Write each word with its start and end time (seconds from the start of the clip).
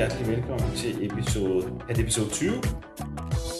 Hjertelig 0.00 0.36
velkommen 0.36 0.76
til 0.76 1.06
episode... 1.06 1.72
Er 1.88 1.94
det 1.94 1.98
episode 1.98 2.30
20? 2.30 2.52
Jeg 2.52 2.62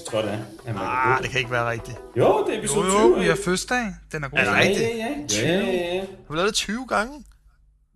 tror 0.07 0.23
det 0.23 0.33
er. 0.67 0.75
ah, 0.77 1.23
det 1.23 1.31
kan 1.31 1.39
ikke 1.39 1.51
være 1.51 1.71
rigtigt. 1.71 1.99
Jo, 2.17 2.45
det 2.47 2.55
er 2.55 2.59
episode 2.59 2.87
jo, 2.87 2.91
20. 2.91 3.01
Jo, 3.01 3.09
vi 3.09 3.27
har 3.27 3.39
fødselsdag. 3.45 3.85
Den 4.13 4.25
er 4.25 4.29
god. 4.29 4.39
Er 4.39 4.45
det 4.45 4.51
ja, 4.51 4.61
rigtigt? 4.61 4.81
Ja, 4.81 4.97
ja, 4.97 5.09
ja. 5.43 5.59
ja, 5.59 5.67
ja, 5.67 5.95
ja. 5.95 6.01
Har 6.01 6.31
vi 6.31 6.37
lavet 6.37 6.47
det 6.47 6.55
20 6.55 6.87
gange? 6.87 7.25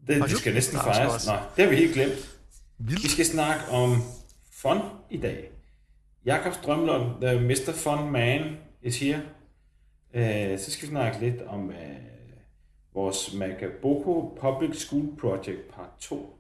Det, 0.07 0.23
det 0.23 0.31
skal 0.31 0.55
næsten 0.55 0.79
fejres. 0.79 1.27
Nå, 1.27 1.33
det 1.57 1.65
har 1.65 1.71
vi 1.71 1.77
helt 1.77 1.95
glemt. 1.95 2.15
Vi 2.79 2.95
Vildt. 2.95 3.11
skal 3.11 3.27
snakke 3.27 3.69
om 3.71 4.03
fun 4.53 4.79
i 5.11 5.17
dag. 5.17 5.51
Jakob 6.25 6.55
Strømlund, 6.55 7.21
the 7.21 7.41
Mr. 7.41 7.73
Fun 7.75 8.13
Man, 8.13 8.57
is 8.83 8.99
here. 8.99 9.21
Uh, 10.15 10.59
så 10.59 10.71
skal 10.71 10.89
vi 10.89 10.91
snakke 10.91 11.21
lidt 11.21 11.43
om 11.47 11.69
uh, 11.69 11.75
vores 12.95 13.35
Magaboko 13.35 14.39
Public 14.41 14.81
School 14.81 15.17
Project 15.21 15.75
part 15.75 15.91
2. 16.01 16.39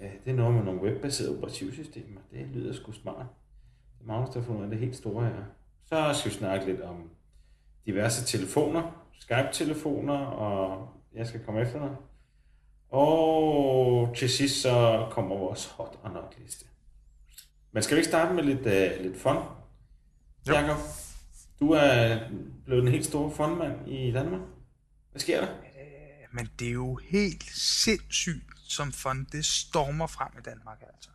Uh, 0.00 0.06
det 0.24 0.30
er 0.30 0.34
noget 0.36 0.54
med 0.54 0.62
nogle 0.62 0.80
webbaserede 0.80 1.36
operativsystemer. 1.36 2.20
Det 2.32 2.46
lyder 2.54 2.72
sgu 2.72 2.92
smart. 2.92 3.26
Det 3.98 4.04
er 4.04 4.06
Magnus, 4.06 4.30
der 4.34 4.40
har 4.40 4.46
fundet 4.46 4.64
af 4.64 4.70
det 4.70 4.78
helt 4.78 4.96
store 4.96 5.24
her. 5.24 5.44
Så 5.86 6.20
skal 6.20 6.30
vi 6.30 6.36
snakke 6.36 6.66
lidt 6.66 6.80
om 6.80 7.10
diverse 7.86 8.24
telefoner, 8.26 9.06
Skype-telefoner, 9.20 10.18
og 10.18 10.88
jeg 11.14 11.26
skal 11.26 11.44
komme 11.44 11.60
efter 11.60 11.78
dig. 11.78 11.96
Og 12.90 14.14
til 14.16 14.30
sidst 14.30 14.62
så 14.62 15.06
kommer 15.10 15.36
vores 15.36 15.66
hot 15.66 15.98
or 16.02 16.08
not 16.08 16.36
liste. 16.38 16.66
Men 17.72 17.82
skal 17.82 17.96
vi 17.96 17.98
ikke 17.98 18.08
starte 18.08 18.34
med 18.34 18.42
lidt, 18.42 18.60
uh, 18.60 19.04
lidt 19.04 19.16
fun? 19.16 19.36
Jo. 20.48 20.52
Jakob, 20.52 20.76
du 21.60 21.70
er 21.70 22.18
blevet 22.64 22.82
en 22.82 22.88
helt 22.88 23.04
stor 23.06 23.30
funmand 23.30 23.88
i 23.88 24.12
Danmark. 24.12 24.40
Hvad 25.10 25.20
sker 25.20 25.40
der? 25.40 25.48
Men 26.32 26.48
det 26.58 26.68
er 26.68 26.72
jo 26.72 26.94
helt 26.94 27.42
sindssygt, 27.54 28.47
som 28.68 28.92
fond 28.92 29.26
det 29.26 29.44
stormer 29.44 30.06
frem 30.06 30.28
i 30.38 30.42
Danmark, 30.42 30.78
altså. 30.94 31.10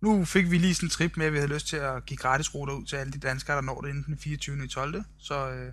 Nu 0.00 0.24
fik 0.24 0.50
vi 0.50 0.58
lige 0.58 0.74
sådan 0.74 0.86
en 0.86 0.90
trip 0.90 1.16
med, 1.16 1.26
at 1.26 1.32
vi 1.32 1.38
havde 1.38 1.52
lyst 1.54 1.66
til 1.68 1.76
at 1.76 2.06
give 2.06 2.16
gratis 2.16 2.54
ruter 2.54 2.74
ud 2.74 2.84
til 2.86 2.96
alle 2.96 3.12
de 3.12 3.18
danskere, 3.18 3.56
der 3.56 3.62
når 3.62 3.80
det 3.80 3.88
inden 3.88 4.04
den 4.04 4.18
24. 4.18 4.64
i 4.64 4.68
12. 4.68 5.04
Så 5.18 5.50
øh, 5.50 5.72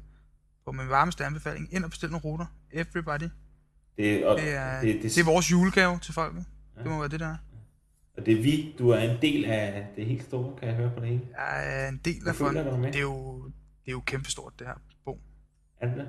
på 0.66 0.72
min 0.72 0.89
varmeste 0.89 1.26
anbefaling, 1.26 1.73
ind 1.73 1.83
og 1.83 1.89
bestil 1.89 2.09
nogle 2.09 2.23
ruter. 2.23 2.45
Everybody. 2.72 3.30
Det, 3.98 4.26
og, 4.26 4.38
Det 4.38 4.53
er, 4.53 4.81
det, 4.81 4.94
det, 4.95 5.03
det 5.03 5.17
er 5.17 5.23
vores 5.26 5.52
julegave 5.52 6.00
til 6.00 6.14
folket. 6.14 6.45
Det 6.78 6.86
må 6.86 7.00
være 7.00 7.08
det 7.09 7.20
der. 7.20 7.36
og 8.17 8.26
det 8.26 8.38
er 8.38 8.42
vi. 8.42 8.76
Du 8.80 8.89
er 8.89 8.98
en 9.00 9.22
del 9.22 9.45
af 9.45 9.88
det 9.95 10.06
helt 10.06 10.23
store, 10.23 10.60
kan 10.60 10.67
jeg 10.67 10.76
høre 10.77 10.92
på 10.95 10.99
det 10.99 11.10
hele. 11.10 11.21
Jeg 11.38 11.83
er 11.83 11.89
en 11.89 12.02
del 12.05 12.27
af 12.27 12.36
fond. 12.36 12.55
føler 12.55 12.71
du 12.71 12.77
med? 12.77 12.88
Det 12.92 12.95
er 12.98 13.02
jo, 13.02 13.44
det 13.45 13.88
er 13.88 13.92
jo 13.92 13.99
kæmpestort, 14.05 14.54
det 14.60 14.67
her. 14.67 14.73
Bo. 15.05 15.21
Er 15.82 15.88
det 15.88 15.98
det? 15.98 16.08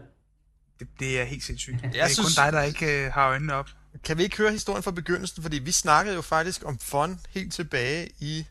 Det, 0.78 0.88
det 1.00 1.20
er 1.20 1.24
helt 1.24 1.42
sindssygt. 1.44 1.76
Det 1.82 1.94
Jeg 1.94 2.04
er 2.04 2.08
synes- 2.08 2.36
kun 2.36 2.44
dig, 2.44 2.52
der 2.52 2.62
ikke 2.62 3.06
øh, 3.06 3.12
har 3.12 3.28
øjnene 3.28 3.54
op. 3.54 3.70
Kan 4.04 4.18
vi 4.18 4.22
ikke 4.22 4.36
høre 4.36 4.52
historien 4.52 4.82
fra 4.82 4.90
begyndelsen? 4.90 5.42
Fordi 5.42 5.58
vi 5.58 5.72
snakkede 5.72 6.14
jo 6.16 6.22
faktisk 6.22 6.64
om 6.64 6.78
fun 6.78 7.20
helt 7.28 7.52
tilbage 7.52 8.10
i... 8.18 8.46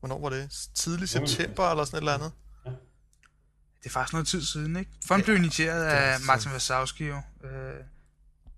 Hvornår 0.00 0.20
var 0.20 0.30
det? 0.30 0.68
Tidlig 0.74 1.08
september 1.08 1.70
eller 1.70 1.84
sådan 1.84 1.96
et 1.96 2.00
eller 2.00 2.14
andet? 2.14 2.32
Det 3.82 3.88
er 3.88 3.92
faktisk 3.92 4.12
noget 4.12 4.28
tid 4.28 4.42
siden, 4.42 4.76
ikke? 4.76 4.90
Fond 5.06 5.22
blev 5.22 5.36
initieret 5.36 5.86
er 5.86 5.90
af 5.90 6.20
Martin 6.20 6.52
Wasowski, 6.52 7.06
jo, 7.06 7.16
øh, 7.44 7.80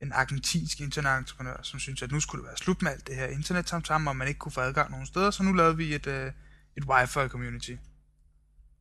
en 0.03 0.13
argentinsk 0.13 0.81
internetentreprenør, 0.81 1.57
som 1.63 1.81
syntes, 1.81 2.03
at 2.03 2.13
nu 2.13 2.21
skulle 2.21 2.43
det 2.43 2.49
være 2.49 2.57
slut 2.57 2.83
med 2.83 2.91
alt 2.91 3.07
det 3.07 3.17
her 3.17 3.27
internetsamtale, 3.27 4.11
og 4.11 4.17
man 4.17 4.29
ikke 4.29 4.39
kunne 4.39 4.53
få 4.53 4.61
adgang 4.61 4.91
nogen 4.91 5.07
steder, 5.07 5.31
så 5.31 5.43
nu 5.43 5.53
lavede 5.53 5.77
vi 5.77 5.95
et, 5.95 6.07
øh, 6.07 6.33
et 6.77 6.85
wifi-community. 6.85 7.77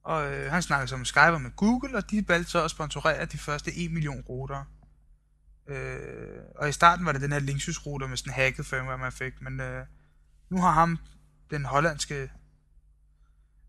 Og 0.03 0.31
øh, 0.31 0.51
han 0.51 0.61
snakkede 0.61 0.87
så 0.87 0.97
med 0.97 1.05
Skype 1.05 1.31
og 1.31 1.41
med 1.41 1.51
Google, 1.55 1.97
og 1.97 2.11
de 2.11 2.27
valgte 2.27 2.51
så 2.51 2.63
at 2.63 2.71
sponsorere 2.71 3.25
de 3.25 3.37
første 3.37 3.75
1 3.75 3.91
million 3.91 4.21
ruter. 4.21 4.65
Øh, 5.67 6.41
og 6.55 6.69
i 6.69 6.71
starten 6.71 7.05
var 7.05 7.11
det 7.11 7.21
den 7.21 7.31
her 7.31 7.39
Linksys-ruter 7.39 8.07
med 8.07 8.17
sådan 8.17 8.29
en 8.31 8.35
hacket 8.35 8.65
firmware, 8.65 8.97
man 8.97 9.11
fik, 9.11 9.41
men 9.41 9.59
øh, 9.59 9.85
nu 10.49 10.61
har 10.61 10.71
ham, 10.71 10.97
den 11.51 11.65
hollandske 11.65 12.31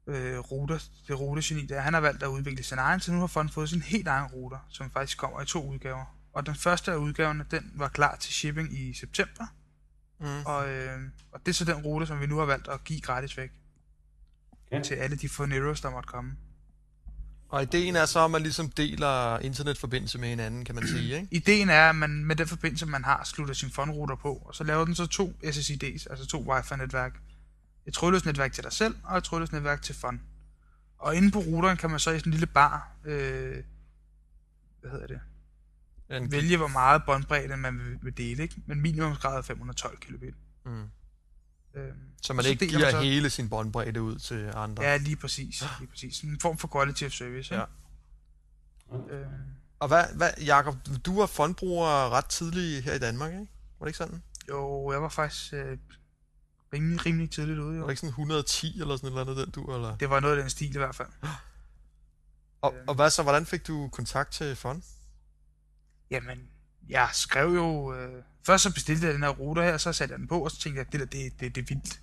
øh, 0.07 0.39
router, 0.39 0.79
det 1.09 1.21
routegeni 1.21 1.67
der, 1.67 1.81
han 1.81 1.95
har 1.95 2.01
valgt 2.01 2.23
at 2.23 2.27
udvikle 2.27 2.63
sin 2.65 2.79
egen, 2.79 3.01
så 3.01 3.13
nu 3.13 3.21
har 3.21 3.27
Fond 3.27 3.49
fået 3.49 3.69
sin 3.69 3.83
helt 3.83 4.09
egen 4.09 4.27
router, 4.27 4.59
som 4.69 4.91
faktisk 4.91 5.19
kommer 5.19 5.41
i 5.41 5.47
to 5.47 5.71
udgaver. 5.71 6.17
Og 6.33 6.47
den 6.47 6.55
første 6.55 6.93
af 6.93 6.97
udgaverne, 6.97 7.47
den 7.51 7.73
var 7.75 7.89
klar 7.89 8.17
til 8.17 8.35
shipping 8.35 8.79
i 8.79 8.93
september, 8.95 9.47
Mm. 10.21 10.27
og, 10.47 10.69
øh, 10.69 10.99
og 11.33 11.41
det 11.41 11.49
er 11.49 11.55
så 11.55 11.65
den 11.65 11.75
router, 11.75 12.07
som 12.07 12.21
vi 12.21 12.27
nu 12.27 12.37
har 12.39 12.45
valgt 12.45 12.69
at 12.69 12.85
give 12.85 13.01
gratis 13.01 13.37
væk 13.37 13.53
Ja. 14.73 14.83
til 14.83 14.95
alle 14.95 15.17
de 15.17 15.29
Foneros, 15.29 15.81
der 15.81 15.91
måtte 15.91 16.07
komme. 16.07 16.37
Og 17.55 17.63
ideen 17.63 17.97
er 17.97 18.07
så, 18.07 18.25
at 18.25 18.31
man 18.31 18.43
ligesom 18.43 18.71
deler 18.71 19.39
internetforbindelse 19.39 20.19
med 20.19 20.29
hinanden, 20.29 20.65
kan 20.65 20.75
man 20.75 20.87
sige, 20.87 21.15
ikke? 21.17 21.29
Ideen 21.31 21.69
er, 21.69 21.89
at 21.89 21.97
man 21.97 22.25
med 22.25 22.37
den 22.37 22.47
forbindelse, 22.47 22.87
man 22.87 23.05
har, 23.05 23.25
slutter 23.25 23.55
sin 23.55 23.71
Fond-router 23.71 24.15
på, 24.15 24.35
og 24.35 24.55
så 24.55 24.65
laver 24.65 24.85
den 24.85 24.95
så 24.95 25.07
to 25.07 25.33
SSID's, 25.45 26.07
altså 26.11 26.27
to 26.27 26.53
Wi-Fi-netværk. 26.53 27.21
Et 27.87 27.95
trådløst 27.95 28.27
netværk 28.27 28.53
til 28.53 28.65
dig 28.65 28.73
selv, 28.73 28.97
og 29.05 29.19
et 29.19 29.25
trådløst 29.25 29.53
netværk 29.53 29.83
til 29.83 29.95
Fond. 29.95 30.21
Og 30.99 31.17
inde 31.17 31.31
på 31.31 31.39
routeren 31.39 31.77
kan 31.77 31.91
man 31.91 31.99
så 31.99 32.11
i 32.11 32.19
sådan 32.19 32.31
en 32.31 32.33
lille 32.33 32.47
bar, 32.47 32.97
øh, 33.05 33.57
hvad 34.81 34.91
hedder 34.91 35.07
det, 35.07 35.21
En, 36.11 36.33
vælge, 36.33 36.57
hvor 36.57 36.69
meget 36.69 37.03
båndbredde 37.07 37.57
man 37.57 37.79
vil, 37.79 37.99
vil 38.03 38.17
dele, 38.17 38.43
ikke? 38.43 38.55
Men 38.67 38.81
minimumsgrad 38.81 39.39
er 39.39 39.43
512 39.43 39.99
kilobit. 40.01 40.35
mm. 40.65 40.85
Øhm, 41.75 41.97
Så 42.23 42.33
man 42.33 42.43
så 42.45 42.51
ikke 42.51 42.67
giver 42.67 42.81
man 42.81 42.91
så- 42.91 43.01
hele 43.01 43.31
sin 43.31 43.49
båndbredde 43.49 44.03
ud 44.03 44.19
til 44.19 44.51
andre. 44.55 44.83
ja, 44.83 44.97
lige 44.97 45.17
præcis. 45.17 45.63
Lige 45.79 45.91
præcis. 45.91 46.21
En 46.21 46.41
form 46.41 46.59
for 46.59 46.69
quality 46.73 47.05
of 47.05 47.13
service, 47.13 47.55
ikke? 47.55 47.67
Øhm, 49.15 49.31
Og 49.79 49.89
hvad, 49.89 50.05
hvad 50.17 50.31
Jacob, 50.47 50.77
du 51.07 51.19
var 51.21 51.27
fondbruger 51.27 52.11
ret 52.11 52.25
tidligt 52.27 52.85
her 52.85 52.95
i 52.95 52.99
Danmark, 52.99 53.33
ikke? 53.33 53.47
Var 53.79 53.85
det 53.87 53.89
ikke 53.89 53.99
sådan? 53.99 54.23
jo, 54.49 54.93
jeg 54.93 55.03
var 55.03 55.09
faktisk 55.09 55.53
øh, 55.53 55.79
rimelig, 56.73 57.07
rimelig 57.07 57.31
tidligt 57.31 57.59
ude, 57.59 57.69
Var 57.73 57.77
jo. 57.77 57.83
det 57.83 57.91
ikke 57.91 58.01
sådan 58.01 58.09
110 58.09 58.81
eller 58.81 58.97
sådan 58.97 59.07
et 59.07 59.11
eller 59.11 59.21
andet, 59.33 59.37
den 59.37 59.51
du, 59.51 59.75
eller? 59.75 59.97
Det 59.97 60.11
var 60.11 60.21
noget 60.21 60.37
af 60.37 60.43
den 60.43 60.51
stil 60.51 60.75
i 60.75 60.79
hvert 60.79 60.95
fald. 60.95 61.09
Og, 62.63 62.75
og 62.87 62.95
hvad 62.95 63.11
så, 63.11 63.23
hvordan 63.23 63.47
fik 63.47 63.67
du 63.67 63.89
kontakt 63.93 64.33
til 64.33 64.57
fond? 64.57 64.83
Jamen, 66.11 66.49
jeg 66.89 67.09
skrev 67.13 67.49
jo... 67.55 67.95
Øh, 67.95 68.23
først 68.47 68.63
så 68.63 68.75
bestilte 68.75 69.07
jeg 69.07 69.15
den 69.15 69.23
her 69.23 69.31
router 69.31 69.63
her, 69.63 69.77
så 69.77 69.93
satte 69.93 70.13
jeg 70.13 70.19
den 70.19 70.29
på, 70.29 70.45
og 70.45 70.51
så 70.51 70.61
tænkte 70.61 70.79
jeg, 70.79 70.87
at 70.87 70.93
det 70.93 71.01
der, 71.01 71.07
det, 71.07 71.41
det, 71.41 71.55
det 71.55 71.61
er 71.61 71.75
vildt. 71.75 72.01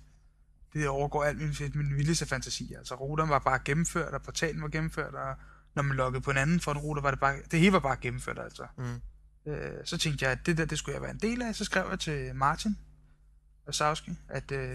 Det 0.72 0.88
overgår 0.88 1.24
alt 1.24 1.38
min, 1.38 1.72
min 1.74 1.96
vildeste 1.96 2.26
fantasi. 2.26 2.74
Altså, 2.74 2.94
routeren 2.94 3.30
var 3.30 3.38
bare 3.38 3.58
gennemført, 3.64 4.14
og 4.14 4.22
portalen 4.22 4.62
var 4.62 4.68
gennemført, 4.68 5.14
og 5.14 5.34
når 5.74 5.82
man 5.82 5.96
loggede 5.96 6.22
på 6.22 6.30
en 6.30 6.36
anden 6.36 6.60
for 6.60 6.72
en 6.72 6.78
router, 6.78 7.02
var 7.02 7.10
det 7.10 7.20
bare... 7.20 7.36
Det 7.50 7.58
hele 7.60 7.72
var 7.72 7.80
bare 7.80 7.96
gennemført, 7.96 8.38
altså. 8.38 8.66
Mm. 8.78 9.00
Øh, 9.52 9.84
så 9.84 9.98
tænkte 9.98 10.24
jeg, 10.24 10.32
at 10.32 10.46
det 10.46 10.58
der, 10.58 10.64
det 10.64 10.78
skulle 10.78 10.94
jeg 10.94 11.02
være 11.02 11.10
en 11.10 11.18
del 11.18 11.42
af. 11.42 11.54
Så 11.54 11.64
skrev 11.64 11.86
jeg 11.90 11.98
til 11.98 12.34
Martin 12.34 12.78
Wasowski, 13.66 14.18
at 14.28 14.52
øh, 14.52 14.70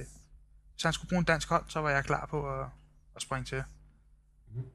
hvis 0.74 0.84
han 0.84 0.94
skulle 0.94 1.10
bruge 1.10 1.20
en 1.20 1.26
dansk 1.26 1.50
hold, 1.50 1.64
så 1.68 1.80
var 1.80 1.90
jeg 1.90 2.04
klar 2.06 2.26
på 2.26 2.60
at, 2.60 2.66
at 3.16 3.22
springe 3.22 3.46
til. 3.46 3.64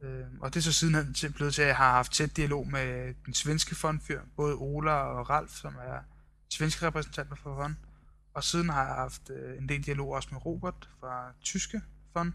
Øh, 0.03 0.25
og 0.41 0.55
det 0.55 0.61
er 0.61 0.63
så 0.63 0.73
sidenhen 0.73 1.15
til, 1.15 1.33
blevet 1.33 1.55
til, 1.55 1.63
at 1.63 1.69
jeg 1.69 1.77
har 1.77 1.93
haft 1.93 2.13
tæt 2.13 2.37
dialog 2.37 2.69
med 2.69 3.15
den 3.27 3.35
svenske 3.35 3.75
fondfyr, 3.75 4.21
både 4.37 4.55
Ola 4.55 4.93
og 4.93 5.31
Ralf, 5.31 5.51
som 5.51 5.75
er 5.75 5.99
svenske 6.51 6.87
repræsentanter 6.87 7.37
for 7.37 7.57
fond. 7.57 7.77
Og 8.35 8.45
siden 8.45 8.69
har 8.69 8.87
jeg 8.87 8.95
haft 8.95 9.31
øh, 9.31 9.59
en 9.59 9.69
del 9.69 9.87
dialog 9.87 10.09
også 10.09 10.29
med 10.33 10.47
Robert 10.47 10.89
fra 11.01 11.33
tyske 11.43 11.83
fond. 12.13 12.33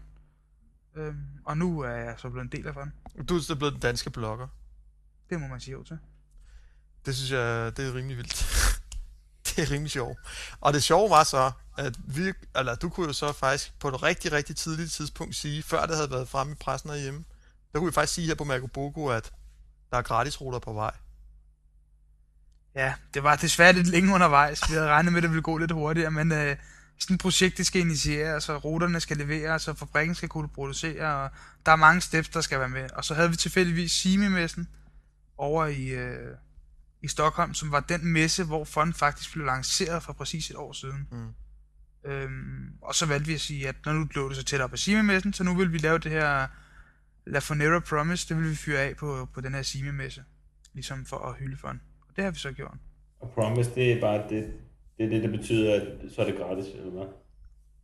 Øh, 0.96 1.14
og 1.44 1.56
nu 1.56 1.80
er 1.80 1.90
jeg 1.90 2.14
så 2.18 2.30
blevet 2.30 2.44
en 2.44 2.52
del 2.52 2.66
af 2.66 2.74
fond. 2.74 2.90
Du 3.28 3.36
er 3.36 3.40
så 3.40 3.56
blevet 3.56 3.72
den 3.72 3.80
danske 3.80 4.10
blogger. 4.10 4.48
Det 5.30 5.40
må 5.40 5.46
man 5.46 5.60
sige 5.60 5.72
jo 5.72 5.82
til. 5.82 5.98
Det 7.06 7.16
synes 7.16 7.30
jeg, 7.30 7.76
det 7.76 7.88
er 7.88 7.94
rimelig 7.94 8.16
vildt. 8.16 8.46
det 9.46 9.58
er 9.58 9.70
rimelig 9.70 9.90
sjovt. 9.90 10.18
Og 10.60 10.72
det 10.72 10.82
sjove 10.82 11.10
var 11.10 11.24
så, 11.24 11.52
at 11.78 11.98
vi, 12.16 12.32
eller 12.56 12.74
du 12.74 12.88
kunne 12.88 13.06
jo 13.06 13.12
så 13.12 13.32
faktisk 13.32 13.78
på 13.78 13.88
et 13.88 14.02
rigtig, 14.02 14.32
rigtig 14.32 14.56
tidligt 14.56 14.92
tidspunkt 14.92 15.36
sige, 15.36 15.62
før 15.62 15.86
det 15.86 15.96
havde 15.96 16.10
været 16.10 16.28
fremme 16.28 16.52
i 16.52 16.56
pressen 16.56 16.90
herhjemme, 16.90 17.24
der 17.72 17.78
kunne 17.78 17.90
vi 17.90 17.94
faktisk 17.94 18.14
sige 18.14 18.26
her 18.26 18.34
på 18.34 18.44
Magoboko, 18.44 19.06
at 19.06 19.32
der 19.90 19.98
er 19.98 20.02
gratisruter 20.02 20.58
på 20.58 20.72
vej. 20.72 20.94
Ja, 22.74 22.94
det 23.14 23.22
var 23.22 23.36
desværre 23.36 23.72
lidt 23.72 23.86
længe 23.86 24.14
undervejs. 24.14 24.68
Vi 24.68 24.74
havde 24.74 24.88
regnet 24.88 25.12
med, 25.12 25.18
at 25.18 25.22
det 25.22 25.30
ville 25.30 25.42
gå 25.42 25.58
lidt 25.58 25.72
hurtigere, 25.72 26.10
men 26.10 26.32
øh, 26.32 26.56
sådan 26.98 27.14
et 27.14 27.20
projekt, 27.20 27.58
det 27.58 27.66
skal 27.66 27.80
initieres, 27.80 28.44
så 28.44 28.56
ruterne 28.56 29.00
skal 29.00 29.16
leveres, 29.16 29.62
så 29.62 29.74
fabrikken 29.74 30.14
skal 30.14 30.28
kunne 30.28 30.48
producere, 30.48 31.14
og 31.14 31.30
der 31.66 31.72
er 31.72 31.76
mange 31.76 32.00
steps, 32.00 32.28
der 32.28 32.40
skal 32.40 32.60
være 32.60 32.68
med. 32.68 32.90
Og 32.90 33.04
så 33.04 33.14
havde 33.14 33.30
vi 33.30 33.36
tilfældigvis 33.36 33.92
Simi-messen 33.92 34.68
over 35.38 35.66
i, 35.66 35.86
øh, 35.86 36.36
i 37.02 37.08
Stockholm, 37.08 37.54
som 37.54 37.72
var 37.72 37.80
den 37.80 38.12
messe, 38.12 38.44
hvor 38.44 38.64
Fond 38.64 38.94
faktisk 38.94 39.32
blev 39.32 39.46
lanceret 39.46 40.02
for 40.02 40.12
præcis 40.12 40.50
et 40.50 40.56
år 40.56 40.72
siden. 40.72 41.08
Mm. 41.12 41.34
Øhm, 42.10 42.72
og 42.82 42.94
så 42.94 43.06
valgte 43.06 43.26
vi 43.26 43.34
at 43.34 43.40
sige, 43.40 43.68
at 43.68 43.76
når 43.84 43.92
nu 43.92 44.08
lå 44.14 44.28
det 44.28 44.36
så 44.36 44.44
tæt 44.44 44.60
op 44.60 44.72
af 44.72 44.78
Simi-messen, 44.78 45.32
så 45.32 45.44
nu 45.44 45.54
vil 45.54 45.72
vi 45.72 45.78
lave 45.78 45.98
det 45.98 46.12
her 46.12 46.46
La 47.28 47.38
Fonera 47.38 47.80
Promise, 47.80 48.28
det 48.28 48.36
vil 48.42 48.50
vi 48.50 48.54
fyre 48.54 48.78
af 48.80 48.96
på, 48.96 49.28
på 49.34 49.40
den 49.40 49.54
her 49.54 49.62
Simi-messe, 49.62 50.24
ligesom 50.74 51.04
for 51.06 51.16
at 51.18 51.38
hylde 51.38 51.56
Fond. 51.56 51.80
Og 52.08 52.16
det 52.16 52.24
har 52.24 52.30
vi 52.30 52.38
så 52.38 52.52
gjort. 52.52 52.76
Og 53.20 53.30
promise, 53.34 53.74
det 53.74 53.92
er 53.92 54.00
bare 54.00 54.28
det, 54.28 54.52
det, 54.98 55.04
er 55.04 55.08
det, 55.08 55.22
det 55.22 55.30
betyder, 55.30 55.74
at 55.80 56.12
så 56.12 56.20
er 56.22 56.26
det 56.26 56.36
gratis, 56.36 56.66
eller 56.74 56.90
hvad? 56.90 57.06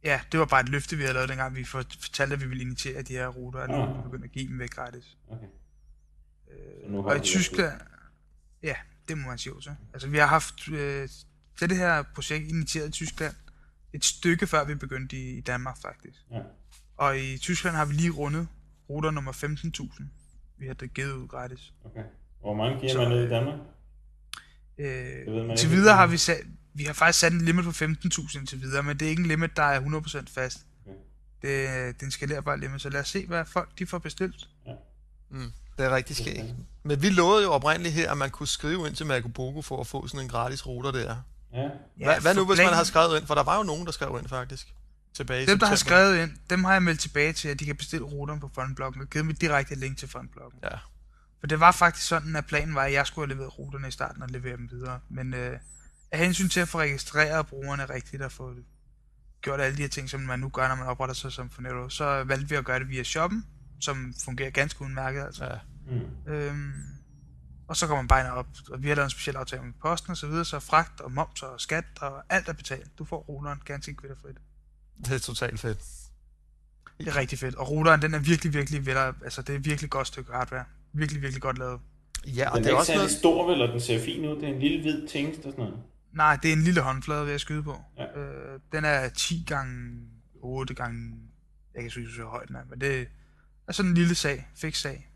Ja, 0.05 0.20
det 0.32 0.41
var 0.41 0.46
bare 0.46 0.61
et 0.61 0.69
løfte, 0.69 0.96
vi 0.96 1.02
havde 1.02 1.14
lavet, 1.14 1.29
dengang 1.29 1.56
vi 1.56 1.64
fortalte, 1.64 2.35
at 2.35 2.41
vi 2.41 2.46
ville 2.46 2.62
initiere 2.62 3.02
de 3.02 3.12
her 3.12 3.29
ruter, 3.29 3.61
og 3.61 3.69
nu 3.69 3.75
Ah. 3.75 4.05
begyndt 4.05 4.25
at 4.25 4.32
give 4.32 4.49
dem 4.49 4.58
væk 4.58 4.70
gratis. 4.70 5.17
Okay. 5.29 5.46
Øh, 6.50 6.93
nu 6.93 7.05
og 7.06 7.17
i 7.17 7.20
Tyskland, 7.20 7.81
ja, 8.62 8.75
det 9.08 9.19
må 9.19 9.29
man 9.29 9.38
sige 9.38 9.52
også. 9.55 9.75
Altså, 9.93 10.08
vi 10.08 10.19
har 10.19 10.26
haft 10.26 10.69
øh, 10.69 11.08
til 11.58 11.70
det 11.70 11.76
her 11.76 12.02
projekt 12.14 12.49
initieret 12.49 12.88
i 12.88 12.91
Tyskland 12.91 13.35
et 13.93 14.05
stykke 14.05 14.46
før 14.46 14.64
vi 14.64 14.75
begyndte 14.75 15.17
i, 15.17 15.38
i 15.38 15.41
Danmark 15.41 15.76
faktisk. 15.82 16.19
Ja. 16.31 16.41
Og 16.96 17.19
i 17.19 17.38
Tyskland 17.38 17.76
har 17.76 17.85
vi 17.85 17.93
lige 17.93 18.11
rundet 18.11 18.49
ruter 18.90 19.10
nummer 19.10 19.32
15.000. 19.32 20.02
Vi 20.58 20.66
har 20.66 20.75
det 20.75 20.94
givet 20.94 21.12
ud 21.12 21.28
gratis. 21.28 21.72
Okay. 21.84 22.02
Hvor 22.40 22.54
mange 22.54 22.81
giver 22.81 22.92
Så, 22.92 22.98
man 22.98 23.12
ud 23.12 23.19
i 23.19 23.22
øh, 23.25 23.31
Danmark? 23.31 23.58
Øh, 24.78 24.86
Det 24.86 25.26
ved 25.34 25.42
man 25.42 25.50
ikke. 25.50 25.69
videre 25.70 25.96
har 25.96 26.06
vi 26.06 26.16
sat, 26.16 26.40
vi 26.75 26.84
har 26.84 26.92
faktisk 26.92 27.19
sat 27.20 27.32
en 27.32 27.40
limit 27.40 27.64
på 27.64 27.70
15.000 27.70 28.38
indtil 28.38 28.62
videre, 28.62 28.82
men 28.82 28.96
det 29.00 29.06
er 29.06 29.10
ikke 29.10 29.20
en 29.20 29.28
limit, 29.28 29.56
der 29.56 29.62
er 29.62 29.81
100% 29.81 30.25
fast. 30.34 30.58
Okay. 30.86 30.94
Det, 31.42 31.69
det 31.94 32.02
er 32.02 32.06
en 32.06 32.10
skalerbar 32.10 32.56
limit, 32.56 32.81
så 32.82 32.88
lad 32.88 33.00
os 33.00 33.08
se, 33.08 33.26
hvad 33.26 33.44
folk 33.44 33.78
de 33.78 33.86
får 33.86 33.98
bestilt. 33.98 34.48
Mm, 35.31 35.52
det 35.78 35.84
er 35.86 35.94
rigtig 35.96 36.16
skægt. 36.16 36.44
Men 36.82 37.02
vi 37.02 37.10
lovede 37.10 37.42
jo 37.42 37.52
oprindeligt 37.52 37.94
her, 37.94 38.10
at 38.10 38.19
man 38.19 38.31
kunne 38.31 38.46
skrive 38.48 38.86
ind 38.86 38.94
til 38.96 39.06
Magobogo 39.06 39.62
for 39.62 39.81
at 39.81 39.86
få 39.86 40.06
sådan 40.06 40.20
en 40.25 40.28
gratis 40.31 40.66
ruter 40.66 40.90
der. 40.90 41.16
Ja. 41.52 41.69
Ja, 41.98 42.20
Hvad, 42.20 42.34
nu, 42.34 42.46
hvis 42.46 42.58
man 42.58 42.75
har 42.75 42.84
skrevet 42.84 43.19
ind? 43.19 43.26
For 43.26 43.34
der 43.34 43.42
var 43.42 43.56
jo 43.56 43.62
nogen, 43.62 43.86
der 43.86 43.92
skrev 43.92 44.16
ind 44.20 44.28
faktisk. 44.28 44.75
Tilbage 45.14 45.46
Dem, 45.46 45.58
der 45.58 45.66
har 45.66 45.76
skrevet 45.76 46.22
ind, 46.22 46.37
dem 46.50 46.64
har 46.64 46.72
jeg 46.72 46.82
meldt 46.82 47.00
tilbage 47.00 47.32
til, 47.32 47.49
at 47.49 47.61
de 47.61 47.64
kan 47.64 47.76
bestille 47.76 48.06
ruterne 48.06 48.40
på 48.40 48.50
fundbloggen, 48.55 49.02
og 49.02 49.11
givet 49.11 49.22
dem 49.22 49.31
et 49.31 49.40
direkte 49.40 49.75
link 49.75 49.99
til 49.99 50.08
fundbloggen. 50.08 50.61
Ja. 50.62 50.76
For 51.40 51.46
det 51.46 51.61
var 51.61 51.72
faktisk 51.72 52.06
sådan, 52.06 52.37
at 52.37 52.46
planen 52.46 52.75
var, 52.75 52.82
at 52.82 52.93
jeg 52.93 53.06
skulle 53.06 53.28
have 53.28 53.34
leveret 53.34 53.58
ruterne 53.58 53.88
i 53.88 53.90
starten 53.90 54.22
og 54.22 54.28
levere 54.28 54.56
dem 54.56 54.70
videre. 54.70 55.00
Men 55.08 55.34
øh, 55.34 55.58
af 56.12 56.19
hensyn 56.19 56.49
til 56.49 56.61
at 56.61 56.69
få 56.69 56.78
registreret 56.78 57.46
brugerne 57.46 57.84
rigtigt 57.84 58.22
og 58.22 58.32
få 58.32 58.55
gjort 59.43 59.61
alle 59.61 59.76
de 59.76 59.82
her 59.82 59.88
ting, 59.88 60.11
som 60.11 60.20
man 60.20 60.40
nu 60.40 60.49
gør, 60.49 60.69
når 60.69 60.75
man 60.75 60.87
opretter 60.87 61.14
sig 61.14 61.32
som 61.32 61.50
Fonero, 61.50 61.88
så 61.88 62.25
valgte 62.25 62.49
vi 62.49 62.55
at 62.55 62.64
gøre 62.64 62.78
det 62.78 62.88
via 62.88 63.02
shoppen, 63.02 63.46
som 63.81 64.14
fungerer 64.25 64.50
ganske 64.50 64.82
udmærket. 64.82 65.22
Altså. 65.25 65.44
Ja. 65.44 65.58
Mm. 65.87 66.32
Øhm, 66.32 66.72
og 67.69 67.76
så 67.76 67.87
kommer 67.87 68.02
man 68.02 68.08
bare 68.08 68.32
op, 68.32 68.46
og 68.70 68.82
vi 68.82 68.88
har 68.88 68.94
lavet 68.94 69.06
en 69.06 69.10
speciel 69.10 69.37
aftale 69.37 69.62
med 69.62 69.72
posten 69.82 70.10
og 70.10 70.17
så 70.17 70.26
videre, 70.26 70.44
så 70.44 70.60
fragt 70.60 71.00
og 71.00 71.12
moms 71.12 71.43
og 71.43 71.60
skat 71.60 71.84
og 72.00 72.22
alt 72.28 72.49
er 72.49 72.52
betalt. 72.52 72.99
Du 72.99 73.05
får 73.05 73.19
ruteren 73.19 73.60
ganske 73.64 73.94
kvitterfrit. 73.94 74.37
Det 74.99 75.12
er 75.12 75.19
totalt 75.19 75.61
fedt. 75.61 75.79
Det 77.00 77.08
er 77.08 77.17
rigtig 77.17 77.38
fedt. 77.38 77.55
Og 77.55 77.70
ruteren, 77.70 78.02
den 78.02 78.14
er 78.14 78.19
virkelig, 78.19 78.55
virkelig 78.55 78.87
vel, 78.87 78.96
altså 78.96 79.43
det 79.43 79.50
er 79.55 79.58
et 79.58 79.64
virkelig 79.64 79.91
godt 79.91 80.06
stykke 80.06 80.32
hardware. 80.32 80.64
Virkelig, 80.93 81.23
virkelig 81.23 81.43
godt 81.43 81.58
lavet. 81.58 81.81
Ja, 82.26 82.50
og 82.50 82.56
Den 82.56 82.64
det 82.64 82.70
er 82.70 82.75
er 82.75 82.75
ikke 82.75 82.79
også 82.79 82.87
særlig 82.87 82.99
noget... 82.99 83.11
stor, 83.11 83.50
vel, 83.50 83.62
og 83.62 83.69
den 83.69 83.81
ser 83.81 84.05
fin 84.05 84.25
ud. 84.29 84.37
Det 84.37 84.44
er 84.44 84.52
en 84.52 84.61
lille 84.61 84.81
hvid 84.81 85.08
tingest 85.08 85.38
og 85.38 85.52
sådan 85.52 85.64
noget. 85.64 85.81
Nej, 86.12 86.38
det 86.43 86.49
er 86.49 86.52
en 86.52 86.62
lille 86.62 86.81
håndflade, 86.81 87.25
vil 87.25 87.31
jeg 87.31 87.41
skyde 87.41 87.62
på. 87.62 87.81
Ja. 87.99 88.20
Øh, 88.20 88.61
den 88.73 88.85
er 88.85 89.08
10 89.08 89.44
gange 89.46 90.00
8 90.35 90.75
gange... 90.75 91.14
Jeg 91.75 91.82
kan 91.82 91.93
ikke 92.00 92.11
så 92.17 92.25
højt 92.25 92.49
den 92.49 92.56
er, 92.56 92.64
men 92.70 92.81
det 92.81 93.08
er 93.69 93.73
sådan 93.73 93.91
en 93.91 93.94
lille 93.94 94.14
sag, 94.14 94.49
fix 94.56 94.76
sag. 94.81 95.11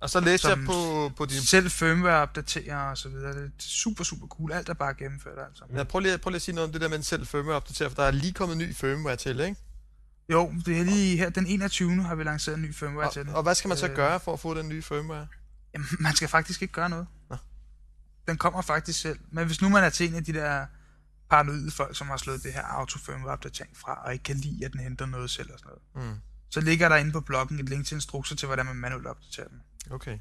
Og 0.00 0.10
så 0.10 0.20
læste 0.20 0.48
jeg 0.48 0.58
på, 0.66 1.12
på 1.16 1.26
din... 1.26 1.40
Selv 1.42 1.70
firmware 1.70 2.22
opdaterer 2.22 2.76
og 2.90 2.98
så 2.98 3.08
videre. 3.08 3.32
Det 3.32 3.44
er 3.44 3.48
super, 3.58 4.04
super 4.04 4.26
cool. 4.26 4.52
Alt 4.52 4.68
er 4.68 4.74
bare 4.74 4.94
gennemført, 4.94 5.38
altså. 5.48 5.64
Ja, 5.74 5.84
prøv, 5.84 6.00
lige, 6.00 6.18
prøv 6.18 6.30
lige 6.30 6.36
at 6.36 6.42
sige 6.42 6.54
noget 6.54 6.66
om 6.68 6.72
det 6.72 6.80
der 6.80 6.88
med 6.88 6.96
en 6.96 7.02
selv 7.02 7.26
firmware 7.26 7.56
opdaterer, 7.56 7.88
for 7.88 7.96
der 7.96 8.02
er 8.02 8.10
lige 8.10 8.32
kommet 8.32 8.58
ny 8.58 8.74
firmware 8.74 9.16
til, 9.16 9.40
ikke? 9.40 9.56
Jo, 10.32 10.52
det 10.66 10.80
er 10.80 10.84
lige 10.84 11.16
her, 11.16 11.30
den 11.30 11.46
21. 11.46 12.02
har 12.02 12.14
vi 12.14 12.24
lanceret 12.24 12.56
en 12.56 12.62
ny 12.62 12.74
firmware 12.74 13.12
til 13.12 13.20
Og, 13.20 13.26
det. 13.26 13.34
og 13.34 13.42
hvad 13.42 13.54
skal 13.54 13.68
man 13.68 13.76
så 13.78 13.88
Øh. 13.88 13.96
gøre 13.96 14.20
for 14.20 14.32
at 14.32 14.40
få 14.40 14.54
den 14.54 14.68
nye 14.68 14.82
firmware? 14.82 15.26
Jamen, 15.74 15.86
man 16.00 16.14
skal 16.16 16.28
faktisk 16.28 16.62
ikke 16.62 16.72
gøre 16.74 16.88
noget. 16.88 17.06
Nå. 17.30 17.36
Den 18.28 18.36
kommer 18.38 18.62
faktisk 18.62 19.00
selv. 19.00 19.18
Men 19.32 19.46
hvis 19.46 19.62
nu 19.62 19.68
man 19.68 19.84
er 19.84 19.90
til 19.90 20.08
en 20.08 20.14
af 20.14 20.24
de 20.24 20.32
der 20.32 20.66
paranoide 21.30 21.70
folk, 21.70 21.96
som 21.96 22.06
har 22.08 22.16
slået 22.16 22.42
det 22.42 22.52
her 22.52 22.62
autofirmware 22.62 23.32
opdatering 23.32 23.76
fra, 23.76 24.02
og 24.04 24.12
ikke 24.12 24.22
kan 24.22 24.36
lide, 24.36 24.64
at 24.64 24.72
den 24.72 24.80
henter 24.80 25.06
noget 25.06 25.30
selv 25.30 25.52
og 25.52 25.58
sådan 25.58 25.72
noget, 25.94 26.10
Mm. 26.10 26.20
Så 26.54 26.60
ligger 26.60 26.88
der 26.88 26.96
inde 26.96 27.12
på 27.12 27.20
bloggen 27.20 27.60
et 27.60 27.68
link 27.68 27.86
til 27.86 27.94
instrukser 27.94 28.36
til, 28.36 28.46
hvordan 28.46 28.66
man 28.66 28.76
manuelt 28.76 29.06
opdaterer 29.06 29.48
den. 29.48 29.62
Okay. 29.90 30.18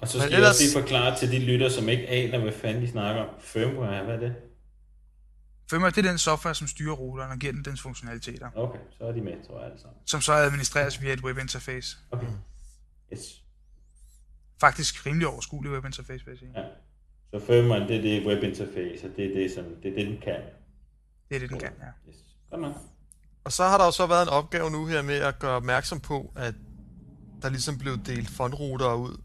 Og 0.00 0.08
så 0.08 0.18
Men 0.18 0.22
skal 0.22 0.32
ellers- 0.34 0.40
jeg 0.40 0.48
også 0.48 0.62
lige 0.62 0.72
forklare 0.82 1.18
til 1.18 1.32
de 1.32 1.38
lytter, 1.38 1.68
som 1.68 1.88
ikke 1.88 2.08
aner, 2.08 2.38
hvad 2.38 2.52
fanden 2.52 2.82
de 2.82 2.88
snakker 2.90 3.22
om. 3.22 3.28
Firmware, 3.40 4.04
hvad 4.04 4.14
er 4.14 4.20
det? 4.20 4.34
Firmware, 5.70 5.90
det 5.90 5.98
er 6.06 6.08
den 6.10 6.18
software, 6.18 6.54
som 6.54 6.66
styrer 6.66 6.92
ruteren 6.94 7.30
og 7.32 7.38
giver 7.38 7.52
den 7.52 7.64
dens 7.64 7.80
funktionaliteter, 7.80 8.50
Okay, 8.54 8.78
så 8.98 9.04
er 9.04 9.12
de 9.12 9.20
med, 9.20 9.46
tror 9.46 9.62
jeg 9.62 9.72
sammen. 9.76 9.98
som 10.06 10.20
så 10.20 10.32
administreres 10.32 11.02
via 11.02 11.12
et 11.12 11.20
webinterface. 11.24 11.96
Okay. 12.10 12.26
Yes. 13.12 13.42
Faktisk 14.60 15.06
rimelig 15.06 15.26
overskuelig 15.28 15.72
webinterface, 15.72 16.24
vil 16.24 16.32
jeg 16.32 16.38
sige. 16.38 16.50
Ja. 16.56 16.64
Så 17.30 17.46
firmware, 17.46 17.80
det 17.88 17.96
er 17.96 18.02
det 18.02 18.26
webinterface, 18.26 19.06
og 19.10 19.16
det 19.16 19.24
er 19.30 19.34
det, 19.34 19.50
som, 19.54 19.64
det, 19.82 19.90
er 19.90 19.94
det 19.96 20.06
den 20.06 20.18
kan. 20.20 20.40
Det 21.28 21.34
er 21.36 21.38
det, 21.40 21.50
den 21.50 21.58
kan, 21.58 21.72
ja. 21.80 22.10
Yes. 22.10 22.16
Godt 22.50 22.60
nok. 22.62 22.74
Og 23.48 23.52
så 23.52 23.64
har 23.64 23.78
der 23.78 23.84
jo 23.84 23.90
så 23.90 24.06
været 24.06 24.22
en 24.22 24.28
opgave 24.28 24.70
nu 24.70 24.86
her 24.86 25.02
med 25.02 25.14
at 25.14 25.38
gøre 25.38 25.50
opmærksom 25.56 26.00
på, 26.00 26.32
at 26.36 26.54
der 27.42 27.48
ligesom 27.48 27.78
blev 27.78 27.98
delt 28.06 28.30
fondruter 28.30 28.94
ud. 28.94 29.16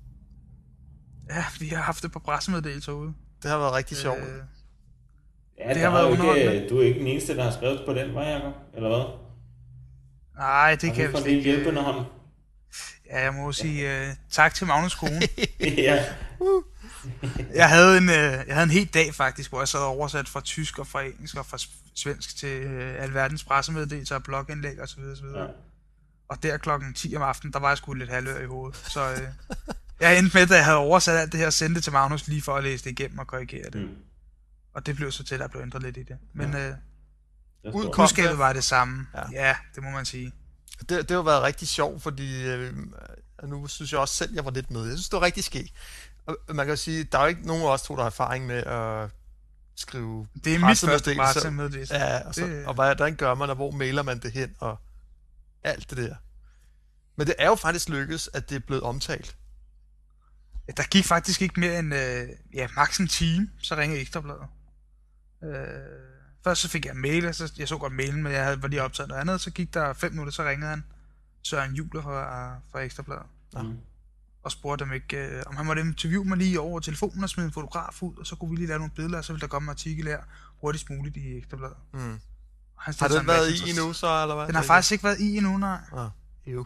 Ja, 1.29 1.45
vi 1.59 1.67
har 1.67 1.81
haft 1.81 2.03
det 2.03 2.11
på 2.11 2.19
pressemeddelelser 2.19 2.91
ude. 2.91 3.13
Det 3.43 3.51
har 3.51 3.57
været 3.57 3.73
rigtig 3.73 3.97
sjovt. 3.97 4.19
Øh, 4.19 4.25
Ja, 5.59 5.67
Det 5.67 5.75
det 5.75 5.83
har 5.83 5.91
været 5.91 6.05
underholdende. 6.11 6.69
du 6.69 6.77
er 6.79 6.83
ikke 6.83 6.99
den 6.99 7.07
eneste, 7.07 7.35
der 7.35 7.43
har 7.43 7.51
skrevet 7.51 7.81
på 7.87 7.93
den 7.93 8.13
vej, 8.13 8.23
Jacob, 8.23 8.53
eller 8.75 8.89
hvad? 8.89 9.05
nej, 10.37 10.75
det 10.75 10.89
Har 10.89 10.95
kan 10.95 11.13
jeg 11.15 11.27
ikke. 11.27 11.41
hjælpende 11.43 11.79
øh, 11.79 11.85
hånd? 11.85 12.05
Ja, 13.09 13.23
jeg 13.23 13.33
må 13.33 13.51
sige 13.51 14.01
uh, 14.01 14.07
tak 14.31 14.53
til 14.53 14.67
Magnus 14.67 14.95
kone. 14.95 15.21
ja. 15.77 16.05
Jeg 17.53 17.69
havde 17.69 17.97
en, 17.97 18.09
øh, 18.09 18.15
jeg 18.47 18.55
havde 18.55 18.63
en 18.63 18.69
hel 18.69 18.85
dag 18.87 19.13
faktisk, 19.15 19.49
hvor 19.49 19.59
jeg 19.61 19.67
sad 19.67 19.79
og 19.79 19.87
oversat 19.87 20.27
fra 20.30 20.42
tysk 20.42 20.80
og 20.80 20.87
fra 20.87 21.01
engelsk 21.03 21.37
og 21.37 21.45
fra 21.45 21.57
svensk 21.95 22.38
til 22.38 22.64
øh, 22.64 23.04
alverdens 23.04 23.44
pressemeddelelser 23.44 24.16
og 24.16 24.23
blogindlæg 24.23 24.81
og 24.81 24.90
så 24.90 24.95
videre, 25.00 25.16
så 25.16 25.23
videre. 25.23 25.40
ja. 25.40 25.45
Ja. 25.45 25.52
Og 26.28 26.44
der 26.44 26.57
klokken 26.57 26.94
10 26.94 27.16
om 27.16 27.21
aftenen, 27.21 27.54
der 27.54 27.59
var 27.59 27.68
jeg 27.68 27.78
sgu 27.78 27.94
lidt 27.94 28.09
halvør 28.09 28.40
i 28.42 28.45
hovedet. 28.45 28.78
Så 28.78 29.12
øh, 29.12 29.21
jeg 30.00 30.19
endte 30.19 30.38
med, 30.38 30.47
da 30.47 30.56
jeg 30.56 30.66
havde 30.66 30.78
oversat 30.78 31.18
alt 31.18 31.31
det 31.31 31.40
her, 31.40 31.50
sendte 31.50 31.76
det 31.76 31.83
til 31.83 31.94
Magnus 31.94 32.28
lige 32.28 32.42
for 32.42 32.56
at 32.56 32.64
læse 32.64 32.83
det 32.83 32.92
igennem 32.92 33.19
og 33.19 33.28
korrigere 33.28 33.69
det. 33.69 33.81
Mm. 33.81 33.95
Og 34.73 34.85
det 34.85 34.95
blev 34.95 35.12
så 35.12 35.23
til, 35.23 35.35
at 35.35 35.40
der 35.42 35.47
blev 35.47 35.62
ændret 35.62 35.81
lidt 35.81 35.97
i 35.97 36.04
det. 36.04 36.18
Men 36.33 36.54
øh, 36.56 36.59
Der 36.62 36.76
Ud- 37.73 37.83
står- 37.83 37.92
kom- 37.92 38.04
budskabet 38.04 38.38
var 38.38 38.54
det 38.54 38.64
samme. 38.64 39.07
Ja. 39.14 39.19
Ja. 39.31 39.47
ja, 39.47 39.56
det 39.76 39.83
må 39.83 39.90
man 39.90 40.06
sige. 40.06 40.31
Det, 40.80 40.90
det 40.90 41.09
har 41.12 41.16
jo 41.16 41.21
været 41.21 41.44
rigtig 41.44 41.68
sjovt, 41.68 42.04
fordi 42.04 42.44
øh, 42.47 42.73
nu 43.44 43.68
synes 43.68 43.92
jeg 43.92 44.00
også 44.00 44.16
selv, 44.16 44.33
jeg 44.33 44.45
var 44.45 44.52
lidt 44.52 44.71
med. 44.71 44.81
Jeg 44.81 44.92
synes, 44.97 45.09
det 45.09 45.18
var 45.19 45.26
rigtig 45.26 45.44
skægt. 45.44 45.73
Og 46.26 46.38
man 46.50 46.66
kan 46.66 46.69
jo 46.71 46.76
sige, 46.76 47.04
der 47.04 47.18
er 47.18 47.21
jo 47.21 47.28
ikke 47.28 47.47
nogen 47.47 47.64
af 47.64 47.68
os 47.68 47.81
to, 47.81 47.95
der 47.95 48.02
har 48.02 48.09
erfaring 48.09 48.45
med 48.47 48.64
at 48.64 49.09
skrive 49.75 50.27
Det 50.44 50.56
er 50.56 50.59
mit 50.59 50.77
første 50.89 51.15
pressemeddelelse. 51.33 51.95
Ja, 51.95 52.27
og, 52.27 52.35
så, 52.35 52.45
Det- 52.45 52.65
og 52.65 52.73
hvordan 52.73 53.15
gør 53.15 53.33
man, 53.35 53.49
og 53.49 53.56
hvor 53.56 53.71
mailer 53.71 54.03
man 54.03 54.19
det 54.19 54.31
hen, 54.31 54.56
og 54.59 54.80
alt 55.63 55.89
det 55.89 55.97
der. 55.97 56.15
Men 57.15 57.27
det 57.27 57.35
er 57.39 57.47
jo 57.47 57.56
faktisk 57.56 57.89
lykkedes, 57.89 58.30
at 58.33 58.49
det 58.49 58.56
er 58.56 58.59
blevet 58.59 58.83
omtalt. 58.83 59.35
Der 60.77 60.83
gik 60.83 61.06
faktisk 61.06 61.42
ikke 61.42 61.59
mere 61.59 61.80
end 61.80 61.94
øh, 61.95 62.30
ja, 62.53 62.68
maks 62.75 62.97
en 62.97 63.07
time, 63.07 63.49
så 63.61 63.75
ringede 63.75 64.01
Ekstrabladet. 64.01 64.44
Øh, 65.44 65.49
først 66.44 66.61
så 66.61 66.69
fik 66.69 66.85
jeg 66.85 66.92
en 66.95 67.01
mail, 67.01 67.25
og 67.27 67.35
så, 67.35 67.53
jeg 67.57 67.68
så 67.68 67.77
godt 67.77 67.94
mailen, 67.94 68.23
men 68.23 68.31
jeg 68.31 68.44
havde, 68.44 68.61
var 68.61 68.68
lige 68.68 68.83
optaget 68.83 69.07
noget 69.09 69.21
andet, 69.21 69.42
så 69.42 69.51
gik 69.51 69.73
der 69.73 69.94
fem 69.94 70.11
minutter, 70.11 70.31
så 70.33 70.44
ringede 70.44 70.69
han 70.69 70.83
Søren 71.44 71.73
Juler 71.73 72.01
fra, 72.01 72.56
fra 72.71 72.80
Ekstrabladet, 72.80 73.23
Mm. 73.56 73.77
Og 74.44 74.52
spurgte 74.52 74.83
om, 74.83 74.94
ikke, 74.94 75.18
øh, 75.18 75.44
om 75.45 75.56
han 75.56 75.66
måtte 75.66 75.81
interviewe 75.81 76.26
mig 76.26 76.38
lige 76.38 76.59
over 76.59 76.80
telefonen 76.80 77.23
og 77.23 77.30
smide 77.30 77.47
en 77.47 77.54
fotograf 77.54 78.04
ud, 78.04 78.18
og 78.18 78.28
så 78.28 78.35
kunne 78.35 78.50
vi 78.50 78.56
lige 78.56 78.68
lave 78.68 78.80
nogle 78.80 78.94
billeder, 78.95 79.18
og 79.18 79.26
så 79.26 79.33
ville 79.33 79.42
der 79.42 79.47
komme 79.47 79.66
en 79.66 79.69
artikel 79.69 80.06
her 80.06 80.19
hurtigst 80.62 80.90
muligt 80.90 81.18
i 81.18 81.38
Ekstrabladet. 81.38 81.76
Mm. 81.94 82.19
Han 82.80 82.94
Har 83.00 83.07
den 83.07 83.19
en 83.19 83.28
været 83.28 83.52
i 83.52 83.69
endnu, 83.69 83.94
så, 83.94 84.21
eller 84.21 84.35
hvad? 84.35 84.47
Den 84.47 84.56
har 84.56 84.64
faktisk 84.64 84.92
ikke 84.92 85.04
været 85.04 85.19
i 85.19 85.38
endnu, 85.38 85.57
nej. 85.57 85.80
Ah, 85.97 86.09
jo. 86.45 86.66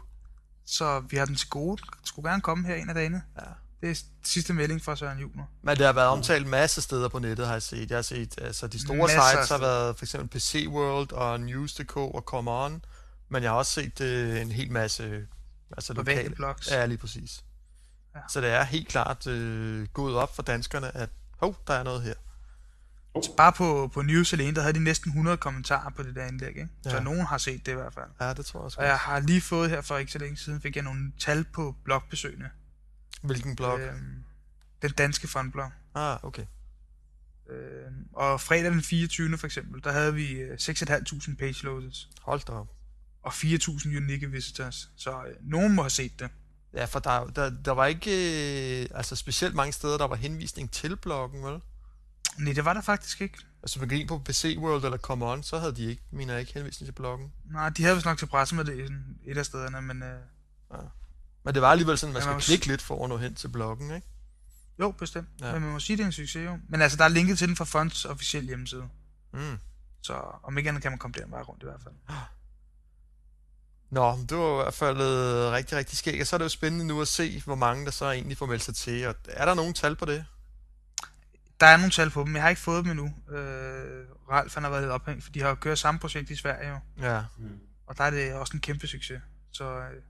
Så 0.66 1.00
vi 1.00 1.18
har 1.18 1.26
den 1.26 1.36
til 1.36 1.50
gode. 1.50 1.82
Den 1.82 2.06
skulle 2.06 2.30
gerne 2.30 2.42
komme 2.42 2.68
her 2.68 2.76
en 2.76 2.90
af 2.90 2.96
dagene. 2.96 3.22
Ja. 3.38 3.46
Det 3.82 3.90
er 3.90 4.02
sidste 4.24 4.54
melding 4.54 4.82
fra 4.82 4.96
Søren 4.96 5.20
Juler. 5.20 5.44
Men 5.62 5.78
det 5.78 5.86
har 5.86 5.94
været 5.94 6.08
omtalt 6.08 6.44
en 6.44 6.52
masse 6.52 6.82
steder 6.82 7.08
på 7.10 7.20
nettet, 7.20 7.46
har 7.46 7.54
jeg 7.54 7.62
set. 7.62 7.90
Jeg 7.90 7.98
har 7.98 8.02
set, 8.02 8.36
altså 8.42 8.68
de 8.68 8.80
store 8.80 8.98
Masser 8.98 9.22
sites 9.32 9.50
har 9.50 9.58
været 9.58 9.98
for 9.98 10.06
eksempel 10.06 10.30
PC 10.30 10.66
World 10.70 11.12
og 11.12 11.40
News.dk 11.40 11.98
og 11.98 12.24
Come 12.26 12.52
On. 12.52 12.86
Men 13.30 13.44
jeg 13.44 13.52
har 13.52 13.58
også 13.58 13.72
set 13.72 14.02
øh, 14.02 14.42
en 14.42 14.52
hel 14.52 14.72
masse 14.72 15.28
altså 15.72 15.94
lokale. 15.94 16.36
blogs. 16.36 16.72
Ja, 16.72 16.86
lige 16.86 16.98
præcis. 16.98 17.44
Ja. 18.18 18.22
Så 18.30 18.42
det 18.42 18.50
er 18.50 18.64
helt 18.64 18.88
klart 18.88 19.28
øh, 19.28 19.88
gået 19.94 20.16
op 20.16 20.36
for 20.36 20.44
danskerne, 20.44 20.98
at 20.98 21.10
hov, 21.40 21.56
der 21.68 21.74
er 21.74 21.84
noget 21.84 22.02
her. 22.04 22.14
Bare 23.38 23.52
på, 23.54 23.92
på 23.94 24.02
News 24.02 24.34
alene, 24.34 24.56
der 24.56 24.62
havde 24.62 24.74
de 24.74 24.80
næsten 24.84 25.10
100 25.10 25.38
kommentarer 25.38 25.90
på 25.90 26.04
det 26.04 26.16
der 26.16 26.26
indlæg, 26.26 26.48
ikke? 26.50 26.68
Ja. 26.86 26.90
Så 26.90 27.00
nogen 27.00 27.26
har 27.26 27.38
set 27.38 27.66
det 27.66 27.72
i 27.72 27.76
hvert 27.76 27.94
fald. 27.94 28.10
Ja, 28.22 28.34
det 28.34 28.46
tror 28.46 28.60
jeg 28.60 28.66
også. 28.66 28.80
Og 28.80 28.86
jeg 28.86 28.98
har 28.98 29.20
lige 29.20 29.42
fået 29.42 29.70
her 29.70 29.82
for 29.82 29.98
ikke 29.98 30.12
så 30.12 30.20
længe 30.20 30.38
siden, 30.38 30.62
fik 30.62 30.76
jeg 30.76 30.84
nogle 30.84 31.12
tal 31.20 31.44
på 31.54 31.76
blogbesøgende. 31.84 32.50
Hvilken 33.22 33.56
blog? 33.56 33.80
Øh. 33.80 33.94
Øhm, 33.94 34.24
den 34.82 34.92
danske 34.92 35.28
fondblog. 35.28 35.72
Ah, 35.96 36.18
okay. 36.24 36.46
Øhm, 37.50 38.08
og 38.14 38.42
fredag 38.42 38.72
den 38.72 38.82
24. 38.82 39.38
for 39.38 39.48
eksempel, 39.48 39.84
der 39.84 39.92
havde 39.92 40.14
vi 40.14 40.32
øh, 40.32 40.58
6.500 40.62 41.36
page 41.36 41.64
loads 41.64 42.10
Hold 42.22 42.42
da 42.48 42.52
op. 42.52 42.68
og 43.24 43.32
4.000 43.34 43.98
unique 43.98 44.32
visitors. 44.32 44.90
Så 44.98 45.24
øh, 45.24 45.36
nogen 45.42 45.76
må 45.76 45.82
have 45.82 45.90
set 45.90 46.20
det. 46.20 46.30
Ja, 46.74 46.86
for 46.86 47.00
der, 47.00 47.28
der, 47.28 47.50
der 47.50 47.72
var 47.72 47.86
ikke 47.86 48.12
øh, 48.82 48.88
altså 48.94 49.16
specielt 49.16 49.56
mange 49.56 49.74
steder, 49.74 49.98
der 49.98 50.08
var 50.08 50.16
henvisning 50.16 50.72
til 50.72 50.96
bloggen, 50.96 51.44
vel? 51.44 51.62
Nej, 52.38 52.54
det 52.54 52.66
var 52.66 52.74
der 52.74 52.82
faktisk 52.82 53.22
ikke. 53.22 53.38
Altså, 53.64 53.80
man 53.80 53.90
gik 53.90 54.00
ind 54.00 54.08
på 54.08 54.18
PC 54.20 54.56
World 54.60 54.84
eller 54.84 54.98
Come 54.98 55.26
On, 55.26 55.44
så 55.44 55.60
havde 55.60 55.76
de 55.76 55.84
ikke, 55.86 56.04
mener 56.12 56.34
jeg 56.34 56.42
ikke, 56.42 56.54
henvisning 56.54 56.88
til 56.88 56.94
bloggen. 56.94 57.34
Nej, 57.52 57.70
de 57.70 57.84
havde 57.84 57.96
vist 57.96 58.06
nok 58.06 58.18
til 58.18 58.26
pressemeddelelsen 58.26 59.18
et 59.26 59.38
af 59.38 59.46
stederne, 59.46 59.82
men 59.82 60.04
øh, 60.04 60.20
Men 61.44 61.54
det 61.54 61.62
var 61.62 61.72
alligevel 61.72 61.98
sådan, 61.98 62.12
at 62.12 62.14
man 62.14 62.20
Ja, 62.20 62.22
skal 62.22 62.30
man 62.30 62.36
må 62.36 62.40
klikke 62.40 62.68
lidt 62.68 62.82
for 62.82 63.04
at 63.04 63.10
nå 63.10 63.18
hen 63.18 63.36
til 63.36 63.48
bloggen, 63.48 63.96
ikke? 63.96 64.08
jo, 64.80 64.92
bestemt. 64.92 65.28
Ja. 65.40 65.48
Ja. 65.48 65.54
Men 65.54 65.62
man 65.62 65.72
må 65.72 65.80
sige, 65.80 65.98
det 65.98 66.04
er 66.04 66.08
en 66.08 66.12
succes 66.12 66.46
jo. 66.46 66.60
Men 66.70 66.82
altså, 66.82 66.98
der 66.98 67.04
er 67.04 67.08
linket 67.10 67.38
til 67.38 67.48
den 67.48 67.56
fra 67.56 67.66
Fonds 67.66 68.06
officielle 68.06 68.48
hjemmeside. 68.48 68.90
Mm. 69.34 69.58
Så 70.02 70.14
om 70.44 70.58
ikke 70.58 70.68
andet 70.70 70.84
kan 70.84 70.92
man 70.92 71.00
komme 71.00 71.16
den 71.22 71.32
vej 71.32 71.42
rundt 71.42 71.64
i 71.64 71.66
hvert 71.66 71.82
fald. 71.84 71.94
Nå, 73.90 74.18
det 74.30 74.38
var 74.38 74.60
i 74.60 74.64
hvert 74.64 74.74
fald 74.74 74.98
øh, 74.98 75.52
rigtig, 75.52 75.78
rigtig 75.78 75.98
skægt. 75.98 76.22
Og 76.22 76.28
så 76.28 76.36
er 76.36 76.38
det 76.38 76.44
jo 76.46 76.50
spændende 76.50 76.86
nu 76.86 77.02
at 77.02 77.08
se, 77.08 77.42
hvor 77.46 77.56
mange 77.56 77.86
der 77.86 77.92
så 77.92 78.12
egentlig 78.12 78.38
får 78.38 78.46
meldt 78.46 78.64
sig 78.64 78.76
til. 78.76 79.08
Og 79.08 79.16
er 79.28 79.46
der 79.46 79.54
nogen 79.54 79.74
tal 79.74 79.96
på 79.96 80.06
det? 80.06 80.26
Der 81.60 81.66
er 81.68 81.78
nogle 81.78 81.92
tal 81.92 82.10
på 82.10 82.24
dem, 82.24 82.34
jeg 82.36 82.42
har 82.44 82.50
ikke 82.50 82.62
fået 82.62 82.84
dem 82.86 82.92
endnu. 82.92 83.06
Øh, 83.38 84.06
Ralf 84.32 84.54
han 84.54 84.64
har 84.64 84.70
været 84.70 84.84
lidt 84.84 84.92
ophængt, 84.92 85.24
for 85.24 85.32
de 85.32 85.42
har 85.42 85.56
kørt 85.56 85.80
samme 85.80 86.00
projekt 86.00 86.30
i 86.30 86.36
Sverige 86.36 86.70
jo. 86.70 86.78
Ja. 87.02 87.22
Mm. 87.38 87.60
Og 87.88 87.98
der 87.98 88.04
er 88.04 88.10
det 88.10 88.34
også 88.34 88.52
en 88.54 88.60
kæmpe 88.62 88.88
succes. 88.88 89.22
Så 89.52 89.64
øh, 89.64 90.02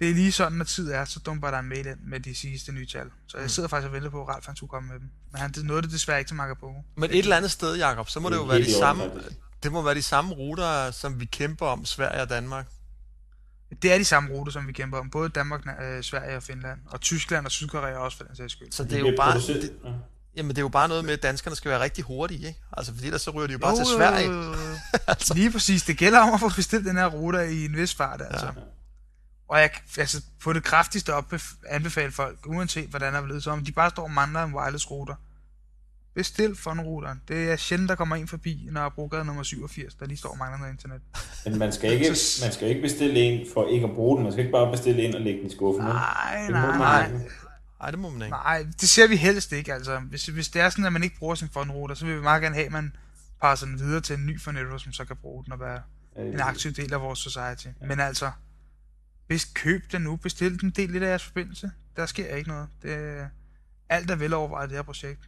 det 0.00 0.10
er 0.10 0.14
lige 0.14 0.32
sådan, 0.32 0.58
når 0.58 0.64
tid 0.64 0.90
er, 0.90 1.04
så 1.04 1.18
dumper 1.20 1.50
der 1.50 1.58
en 1.58 1.68
mail 1.68 1.86
ind 1.86 1.98
med 2.00 2.20
de 2.20 2.34
sidste 2.34 2.72
nye 2.72 2.86
tal. 2.86 3.10
Så 3.26 3.36
jeg 3.38 3.44
Mm. 3.44 3.48
sidder 3.48 3.68
faktisk 3.68 3.86
og 3.86 3.92
venter 3.92 4.10
på, 4.10 4.22
at 4.22 4.28
Ralf 4.28 4.46
han 4.46 4.56
skulle 4.56 4.70
komme 4.70 4.88
med 4.88 5.00
dem. 5.00 5.10
Men 5.32 5.40
han 5.40 5.52
det 5.52 5.64
nåede 5.64 5.82
det 5.82 5.90
desværre 5.90 6.18
ikke 6.18 6.28
til 6.28 6.36
Magapogo. 6.36 6.80
Men 6.96 7.10
et 7.10 7.18
eller 7.18 7.36
andet 7.36 7.50
sted, 7.50 7.76
Jakob, 7.76 8.08
så 8.08 8.20
må 8.20 8.28
det, 8.28 8.34
Det 8.34 8.40
jo 8.42 8.46
være 8.46 8.58
de 8.58 8.72
samme. 8.78 9.10
Det 9.62 9.72
må 9.72 9.82
være 9.82 9.94
de 9.94 10.02
samme 10.02 10.34
ruter, 10.34 10.90
som 10.90 11.20
vi 11.20 11.24
kæmper 11.24 11.66
om, 11.66 11.84
Sverige 11.84 12.22
og 12.22 12.28
Danmark. 12.30 12.66
Det 13.82 13.92
er 13.92 13.98
de 13.98 14.04
samme 14.04 14.30
ruter, 14.30 14.52
som 14.52 14.66
vi 14.68 14.72
kæmper 14.72 14.98
om. 14.98 15.10
Både 15.10 15.28
Danmark, 15.28 15.60
øh, 15.82 16.02
Sverige 16.02 16.36
og 16.36 16.42
Finland. 16.42 16.78
Og 16.86 17.00
Tyskland 17.00 17.46
og 17.46 17.52
Sydkorea 17.52 17.96
også, 17.96 18.16
for 18.16 18.24
den 18.24 18.36
sags 18.36 18.52
skyld. 18.52 18.72
Så 18.72 18.82
det 18.82 18.90
De 18.90 18.96
er 18.96 19.00
jo 19.00 19.14
bare, 19.16 19.38
det, 19.38 19.72
Ja. 19.84 19.90
jamen 20.36 20.50
det 20.50 20.58
er 20.58 20.62
jo 20.62 20.68
bare 20.68 20.88
noget 20.88 21.04
med, 21.04 21.12
at 21.12 21.22
danskerne 21.22 21.56
skal 21.56 21.70
være 21.70 21.80
rigtig 21.80 22.04
hurtige, 22.04 22.46
ikke? 22.48 22.60
Altså, 22.76 22.92
fordi 22.94 23.06
ellers 23.06 23.22
så 23.22 23.30
ryger 23.30 23.46
de 23.46 23.52
jo 23.52 23.58
bare 23.58 23.70
Jo, 23.70 23.76
til 23.76 23.86
Sverige. 23.96 24.30
jo. 24.30 24.54
Lige 25.34 25.52
præcis. 25.52 25.82
Det 25.82 25.98
gælder 25.98 26.20
om 26.20 26.34
at 26.34 26.40
få 26.40 26.48
bestilt 26.56 26.84
den 26.86 26.96
her 26.96 27.06
rute 27.06 27.52
i 27.54 27.64
en 27.64 27.76
vis 27.76 27.94
fart, 27.94 28.22
altså. 28.30 28.46
Ja. 28.46 28.52
Og 29.48 29.60
jeg 29.60 29.72
kan 29.72 29.82
altså, 29.98 30.22
på 30.42 30.52
det 30.52 30.64
kraftigste 30.64 31.14
op 31.14 31.32
anbefale 31.68 32.12
folk, 32.12 32.38
uanset 32.46 32.88
hvordan 32.88 33.12
der 33.14 33.20
er 33.20 33.24
blevet, 33.24 33.42
så 33.44 33.50
om 33.50 33.64
de 33.64 33.72
bare 33.72 33.90
står 33.90 34.02
og 34.02 34.10
mangler 34.10 34.42
en 34.44 34.54
wireless 34.54 34.90
router. 34.90 35.14
Bestil 36.16 36.56
funruteren. 36.56 37.22
Det 37.28 37.50
er 37.50 37.56
sjældent, 37.56 37.88
der 37.88 37.94
kommer 37.94 38.16
en 38.16 38.28
forbi, 38.28 38.68
når 38.72 38.80
jeg 38.80 38.92
bruger 38.94 39.22
nummer 39.22 39.42
87, 39.42 39.94
der 39.94 40.06
lige 40.06 40.18
står 40.18 40.28
og 40.28 40.38
mangler 40.38 40.58
noget 40.58 40.72
internet. 40.72 41.00
Men 41.44 41.58
man 41.58 41.72
skal, 41.72 41.92
ikke, 41.92 42.04
man 42.42 42.52
skal 42.52 42.68
ikke 42.68 42.80
bestille 42.80 43.20
en 43.20 43.46
for 43.54 43.68
ikke 43.68 43.86
at 43.86 43.92
bruge 43.94 44.16
den. 44.16 44.22
Man 44.22 44.32
skal 44.32 44.44
ikke 44.44 44.52
bare 44.52 44.70
bestille 44.72 45.02
en 45.02 45.14
og 45.14 45.20
lægge 45.20 45.40
den 45.40 45.50
i 45.50 45.52
skuffen. 45.54 45.84
Nej, 45.84 46.42
Det 46.42 46.50
nej, 46.50 46.78
nej. 46.78 47.06
ikke. 47.06 47.30
Nej, 47.80 47.90
det 47.90 47.98
må 47.98 48.10
man 48.10 48.22
ikke. 48.22 48.30
Nej, 48.30 48.66
det 48.80 48.88
ser 48.88 49.08
vi 49.08 49.16
helst 49.16 49.52
ikke, 49.52 49.74
altså. 49.74 49.98
Hvis, 49.98 50.26
hvis 50.26 50.48
det 50.48 50.62
er 50.62 50.70
sådan, 50.70 50.84
at 50.84 50.92
man 50.92 51.02
ikke 51.02 51.16
bruger 51.18 51.34
sin 51.34 51.48
fundruter, 51.48 51.94
så 51.94 52.06
vil 52.06 52.16
vi 52.16 52.20
meget 52.22 52.42
gerne 52.42 52.54
have, 52.54 52.66
at 52.66 52.72
man 52.72 52.96
passer 53.42 53.66
den 53.66 53.78
videre 53.78 54.00
til 54.00 54.16
en 54.18 54.26
ny 54.26 54.40
fornetter, 54.40 54.78
som 54.78 54.92
så 54.92 55.04
kan 55.04 55.16
bruge 55.16 55.44
den 55.44 55.52
og 55.52 55.60
være 55.60 55.82
en 56.16 56.40
aktiv 56.40 56.72
del 56.72 56.92
af 56.94 57.00
vores 57.00 57.18
society. 57.18 57.66
Men 57.88 58.00
altså, 58.00 58.30
hvis 59.26 59.44
køb 59.44 59.92
den 59.92 60.02
nu, 60.02 60.16
bestil 60.16 60.60
den, 60.60 60.70
del 60.70 60.90
lidt 60.90 61.02
af 61.02 61.08
jeres 61.08 61.24
forbindelse. 61.24 61.70
Der 61.96 62.06
sker 62.06 62.36
ikke 62.36 62.48
noget. 62.48 62.68
Det, 62.82 63.18
alt 63.88 64.10
er 64.10 64.16
velovervejet 64.16 64.70
det 64.70 64.78
her 64.78 64.82
projekt. 64.82 65.20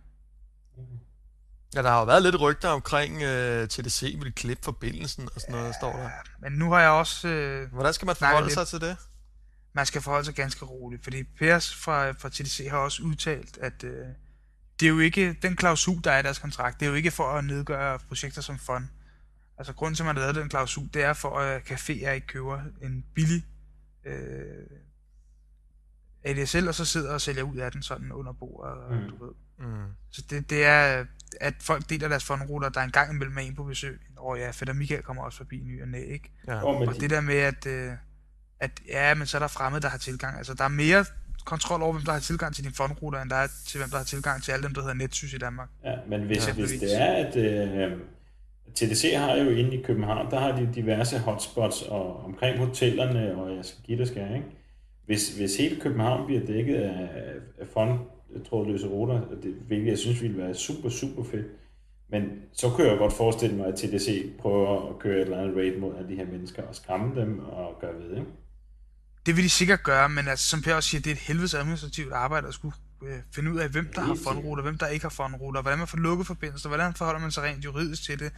Ja, 1.75 1.83
der 1.83 1.91
har 1.91 1.99
jo 1.99 2.05
været 2.05 2.23
lidt 2.23 2.41
rygter 2.41 2.69
omkring 2.69 3.15
uh, 3.15 3.69
TDC 3.69 4.17
vil 4.23 4.33
klippe 4.35 4.65
forbindelsen 4.65 5.29
og 5.35 5.41
sådan 5.41 5.55
noget, 5.55 5.75
står 5.75 5.93
der. 5.93 6.11
Men 6.41 6.53
nu 6.53 6.71
har 6.71 6.81
jeg 6.81 6.91
også... 6.91 7.29
Øh, 7.29 7.73
Hvordan 7.73 7.95
skal 7.95 8.07
man 8.07 8.17
forholde 8.17 8.47
lidt. 8.47 8.55
sig 8.55 8.67
til 8.67 8.81
det? 8.81 8.97
man 9.79 9.87
skal 9.87 10.03
forholde 10.03 10.25
sig 10.25 10.35
ganske 10.35 10.65
roligt, 10.65 11.05
fordi 11.05 11.23
Pers 11.23 11.75
fra, 11.75 12.11
fra 12.11 12.29
TDC 12.29 12.67
har 12.71 12.79
også 12.79 13.03
udtalt, 13.03 13.59
at 13.59 13.85
øh, 13.85 14.07
det 14.81 14.87
er 14.87 14.91
jo 14.91 14.99
ikke, 14.99 15.37
den 15.43 15.57
klausul, 15.57 16.05
der 16.05 16.11
er 16.11 16.19
i 16.19 16.23
deres 16.23 16.39
kontrakt, 16.39 16.81
det 16.81 16.87
er 16.87 16.91
jo 16.91 16.97
ikke 16.97 17.11
for 17.11 17.25
at 17.25 17.45
nedgøre 17.45 17.99
projekter 17.99 18.43
som 18.43 18.59
fond. 18.59 18.85
Altså 19.59 19.73
grunden 19.73 19.95
til, 19.95 20.03
at 20.03 20.07
man 20.07 20.17
har 20.17 20.23
lavet 20.23 20.37
den 20.37 20.49
klausul, 20.49 20.89
det 20.95 21.03
er 21.03 21.13
for, 21.13 21.39
at 21.39 21.71
caféer 21.71 22.11
ikke 22.11 22.27
køber 22.27 22.63
en 22.83 23.05
billig 23.15 23.47
øh, 24.05 24.67
ADSL, 26.25 26.69
og 26.69 26.75
så 26.75 26.85
sidder 26.85 27.15
og 27.15 27.21
sælger 27.21 27.43
ud 27.43 27.57
af 27.57 27.73
den 27.73 27.83
sådan 27.83 28.13
under 28.13 28.33
bordet, 28.33 28.91
mm. 28.91 28.97
Mm. 28.97 29.09
du 29.09 29.25
ved. 29.25 29.35
Mm. 29.59 29.67
Så 30.11 30.23
det, 30.31 30.51
det 30.51 30.65
er, 30.65 31.05
at 31.41 31.55
folk 31.61 31.91
deler 31.91 32.09
deres 32.09 32.25
fondruter, 32.25 32.69
der 32.69 32.81
er 32.81 32.85
en 32.85 32.91
gang 32.91 33.15
imellem 33.15 33.37
er 33.37 33.41
en 33.41 33.55
på 33.55 33.65
besøg. 33.65 34.01
Og 34.17 34.39
ja, 34.39 34.51
Fætter 34.51 34.75
Michael 34.75 35.03
kommer 35.03 35.23
også 35.23 35.39
forbi 35.39 35.63
ny 35.65 35.83
og 35.83 35.89
næ, 35.89 35.99
ikke? 36.05 36.31
Ja. 36.47 36.65
Og 36.65 36.79
med 36.81 36.89
Og 36.89 36.95
det 37.01 37.11
der 37.11 37.21
med, 37.21 37.37
at, 37.37 37.67
øh, 37.67 37.93
at 38.61 38.71
ja, 38.89 39.15
men 39.15 39.27
så 39.27 39.37
er 39.37 39.39
der 39.39 39.49
fremmede, 39.49 39.83
der 39.83 39.89
har 39.89 39.99
tilgang. 39.99 40.37
Altså, 40.39 40.55
der 40.55 40.65
er 40.65 40.69
mere 40.69 41.05
kontrol 41.45 41.83
over, 41.83 41.93
hvem 41.93 42.05
der 42.05 42.13
har 42.13 42.21
tilgang 42.21 42.55
til 42.55 42.65
din 42.65 42.73
fondruter, 42.73 43.23
end 43.23 43.31
der 43.31 43.37
er 43.37 43.49
til, 43.67 43.79
hvem 43.81 43.91
der 43.91 43.97
har 43.97 44.05
tilgang 44.05 44.43
til 44.43 44.53
alle 44.53 44.63
dem, 44.63 44.75
der 44.75 44.81
hedder 44.81 44.95
Netsys 44.95 45.33
i 45.35 45.39
Danmark. 45.39 45.69
Ja, 45.85 45.95
men 46.09 46.23
hvis, 46.23 46.49
Ja. 46.49 46.53
hvis 46.53 46.71
det 46.71 47.03
er, 47.03 47.27
at 47.27 47.37
øh, 47.37 47.99
TDC 48.75 49.15
har 49.17 49.35
jo 49.37 49.51
inde 49.51 49.75
i 49.75 49.83
København, 49.83 50.31
der 50.31 50.41
har 50.41 50.53
de 50.57 50.71
diverse 50.75 51.19
hotspots 51.19 51.83
og 51.83 52.25
omkring 52.25 52.59
hotellerne, 52.59 53.37
og 53.37 53.57
jeg 53.57 53.65
skal 53.65 53.83
give 53.85 53.99
det 53.99 54.09
skal, 54.09 54.35
ikke? 54.35 54.47
Hvis, 55.07 55.37
hvis 55.37 55.57
hele 55.57 55.81
København 55.81 56.27
bliver 56.27 56.47
dækket 56.47 56.77
af, 56.77 57.09
af 57.61 57.67
fondtrådløse 58.33 58.87
ruter, 58.87 59.21
det, 59.43 59.55
hvilket 59.67 59.87
jeg 59.87 59.99
synes 59.99 60.23
ville 60.23 60.39
være 60.39 60.55
super, 60.55 60.89
super 60.89 61.25
fedt, 61.25 61.47
men 62.11 62.23
så 62.53 62.71
kunne 62.71 62.89
jeg 62.89 62.99
godt 62.99 63.13
forestille 63.13 63.57
mig, 63.57 63.67
at 63.67 63.75
TDC 63.75 64.37
prøver 64.39 64.91
at 64.91 64.99
køre 64.99 65.17
et 65.17 65.21
eller 65.21 65.39
andet 65.39 65.57
raid 65.57 65.79
mod 65.81 65.97
alle 65.97 66.09
de 66.09 66.15
her 66.15 66.27
mennesker 66.27 66.63
og 66.63 66.75
skræmme 66.75 67.21
dem 67.21 67.39
og 67.39 67.79
gøre 67.81 67.95
ved, 67.95 68.11
ikke? 68.11 68.27
Det 69.27 69.37
vil 69.37 69.45
de 69.45 69.49
sikkert 69.49 69.83
gøre, 69.83 70.09
men 70.09 70.29
altså, 70.29 70.49
som 70.49 70.63
Per 70.63 70.75
også 70.75 70.89
siger, 70.89 71.01
det 71.01 71.11
er 71.11 71.15
et 71.15 71.21
helvedes 71.21 71.55
administrativt 71.55 72.13
arbejde 72.13 72.49
at 72.49 72.55
skulle 72.55 72.75
øh, 73.03 73.19
finde 73.35 73.53
ud 73.53 73.59
af, 73.59 73.69
hvem 73.69 73.93
der 73.95 74.01
har 74.01 74.17
fondruter, 74.25 74.63
hvem 74.63 74.79
der 74.79 74.87
ikke 74.87 75.05
har 75.05 75.11
fondruter, 75.11 75.63
hvordan 75.63 75.79
man 75.79 75.89
får 75.89 75.99
lukket 75.99 76.27
forbindelser, 76.27 76.69
hvordan 76.69 76.95
forholder 76.95 77.21
man 77.21 77.31
sig 77.31 77.43
rent 77.43 77.65
juridisk 77.65 78.03
til 78.03 78.19
det. 78.19 78.33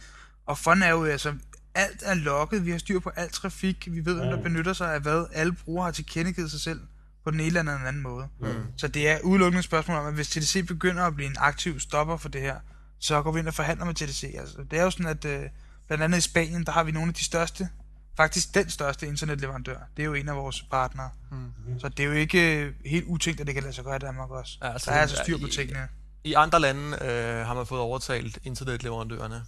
Og 0.45 0.57
fond 0.57 0.83
er 0.83 0.89
jo 0.89 1.03
altså, 1.03 1.33
alt 1.75 2.03
er 2.05 2.13
lukket, 2.13 2.65
vi 2.65 2.71
har 2.71 2.77
styr 2.77 2.99
på 2.99 3.09
alt 3.09 3.33
trafik, 3.33 3.87
vi 3.91 4.05
ved, 4.05 4.15
hvem 4.15 4.29
der 4.29 4.43
benytter 4.43 4.73
sig 4.73 4.93
af 4.93 5.01
hvad, 5.01 5.25
alle 5.33 5.53
brugere 5.53 5.85
har 5.85 5.91
tilkendegivet 5.91 6.51
sig 6.51 6.61
selv 6.61 6.79
på 7.23 7.31
den 7.31 7.39
ene 7.39 7.47
eller 7.59 7.77
den 7.77 7.87
anden 7.87 8.01
måde. 8.03 8.27
Mm. 8.39 8.47
Så 8.77 8.87
det 8.87 9.09
er 9.09 9.19
udelukkende 9.21 9.59
et 9.59 9.65
spørgsmål 9.65 9.97
om, 9.97 10.05
at 10.05 10.13
hvis 10.13 10.29
TDC 10.29 10.67
begynder 10.67 11.03
at 11.03 11.15
blive 11.15 11.29
en 11.29 11.35
aktiv 11.39 11.79
stopper 11.79 12.17
for 12.17 12.29
det 12.29 12.41
her, 12.41 12.55
så 12.99 13.21
går 13.21 13.31
vi 13.31 13.39
ind 13.39 13.47
og 13.47 13.53
forhandler 13.53 13.85
med 13.85 13.93
TDC. 13.95 14.35
Altså, 14.39 14.57
det 14.71 14.79
er 14.79 14.83
jo 14.83 14.91
sådan, 14.91 15.05
at 15.05 15.25
øh, 15.25 15.43
blandt 15.87 16.03
andet 16.03 16.17
i 16.17 16.21
Spanien, 16.21 16.65
der 16.65 16.71
har 16.71 16.83
vi 16.83 16.91
nogle 16.91 17.07
af 17.07 17.13
de 17.13 17.23
største, 17.23 17.69
faktisk 18.17 18.55
den 18.55 18.69
største 18.69 19.07
internetleverandør. 19.07 19.77
Det 19.97 20.03
er 20.03 20.05
jo 20.05 20.13
en 20.13 20.29
af 20.29 20.35
vores 20.35 20.61
partnere. 20.61 21.09
Mm. 21.31 21.79
Så 21.79 21.89
det 21.89 21.99
er 21.99 22.07
jo 22.07 22.13
ikke 22.13 22.57
øh, 22.65 22.73
helt 22.85 23.05
utænkt, 23.05 23.41
at 23.41 23.47
det 23.47 23.53
kan 23.55 23.63
lade 23.63 23.73
sig 23.75 23.83
gøre 23.83 23.95
i 23.95 23.99
Danmark 23.99 24.29
også. 24.29 24.57
Ja, 24.63 24.73
altså, 24.73 24.91
der 24.91 24.97
er 24.97 25.01
altså 25.01 25.17
styr 25.23 25.37
på 25.37 25.45
i- 25.47 25.51
tingene. 25.51 25.87
I 26.23 26.33
andre 26.33 26.59
lande 26.59 26.97
øh, 27.05 27.45
har 27.47 27.53
man 27.53 27.65
fået 27.65 27.81
overtalt 27.81 28.39
internetleverandørerne. 28.43 29.43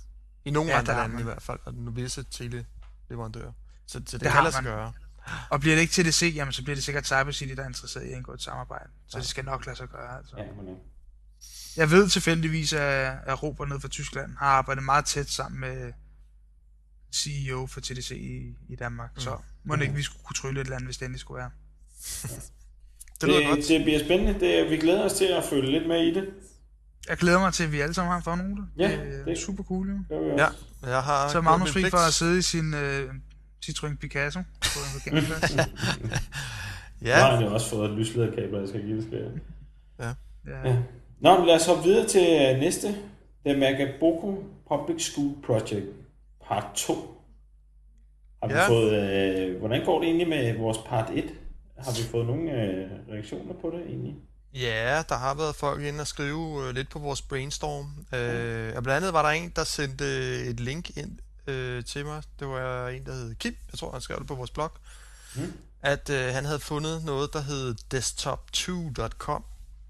I 0.46 0.52
nogle 0.52 0.72
Ja, 0.72 0.78
andre 0.80 0.94
lande 0.94 1.10
man. 1.14 1.22
i 1.22 1.24
hvert 1.24 1.42
fald, 1.42 1.60
og 1.66 1.74
nogle 1.74 1.94
visse 2.02 2.24
teleleverandører. 2.32 3.52
Så, 3.88 3.94
så 3.94 4.00
det, 4.00 4.12
Det 4.12 4.32
kan 4.32 4.44
lade 4.44 4.56
sig 4.56 4.64
gøre. 4.64 4.94
Og 5.50 5.60
bliver 5.60 5.76
det 5.76 5.82
ikke 5.82 5.94
TDC, 5.94 6.32
jamen 6.36 6.54
så 6.54 6.64
bliver 6.64 6.76
det 6.76 6.84
sikkert 6.84 7.08
CyberCity, 7.08 7.54
der 7.54 7.64
er 7.64 7.68
interesseret 7.68 8.04
i 8.06 8.08
at 8.10 8.16
indgå 8.18 8.34
et 8.34 8.42
samarbejde. 8.42 8.90
Så 9.08 9.18
Ja. 9.18 9.22
det 9.22 9.28
skal 9.30 9.46
nok 9.46 9.66
lade 9.66 9.78
sig 9.78 9.88
gøre. 9.88 10.18
Altså. 10.18 10.36
Ja, 10.38 10.44
men, 10.58 10.68
øh, 10.68 10.76
Jeg 11.78 11.92
ved 11.92 12.10
tilfældigvis, 12.10 12.74
at, 12.74 13.14
at 13.26 13.44
Robert 13.44 13.70
nede 13.70 13.80
fra 13.80 13.88
Tyskland 13.88 14.32
har 14.38 14.46
arbejdet 14.48 14.84
meget 14.84 15.06
tæt 15.06 15.30
sammen 15.30 15.60
med 15.62 15.94
CEO 17.14 17.66
for 17.68 17.80
TDC 17.82 18.12
i, 18.12 18.58
i 18.70 18.76
Danmark. 18.76 19.10
Mm. 19.16 19.20
Så 19.22 19.38
må 19.64 19.76
det 19.76 19.82
ikke, 19.82 19.94
vi 19.96 20.02
skulle 20.02 20.24
kunne 20.24 20.36
trylle 20.36 20.62
et 20.62 20.66
eller 20.66 20.76
andet, 20.76 20.88
hvis 20.88 20.98
det 20.98 21.06
endelig 21.06 21.20
skulle 21.20 21.38
være. 21.40 21.52
Det 23.22 23.30
lyder 23.30 23.40
det, 23.40 23.48
godt. 23.48 23.68
det 23.68 23.84
bliver 23.84 24.00
spændende. 24.06 24.40
Det, 24.40 24.70
vi 24.72 24.78
glæder 24.78 25.04
os 25.06 25.14
til 25.14 25.26
at 25.26 25.44
følge 25.50 25.72
lidt 25.72 25.88
med 25.88 26.02
i 26.08 26.14
det. 26.14 26.30
Jeg 27.10 27.18
glæder 27.18 27.40
mig 27.40 27.54
til, 27.54 27.64
at 27.64 27.72
vi 27.72 27.80
alle 27.80 27.94
sammen 27.94 28.10
har 28.12 28.18
en 28.18 28.24
fondrute. 28.24 28.64
Ja, 28.78 28.92
det 28.92 29.20
er 29.20 29.26
det- 29.26 29.38
super 29.38 29.64
cool, 29.64 29.90
jo. 29.90 30.38
Ja, 30.38 30.48
jeg 30.82 31.04
har 31.04 31.30
Så 31.30 31.38
er 31.38 31.42
Magnus 31.42 31.72
fri 31.72 31.90
for 31.90 31.98
at 31.98 32.14
sidde 32.14 32.40
i 32.40 32.42
sin 32.42 32.74
uh, 32.74 32.80
Citroën 33.64 33.98
Picasso. 33.98 34.40
Ja, 34.40 35.66
Ja. 37.02 37.16
Nu 37.16 37.22
har 37.24 37.36
han 37.36 37.44
jo 37.46 37.54
også 37.54 37.70
fået 37.70 37.92
lyslederkabler, 37.92 38.60
jeg 38.60 38.68
skal 38.68 38.82
give 38.86 38.98
det 38.98 39.04
skal. 39.08 39.32
ja. 40.00 40.14
Ja. 40.70 40.76
Nå, 41.22 41.38
men 41.38 41.48
lad 41.48 41.56
os 41.56 41.66
hoppe 41.66 41.84
videre 41.84 42.08
til 42.08 42.22
øh, 42.22 42.60
næste. 42.60 42.88
Det 43.44 43.52
er 43.52 43.58
Magaboko 43.58 44.44
Public 44.68 45.02
School 45.12 45.36
Project 45.46 45.86
part 46.48 46.66
2. 46.76 46.94
Har 48.42 48.48
vi 48.48 48.54
Ja. 48.54 48.68
fået, 48.70 48.94
øh, 48.94 49.60
hvordan 49.60 49.86
går 49.86 50.00
det 50.00 50.08
egentlig 50.08 50.28
med 50.30 50.58
vores 50.58 50.78
part 50.78 51.10
1? 51.14 51.24
Har 51.78 51.92
vi 51.92 52.04
fået 52.12 52.26
nogle 52.26 52.52
øh, 52.52 52.90
reaktioner 53.14 53.54
på 53.62 53.72
det 53.76 53.86
egentlig? 53.88 54.16
Ja, 54.54 55.04
der 55.10 55.16
har 55.16 55.36
været 55.36 55.56
folk 55.56 55.84
inde 55.84 56.02
og 56.02 56.08
skrive 56.08 56.68
øh, 56.68 56.76
lidt 56.76 56.90
på 56.90 57.00
vores 57.00 57.22
brainstorm. 57.22 57.86
Øh, 58.20 58.74
og 58.76 58.84
blandt 58.84 58.98
andet 58.98 59.14
var 59.14 59.22
der 59.22 59.30
en, 59.30 59.52
der 59.56 59.64
sendte 59.64 60.06
et 60.50 60.60
link 60.60 60.98
ind 60.98 61.20
øh, 61.48 61.86
til 61.86 62.06
mig. 62.06 62.24
Det 62.40 62.48
var 62.48 62.88
en, 62.90 63.06
der 63.06 63.14
hed 63.14 63.36
Kim. 63.36 63.56
Jeg 63.72 63.80
tror, 63.80 63.92
han 63.92 64.02
skrev 64.02 64.20
det 64.20 64.28
på 64.28 64.36
vores 64.36 64.52
blog. 64.52 64.72
Mm. 65.36 65.54
At 65.82 66.10
øh, 66.10 66.34
han 66.34 66.46
havde 66.46 66.60
fundet 66.60 67.04
noget, 67.04 67.34
der 67.34 67.42
hed 67.42 67.76
desktop2.com, 67.94 69.44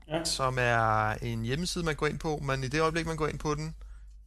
Ja. 0.07 0.23
som 0.23 0.57
er 0.59 1.09
en 1.11 1.43
hjemmeside, 1.43 1.85
man 1.85 1.95
går 1.95 2.07
ind 2.07 2.19
på. 2.19 2.37
Men 2.43 2.63
i 2.63 2.67
det 2.67 2.81
øjeblik, 2.81 3.05
man 3.05 3.17
går 3.17 3.27
ind 3.27 3.39
på 3.39 3.55
den, 3.55 3.75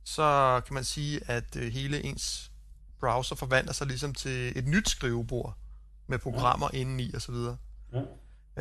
så 0.04 0.61
kan 0.66 0.75
man 0.75 0.85
sige, 0.85 1.21
at 1.30 1.56
øh, 1.56 1.73
hele 1.73 2.04
ens 2.04 2.50
browser 3.00 3.37
forvandler 3.37 3.73
sig 3.73 3.87
ligesom 3.87 4.14
til 4.14 4.59
et 4.59 4.66
nyt 4.66 4.88
skrivebord 4.88 5.56
med 6.06 6.18
programmer 6.18 6.68
ja. 6.73 6.78
indeni 6.78 7.12
og 7.14 7.23
så 7.23 7.33
videre. 7.33 7.56
Ja. 7.92 8.02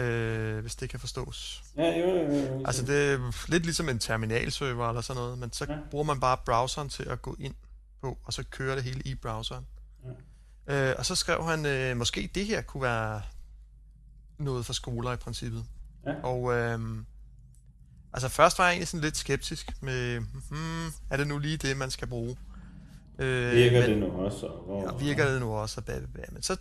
Øh, 0.04 0.62
hvis 0.62 0.76
det 0.76 0.90
kan 0.90 1.00
forstås. 1.00 1.64
Ja, 1.78 2.00
jo, 2.00 2.10
jo, 2.10 2.36
jo. 2.36 2.64
Altså 2.66 2.86
det 2.86 3.14
er 3.14 3.52
lidt 3.52 3.64
ligesom 3.64 3.90
en 3.90 4.00
terminalserver 4.00 4.90
eller 4.90 5.02
sådan 5.02 5.22
noget, 5.22 5.38
men 5.38 5.54
så 5.54 5.66
ja. 5.70 5.78
bruger 5.92 6.06
man 6.06 6.20
bare 6.20 6.38
browseren 6.46 6.90
til 6.90 7.04
at 7.04 7.22
gå 7.22 7.36
ind 7.40 7.56
på, 8.06 8.18
og 8.24 8.34
så 8.34 8.44
kører 8.50 8.76
det 8.76 8.84
hele 8.84 9.02
i 9.06 9.16
browseren. 9.16 9.66
Ja. 10.68 10.90
Øh, 10.92 10.96
og 10.98 11.06
så 11.06 11.16
skrev 11.16 11.44
han, 11.46 11.66
øh, 11.66 11.98
måske 11.98 12.30
det 12.36 12.46
her 12.46 12.62
kunne 12.62 12.84
være 12.84 13.22
noget 14.38 14.66
for 14.66 14.74
skoler 14.74 15.14
i 15.14 15.16
princippet. 15.16 15.66
Ja. 16.06 16.14
Og 16.24 16.54
øh, 16.54 16.80
altså 18.14 18.30
først 18.30 18.58
var 18.60 18.66
jeg 18.66 18.72
egentlig 18.74 18.88
sådan 18.88 19.02
lidt 19.02 19.18
skeptisk 19.18 19.82
med, 19.82 20.20
hmm, 20.50 20.86
er 21.10 21.18
det 21.18 21.28
nu 21.28 21.38
lige 21.40 21.58
det, 21.58 21.78
man 21.78 21.92
skal 21.92 22.08
bruge? 22.08 22.38
Øh, 23.20 23.52
Virker 23.52 23.80
men- 23.82 23.90
det 23.90 23.98
nu 23.98 24.26
også? 24.26 24.46
Og, 24.46 24.64
hvor, 24.66 24.88
Og 24.88 25.02
virker 25.02 25.32
det 25.32 25.40
nu 25.42 25.54
også, 25.54 25.80
og 25.82 25.86
bla, 25.86 25.98
bla, 26.00 26.08
bla. 26.14 26.24
Men 26.32 26.42
så, 26.44 26.58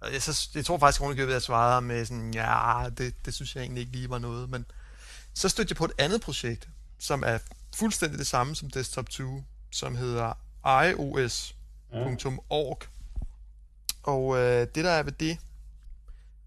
og 0.00 0.12
jeg, 0.12 0.22
så, 0.22 0.50
jeg 0.54 0.64
tror 0.64 0.78
faktisk, 0.78 1.02
at 1.02 1.30
jeg 1.30 1.42
svarede 1.42 1.82
med 1.82 2.04
sådan, 2.04 2.34
ja, 2.34 2.88
det, 2.98 3.14
det 3.24 3.34
synes 3.34 3.54
jeg 3.56 3.62
egentlig 3.62 3.80
ikke 3.80 3.92
lige 3.92 4.10
var 4.10 4.18
noget. 4.18 4.50
Men 4.50 4.66
så 5.34 5.48
stødte 5.48 5.70
jeg 5.72 5.76
på 5.76 5.84
et 5.84 5.92
andet 5.98 6.20
projekt, 6.20 6.68
som 6.98 7.22
er 7.26 7.38
fuldstændig 7.74 8.18
det 8.18 8.26
samme 8.26 8.54
som 8.56 8.70
Desktop 8.70 9.10
2, 9.10 9.42
som 9.72 9.96
hedder 9.96 10.32
iOS.org. 10.66 12.78
Og 14.02 14.36
øh, 14.36 14.66
det, 14.74 14.84
der 14.84 14.90
er 14.90 15.02
ved 15.02 15.12
det, 15.12 15.38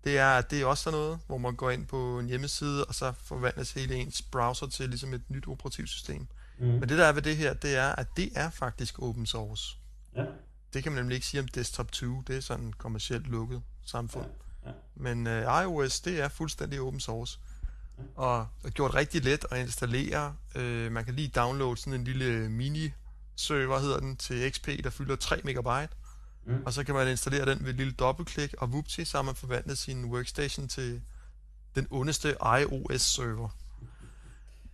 det 0.03 0.17
er, 0.17 0.29
at 0.29 0.51
det 0.51 0.62
er 0.62 0.65
også 0.65 0.84
sådan 0.84 1.00
noget, 1.00 1.19
hvor 1.27 1.38
man 1.38 1.55
går 1.55 1.72
ind 1.72 1.88
på 1.88 2.19
en 2.19 2.27
hjemmeside, 2.27 2.86
og 2.86 2.95
så 2.95 3.13
forvandles 3.24 3.72
hele 3.72 3.95
ens 3.95 4.22
browser 4.22 4.67
til 4.67 4.89
ligesom 4.89 5.13
et 5.13 5.29
nyt 5.29 5.48
operativsystem. 5.48 6.27
Mm. 6.60 6.65
Men 6.65 6.81
det, 6.81 6.98
der 6.98 7.05
er 7.05 7.12
ved 7.12 7.22
det 7.22 7.38
her, 7.38 7.53
det 7.53 7.75
er, 7.75 7.91
at 7.91 8.07
det 8.17 8.29
er 8.36 8.50
faktisk 8.50 9.01
open 9.01 9.25
source. 9.25 9.77
Ja. 10.15 10.25
Det 10.74 10.84
kan 10.84 10.91
man 10.91 11.01
nemlig 11.01 11.15
ikke 11.15 11.27
sige 11.27 11.41
om 11.41 11.48
Desktop 11.48 11.91
2. 11.91 12.22
Det 12.22 12.38
er 12.38 12.41
sådan 12.41 12.74
kommercielt 12.74 13.27
lukket 13.27 13.62
samfund. 13.86 14.25
Ja, 14.63 14.69
ja. 14.69 14.74
Men 14.95 15.27
øh, 15.27 15.63
iOS, 15.63 16.00
det 16.00 16.22
er 16.22 16.27
fuldstændig 16.27 16.81
open 16.81 17.00
source. 17.00 17.39
Og 18.15 18.48
er 18.63 18.69
gjort 18.69 18.95
rigtig 18.95 19.24
let 19.24 19.45
at 19.51 19.60
installere. 19.60 20.36
Øh, 20.55 20.91
man 20.91 21.05
kan 21.05 21.13
lige 21.13 21.27
downloade 21.27 21.77
sådan 21.77 21.93
en 21.93 22.03
lille 22.03 22.50
mini-server, 23.36 23.80
hedder 23.80 24.00
den, 24.00 24.18
til 24.18 24.51
XP, 24.51 24.68
der 24.84 24.89
fylder 24.89 25.15
3 25.15 25.42
megabyte. 25.44 25.96
Mm. 26.46 26.63
Og 26.65 26.74
så 26.74 26.84
kan 26.84 26.96
man 26.96 27.08
installere 27.08 27.46
den 27.46 27.60
ved 27.62 27.70
et 27.70 27.75
lille 27.75 27.94
dobbeltklik, 27.94 28.54
og 28.58 28.68
whoopty, 28.68 29.04
så 29.04 29.18
har 29.18 29.24
man 29.24 29.36
forvandlet 29.36 29.77
sin 29.77 30.06
workstation 30.06 30.68
til 30.68 31.01
den 31.75 31.88
ondeste 31.89 32.36
iOS-server. 32.60 33.50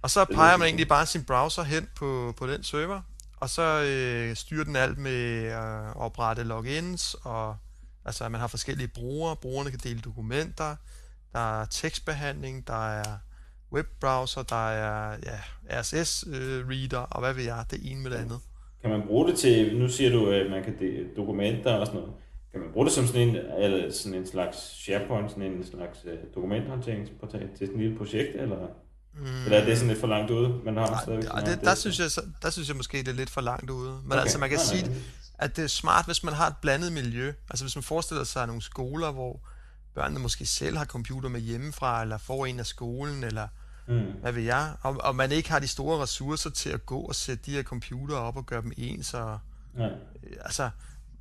Og 0.02 0.10
så 0.10 0.26
peger 0.26 0.58
man 0.58 0.66
egentlig 0.66 0.88
bare 0.88 1.06
sin 1.06 1.24
browser 1.24 1.64
hen 1.64 1.88
på, 1.96 2.34
på 2.38 2.48
den 2.48 2.64
server, 2.64 3.02
og 3.38 3.50
så 3.50 3.62
øh, 3.62 4.36
styrer 4.36 4.64
den 4.64 4.76
alt 4.76 4.98
med 4.98 5.44
at 5.44 5.96
oprette 5.96 6.44
logins, 6.44 7.16
og 7.22 7.58
altså 8.06 8.30
man 8.30 8.42
har 8.42 8.48
forskellige 8.48 8.88
brugere. 8.88 9.36
Brugerne 9.36 9.70
kan 9.70 9.80
dele 9.84 10.02
dokumenter, 10.02 10.76
der 11.34 11.62
er 11.62 11.66
tekstbehandling, 11.66 12.68
der 12.68 12.88
er 12.88 13.18
webbrowser, 13.72 14.44
der 14.44 14.70
er 14.70 15.18
ja, 15.24 15.40
RSS-reader, 15.82 16.98
og 16.98 17.20
hvad 17.20 17.34
ved 17.34 17.44
jeg, 17.44 17.66
det 17.72 17.92
ene 17.92 18.02
med 18.02 18.12
det 18.12 18.18
andet. 18.18 18.40
Kan 18.82 18.90
man 18.90 19.02
bruge 19.08 19.28
det 19.28 19.38
til, 19.40 19.78
nu 19.80 19.88
siger 19.90 20.12
du, 20.12 20.30
at 20.30 20.52
man 20.52 20.64
kan 20.64 20.80
de, 20.80 21.08
dokumenter 21.18 21.74
og 21.74 21.86
sådan 21.86 22.00
noget. 22.02 22.14
Kan 22.52 22.60
man 22.62 22.70
bruge 22.74 22.86
det 22.86 22.94
som 22.94 23.08
sådan 23.08 23.22
en, 23.30 23.36
eller 23.36 23.92
sådan 23.92 24.18
en 24.20 24.28
slags 24.28 24.58
SharePoint, 24.58 25.32
sådan 25.32 25.44
en 25.44 25.66
slags 25.66 26.00
uh, 26.06 26.12
dokumenthåndteringsportal 26.36 27.40
til 27.58 27.68
sådan 27.68 27.76
et 27.76 27.82
lille 27.82 27.98
projekt, 27.98 28.36
eller, 28.36 28.58
mm. 29.14 29.26
eller 29.46 29.58
er 29.58 29.66
det 29.66 29.78
sådan 29.78 29.88
lidt 29.90 30.00
for 30.00 30.08
langt 30.08 30.32
ude? 30.32 30.50
Man 30.66 30.78
har 30.78 30.88
Nej, 30.88 31.00
stadigvæk 31.02 31.24
det, 31.24 31.30
sådan 31.32 31.40
det, 31.46 31.48
noget 31.48 31.62
der, 31.66 31.70
det- 31.70 31.78
synes 31.78 32.00
jeg, 32.00 32.24
der 32.42 32.50
synes 32.50 32.68
jeg 32.68 32.76
måske, 32.78 32.98
det 32.98 33.08
er 33.08 33.14
lidt 33.14 33.30
for 33.30 33.42
langt 33.42 33.70
ude. 33.70 33.92
Men 34.04 34.12
Okay. 34.12 34.22
altså, 34.22 34.38
man 34.40 34.50
kan 34.50 34.58
Nej, 34.58 34.66
sige, 34.66 34.84
nej. 34.90 34.98
at 35.40 35.56
det 35.56 35.64
er 35.64 35.68
smart, 35.68 36.06
hvis 36.06 36.24
man 36.24 36.34
har 36.34 36.48
et 36.48 36.56
blandet 36.62 36.94
miljø. 36.94 37.34
Altså, 37.50 37.66
hvis 37.66 37.76
man 37.76 37.84
forestiller 37.84 38.24
sig 38.24 38.48
nogle 38.48 38.62
skoler, 38.62 39.12
hvor 39.12 39.40
børnene 39.96 40.20
måske 40.20 40.46
selv 40.46 40.78
har 40.78 40.86
computer 40.86 41.30
med 41.30 41.40
hjemmefra, 41.42 42.02
eller 42.02 42.18
får 42.18 42.46
en 42.46 42.60
af 42.60 42.66
skolen, 42.66 43.24
eller 43.24 43.48
Mm. 43.92 44.12
hvad 44.22 44.32
ved 44.32 44.44
jeg, 44.44 44.74
og, 44.82 44.98
og 45.04 45.16
man 45.16 45.32
ikke 45.32 45.52
har 45.52 45.60
de 45.60 45.68
store 45.68 46.02
ressourcer 46.02 46.50
til 46.50 46.70
at 46.70 46.86
gå 46.86 47.00
og 47.00 47.16
sætte 47.16 47.44
de 47.46 47.52
her 47.52 47.64
computer 47.64 48.16
op 48.16 48.38
og 48.38 48.46
gøre 48.46 48.62
dem 48.62 48.72
ens, 48.78 49.14
og 49.14 49.40
Nej. 49.74 49.88
øh, 50.24 50.38
altså, 50.42 50.70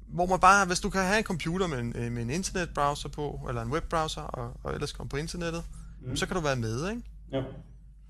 hvor 0.08 0.26
man 0.26 0.40
bare, 0.40 0.66
hvis 0.66 0.80
du 0.80 0.90
kan 0.90 1.04
have 1.04 1.18
en 1.18 1.24
computer 1.24 1.66
med 1.66 1.78
en, 1.78 1.92
øh, 1.96 2.12
med 2.12 2.22
en 2.22 2.30
internetbrowser 2.30 3.08
på, 3.08 3.46
eller 3.48 3.62
en 3.62 3.70
webbrowser, 3.70 4.22
og, 4.22 4.60
og 4.62 4.74
ellers 4.74 4.92
komme 4.92 5.10
på 5.10 5.16
internettet, 5.16 5.64
mm. 6.00 6.16
så 6.16 6.26
kan 6.26 6.36
du 6.36 6.42
være 6.42 6.56
med, 6.56 6.90
ikke? 6.90 7.02
Jo. 7.32 7.42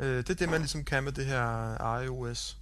Øh, 0.00 0.16
det 0.16 0.30
er 0.30 0.34
det, 0.34 0.48
man 0.48 0.60
ligesom 0.60 0.84
kan 0.84 1.04
med 1.04 1.12
det 1.12 1.26
her 1.26 1.98
iOS. 2.00 2.58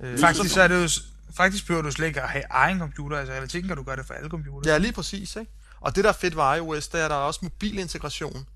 Øh, 0.00 0.18
Faktisk, 0.18 0.54
så 0.54 0.62
er 0.62 0.68
det 0.68 0.82
jo, 0.82 0.88
faktisk 1.36 1.66
behøver 1.66 1.82
du 1.82 1.90
slet 1.90 2.06
ikke 2.06 2.22
at 2.22 2.28
have 2.28 2.44
egen 2.50 2.78
computer. 2.78 3.16
Altså 3.16 3.32
i 3.32 3.36
realiteten 3.36 3.68
kan 3.68 3.76
du 3.76 3.82
gøre 3.82 3.96
det 3.96 4.06
for 4.06 4.14
alle 4.14 4.28
computere. 4.28 4.72
Ja, 4.72 4.78
lige 4.78 4.92
præcis, 4.92 5.36
ikke? 5.36 5.52
Og 5.80 5.96
det, 5.96 6.04
der 6.04 6.10
er 6.10 6.14
fedt 6.14 6.36
ved 6.36 6.56
iOS, 6.56 6.88
det 6.88 7.00
er, 7.00 7.04
at 7.04 7.10
der 7.10 7.16
er 7.16 7.20
også 7.20 7.40
mobilintegration. 7.42 8.46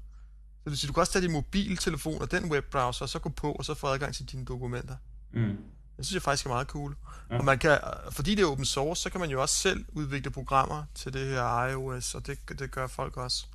Så 0.69 0.71
det 0.71 0.73
vil 0.73 0.79
sige, 0.79 0.89
du 0.89 0.93
kan 0.93 1.01
også 1.01 1.13
tage 1.13 1.23
din 1.23 1.33
mobiltelefon 1.33 2.23
og 2.23 2.31
den 2.31 2.51
webbrowser, 2.51 3.03
og 3.03 3.09
så 3.09 3.19
gå 3.19 3.29
på, 3.29 3.53
og 3.53 3.65
så 3.65 3.75
få 3.75 3.87
adgang 3.87 4.15
til 4.15 4.25
dine 4.25 4.45
dokumenter. 4.45 4.97
Mm. 5.33 5.57
Det 5.97 6.07
synes 6.07 6.15
jeg 6.15 6.23
faktisk 6.23 6.47
er 6.47 6.51
meget 6.51 6.67
cool. 6.67 6.97
Ja. 7.31 7.39
Og 7.39 7.45
man 7.45 7.59
kan, 7.59 7.79
fordi 8.11 8.35
det 8.35 8.43
er 8.43 8.47
open 8.47 8.65
source, 8.65 9.03
så 9.03 9.11
kan 9.11 9.21
man 9.21 9.31
jo 9.31 9.43
også 9.43 9.55
selv 9.55 9.85
udvikle 9.93 10.31
programmer 10.31 10.85
til 10.95 11.13
det 11.13 11.27
her 11.27 11.67
iOS, 11.67 12.15
og 12.15 12.27
det, 12.27 12.39
det 12.59 12.71
gør 12.71 12.87
folk 12.87 13.17
også. 13.17 13.47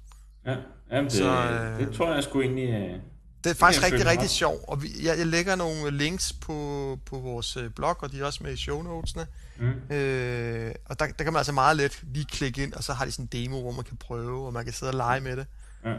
Ja, 0.46 0.56
Jamen, 0.92 1.04
det, 1.04 1.18
Så, 1.18 1.50
øh, 1.50 1.80
det 1.80 1.96
tror 1.96 2.14
jeg 2.14 2.24
sgu 2.24 2.42
egentlig... 2.42 2.70
Øh... 2.70 3.00
Det 3.44 3.50
er 3.50 3.54
faktisk 3.54 3.84
jeg 3.84 3.92
rigtig, 3.92 4.10
rigtig 4.10 4.30
sjovt, 4.30 4.62
og 4.68 4.84
vi, 4.84 4.88
jeg, 5.04 5.18
jeg 5.18 5.28
lægger 5.28 5.56
nogle 5.56 5.92
links 5.92 6.34
på, 6.34 7.00
på 7.06 7.20
vores 7.20 7.58
øh, 7.58 7.70
blog, 7.70 7.98
og 8.04 8.12
de 8.12 8.20
er 8.20 8.26
også 8.26 8.44
med 8.44 8.54
i 8.54 8.58
show 8.58 8.82
notesene. 8.82 9.28
Mm. 9.60 9.96
Øh, 9.96 10.76
og 10.86 11.00
der, 11.00 11.06
der 11.06 11.24
kan 11.24 11.34
man 11.34 11.38
altså 11.38 11.52
meget 11.52 11.78
let 11.78 12.04
lige 12.04 12.26
klikke 12.26 12.64
ind, 12.64 12.74
og 12.74 12.84
så 12.84 12.94
har 12.94 13.06
de 13.06 13.12
sådan 13.12 13.30
en 13.34 13.44
demo, 13.44 13.62
hvor 13.62 13.72
man 13.72 13.84
kan 13.84 13.98
prøve, 13.98 14.46
og 14.46 14.54
man 14.54 14.64
kan 14.64 14.74
sidde 14.74 14.90
og 14.90 14.96
lege 14.96 15.22
med 15.22 15.38
det. 15.38 15.46
Ja. 15.86 15.94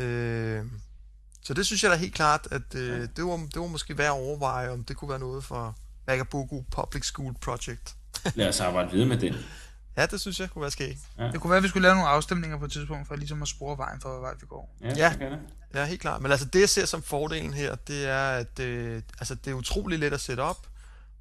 Øh, 0.00 0.64
så 1.42 1.54
det 1.54 1.66
synes 1.66 1.82
jeg 1.82 1.90
da 1.90 1.96
helt 1.96 2.14
klart, 2.14 2.48
at 2.50 2.74
øh, 2.74 3.08
det, 3.16 3.24
var, 3.24 3.36
det 3.36 3.60
var 3.60 3.66
måske 3.66 3.98
værd 3.98 4.06
at 4.06 4.12
overveje, 4.12 4.68
om 4.70 4.84
det 4.84 4.96
kunne 4.96 5.08
være 5.08 5.18
noget 5.18 5.44
for 5.44 5.76
Vagabogo 6.06 6.60
Public 6.70 7.04
School 7.04 7.34
Project. 7.40 7.94
Lad 8.34 8.48
os 8.48 8.60
arbejde 8.60 8.90
videre 8.90 9.08
med 9.08 9.16
den. 9.18 9.34
Ja, 9.96 10.06
det 10.06 10.20
synes 10.20 10.40
jeg 10.40 10.50
kunne 10.50 10.62
være 10.62 10.70
skægt. 10.70 10.98
Det 11.32 11.40
kunne 11.40 11.50
være, 11.50 11.56
at 11.56 11.62
vi 11.62 11.68
skulle 11.68 11.82
lave 11.82 11.94
nogle 11.94 12.08
afstemninger 12.10 12.58
på 12.58 12.64
et 12.64 12.72
tidspunkt, 12.72 13.08
for 13.08 13.16
ligesom 13.16 13.42
at 13.42 13.48
spore 13.48 13.78
vejen 13.78 14.00
for, 14.00 14.08
hvad 14.10 14.20
vej 14.20 14.34
vi 14.40 14.46
går. 14.46 14.76
Ja, 14.80 14.88
Ja. 14.96 15.14
det. 15.18 15.38
Ja, 15.74 15.84
helt 15.84 16.00
klart. 16.00 16.22
Men 16.22 16.30
altså 16.30 16.46
det, 16.46 16.60
jeg 16.60 16.68
ser 16.68 16.84
som 16.86 17.02
fordelen 17.02 17.52
her, 17.54 17.74
det 17.74 18.06
er, 18.06 18.30
at 18.30 18.58
øh, 18.58 19.02
altså, 19.18 19.34
det 19.34 19.50
er 19.50 19.54
utrolig 19.54 19.98
let 19.98 20.12
at 20.12 20.20
sætte 20.20 20.40
op, 20.40 20.66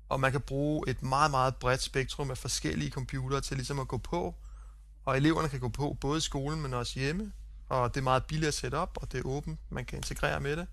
og 0.09 0.19
man 0.19 0.31
kan 0.31 0.41
bruge 0.41 0.89
et 0.89 1.03
meget, 1.03 1.31
meget 1.31 1.55
bredt 1.55 1.81
spektrum 1.81 2.31
af 2.31 2.37
forskellige 2.37 2.91
computere 2.91 3.41
til 3.41 3.57
ligesom 3.57 3.79
at 3.79 3.87
gå 3.87 3.97
på, 3.97 4.35
og 5.05 5.17
eleverne 5.17 5.49
kan 5.49 5.59
gå 5.59 5.69
på 5.69 5.97
både 6.01 6.17
i 6.17 6.21
skolen, 6.21 6.61
men 6.61 6.73
også 6.73 6.99
hjemme, 6.99 7.31
og 7.69 7.93
det 7.93 7.99
er 7.99 8.03
meget 8.03 8.25
billigt 8.25 8.47
at 8.47 8.53
sætte 8.53 8.75
op, 8.75 8.97
og 9.01 9.11
det 9.11 9.19
er 9.19 9.23
åbent, 9.25 9.59
man 9.69 9.85
kan 9.85 9.97
integrere 9.97 10.39
med 10.39 10.57
det. 10.57 10.67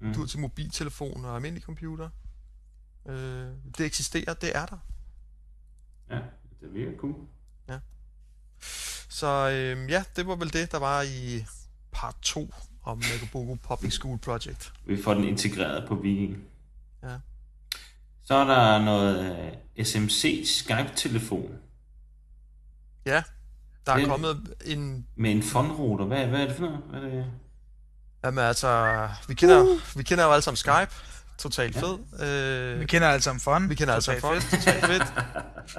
Mm. 0.00 0.14
Du 0.14 0.26
til 0.26 0.38
mobiltelefon 0.38 1.24
og 1.24 1.34
almindelig 1.36 1.62
computer. 1.62 2.08
Øh, 3.06 3.48
det 3.78 3.86
eksisterer, 3.86 4.34
det 4.34 4.56
er 4.56 4.66
der. 4.66 4.78
Ja, 6.10 6.20
det 6.60 6.74
virker 6.74 6.98
cool. 6.98 7.14
Så 9.12 9.50
øh, 9.50 9.90
ja, 9.90 10.04
det 10.16 10.26
var 10.26 10.36
vel 10.36 10.52
det, 10.52 10.72
der 10.72 10.78
var 10.78 11.02
i 11.02 11.44
part 11.90 12.16
2 12.22 12.54
om 12.82 12.98
Megabogo 12.98 13.54
Public 13.54 13.92
School 13.92 14.18
Project. 14.18 14.72
Vi 14.86 15.02
får 15.02 15.14
den 15.14 15.24
integreret 15.24 15.88
på 15.88 15.94
Viking. 15.94 16.44
Ja. 17.02 17.18
Så 18.22 18.34
er 18.34 18.44
der 18.44 18.84
noget 18.84 19.52
uh, 19.78 19.84
SMC 19.84 20.42
Skype-telefon 20.46 21.58
Ja, 23.06 23.22
der 23.86 23.92
er 23.92 23.96
Det- 23.96 24.06
kommet 24.08 24.54
en... 24.64 25.06
med 25.16 25.30
en 25.30 25.42
fondrouter. 25.42 26.04
Hvad, 26.04 26.26
hvad 26.26 26.40
er 26.40 26.46
det 26.46 26.56
for 26.56 26.62
noget? 26.62 26.78
Hvad 26.90 27.00
er 27.00 27.04
det? 27.08 27.26
Jamen 28.24 28.44
altså, 28.44 29.08
vi 29.28 29.34
kender, 29.34 29.78
vi 29.96 30.02
kender 30.02 30.24
jo 30.24 30.30
alle 30.32 30.42
sammen 30.42 30.56
Skype. 30.56 30.90
Totalt 31.38 31.76
fed. 31.76 31.98
Øh, 32.26 32.80
Vi 32.80 32.86
kender 32.86 33.08
alle 33.08 33.22
sammen 33.22 33.40
fun. 33.40 33.68
vi 33.70 33.74
kender 33.74 33.94
alle 33.94 34.04
sammen 34.04 34.20
folk. 34.20 34.42
Totalt 34.50 34.86
fedt. 34.86 35.02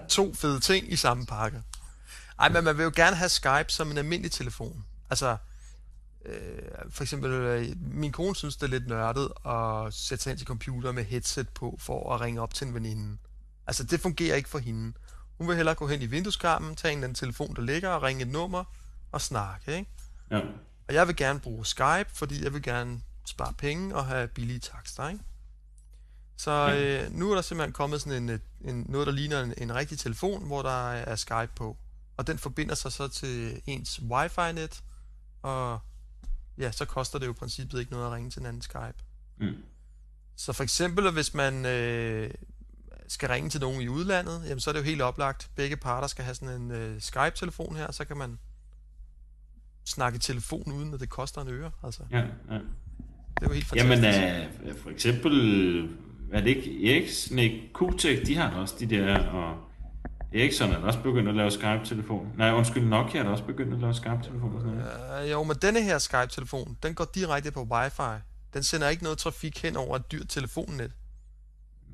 To 0.09 0.33
fede 0.33 0.59
ting 0.59 0.91
i 0.91 0.95
samme 0.95 1.25
pakke. 1.25 1.61
Ej, 2.39 2.49
men 2.49 2.63
man 2.63 2.77
vil 2.77 2.83
jo 2.83 2.91
gerne 2.95 3.15
have 3.15 3.29
Skype 3.29 3.65
som 3.67 3.91
en 3.91 3.97
almindelig 3.97 4.31
telefon. 4.31 4.85
Altså, 5.09 5.37
øh, 6.25 6.35
for 6.89 7.03
eksempel, 7.03 7.31
øh, 7.31 7.67
min 7.93 8.11
kone 8.11 8.35
synes, 8.35 8.55
det 8.55 8.63
er 8.63 8.67
lidt 8.69 8.87
nørdet 8.87 9.29
at 9.45 9.93
sætte 9.93 10.23
sig 10.23 10.31
ind 10.31 10.37
til 10.37 10.47
computer 10.47 10.91
med 10.91 11.03
headset 11.03 11.49
på 11.49 11.77
for 11.79 12.13
at 12.15 12.21
ringe 12.21 12.41
op 12.41 12.53
til 12.53 12.67
en 12.67 12.73
veninde. 12.73 13.17
Altså, 13.67 13.83
det 13.83 13.99
fungerer 14.01 14.35
ikke 14.35 14.49
for 14.49 14.59
hende. 14.59 14.93
Hun 15.37 15.47
vil 15.47 15.55
hellere 15.55 15.75
gå 15.75 15.87
hen 15.87 16.01
i 16.01 16.05
vindueskarmen, 16.05 16.75
tage 16.75 16.91
en 16.91 16.97
eller 16.97 17.07
anden 17.07 17.15
telefon, 17.15 17.55
der 17.55 17.61
ligger, 17.61 17.89
og 17.89 18.03
ringe 18.03 18.21
et 18.21 18.27
nummer 18.27 18.63
og 19.11 19.21
snakke, 19.21 19.77
ikke? 19.77 19.91
Ja. 20.31 20.39
Og 20.87 20.93
jeg 20.93 21.07
vil 21.07 21.15
gerne 21.15 21.39
bruge 21.39 21.65
Skype, 21.65 22.09
fordi 22.13 22.43
jeg 22.43 22.53
vil 22.53 22.61
gerne 22.61 23.01
spare 23.25 23.53
penge 23.53 23.95
og 23.95 24.05
have 24.05 24.27
billige 24.27 24.59
takster, 24.59 25.09
ikke? 25.09 25.23
Så 26.37 26.51
øh, 26.51 27.11
nu 27.11 27.31
er 27.31 27.35
der 27.35 27.41
simpelthen 27.41 27.73
kommet 27.73 28.01
sådan 28.01 28.29
en, 28.29 28.41
en, 28.61 28.85
noget, 28.89 29.07
der 29.07 29.13
ligner 29.13 29.41
en, 29.41 29.53
en 29.57 29.75
rigtig 29.75 29.99
telefon, 29.99 30.47
hvor 30.47 30.61
der 30.61 30.91
er 30.91 31.15
Skype 31.15 31.51
på. 31.55 31.77
Og 32.17 32.27
den 32.27 32.37
forbinder 32.37 32.75
sig 32.75 32.91
så 32.91 33.07
til 33.07 33.61
ens 33.65 34.01
wifi-net, 34.01 34.83
og 35.41 35.79
ja, 36.57 36.71
så 36.71 36.85
koster 36.85 37.19
det 37.19 37.25
jo 37.25 37.31
i 37.31 37.35
princippet 37.35 37.79
ikke 37.79 37.91
noget 37.91 38.05
at 38.05 38.11
ringe 38.11 38.29
til 38.29 38.39
en 38.39 38.45
anden 38.45 38.61
Skype. 38.61 39.03
Mm. 39.37 39.55
Så 40.35 40.53
for 40.53 40.63
eksempel, 40.63 41.11
hvis 41.11 41.33
man 41.33 41.65
øh, 41.65 42.31
skal 43.13 43.29
ringe 43.29 43.49
til 43.49 43.61
nogen 43.61 43.81
i 43.81 43.87
udlandet, 43.87 44.41
jamen 44.47 44.59
så 44.59 44.69
er 44.69 44.73
det 44.73 44.79
jo 44.79 44.85
helt 44.85 45.01
oplagt. 45.01 45.49
Begge 45.55 45.77
parter 45.77 46.07
skal 46.07 46.23
have 46.25 46.35
sådan 46.35 46.61
en 46.61 46.71
øh, 46.71 47.01
Skype-telefon 47.01 47.75
her, 47.75 47.91
så 47.91 48.05
kan 48.05 48.17
man 48.17 48.39
snakke 49.85 50.15
i 50.15 50.19
telefon, 50.19 50.71
uden 50.71 50.93
at 50.93 50.99
det 50.99 51.09
koster 51.09 51.41
en 51.41 51.47
øre. 51.49 51.71
Altså, 51.83 52.03
Ja, 52.11 52.17
ja. 52.17 52.23
det 52.23 52.29
er 53.41 53.47
jo 53.47 53.51
helt 53.51 53.65
fantastisk. 53.65 54.03
Jamen, 54.03 54.71
uh, 54.71 54.77
for 54.81 54.89
eksempel, 54.89 55.33
er 56.33 56.39
det 56.41 56.47
ikke 56.47 56.95
Ericsson, 56.97 57.39
ikke 57.39 57.71
QTech, 57.79 58.25
de 58.25 58.35
har 58.35 58.51
også 58.51 58.75
de 58.79 58.85
der, 58.85 59.19
og 59.27 59.57
Ericsson 60.33 60.71
er 60.71 60.77
også 60.77 60.99
begyndt 60.99 61.29
at 61.29 61.35
lave 61.35 61.51
Skype-telefon. 61.51 62.27
Nej, 62.37 62.51
undskyld, 62.51 62.83
Nokia 62.83 63.21
er 63.21 63.29
også 63.29 63.43
begyndt 63.43 63.73
at 63.73 63.79
lave 63.79 63.93
Skype-telefon 63.93 64.55
og 64.55 64.61
sådan 64.61 64.77
noget. 64.77 65.23
Uh, 65.23 65.31
jo, 65.31 65.43
men 65.43 65.55
denne 65.61 65.83
her 65.83 65.97
Skype-telefon, 65.97 66.77
den 66.83 66.95
går 66.95 67.07
direkte 67.15 67.51
på 67.51 67.63
wifi. 67.71 68.21
Den 68.53 68.63
sender 68.63 68.89
ikke 68.89 69.03
noget 69.03 69.17
trafik 69.17 69.63
hen 69.63 69.75
over 69.77 69.95
et 69.95 70.11
dyrt 70.11 70.29
telefonnet. 70.29 70.91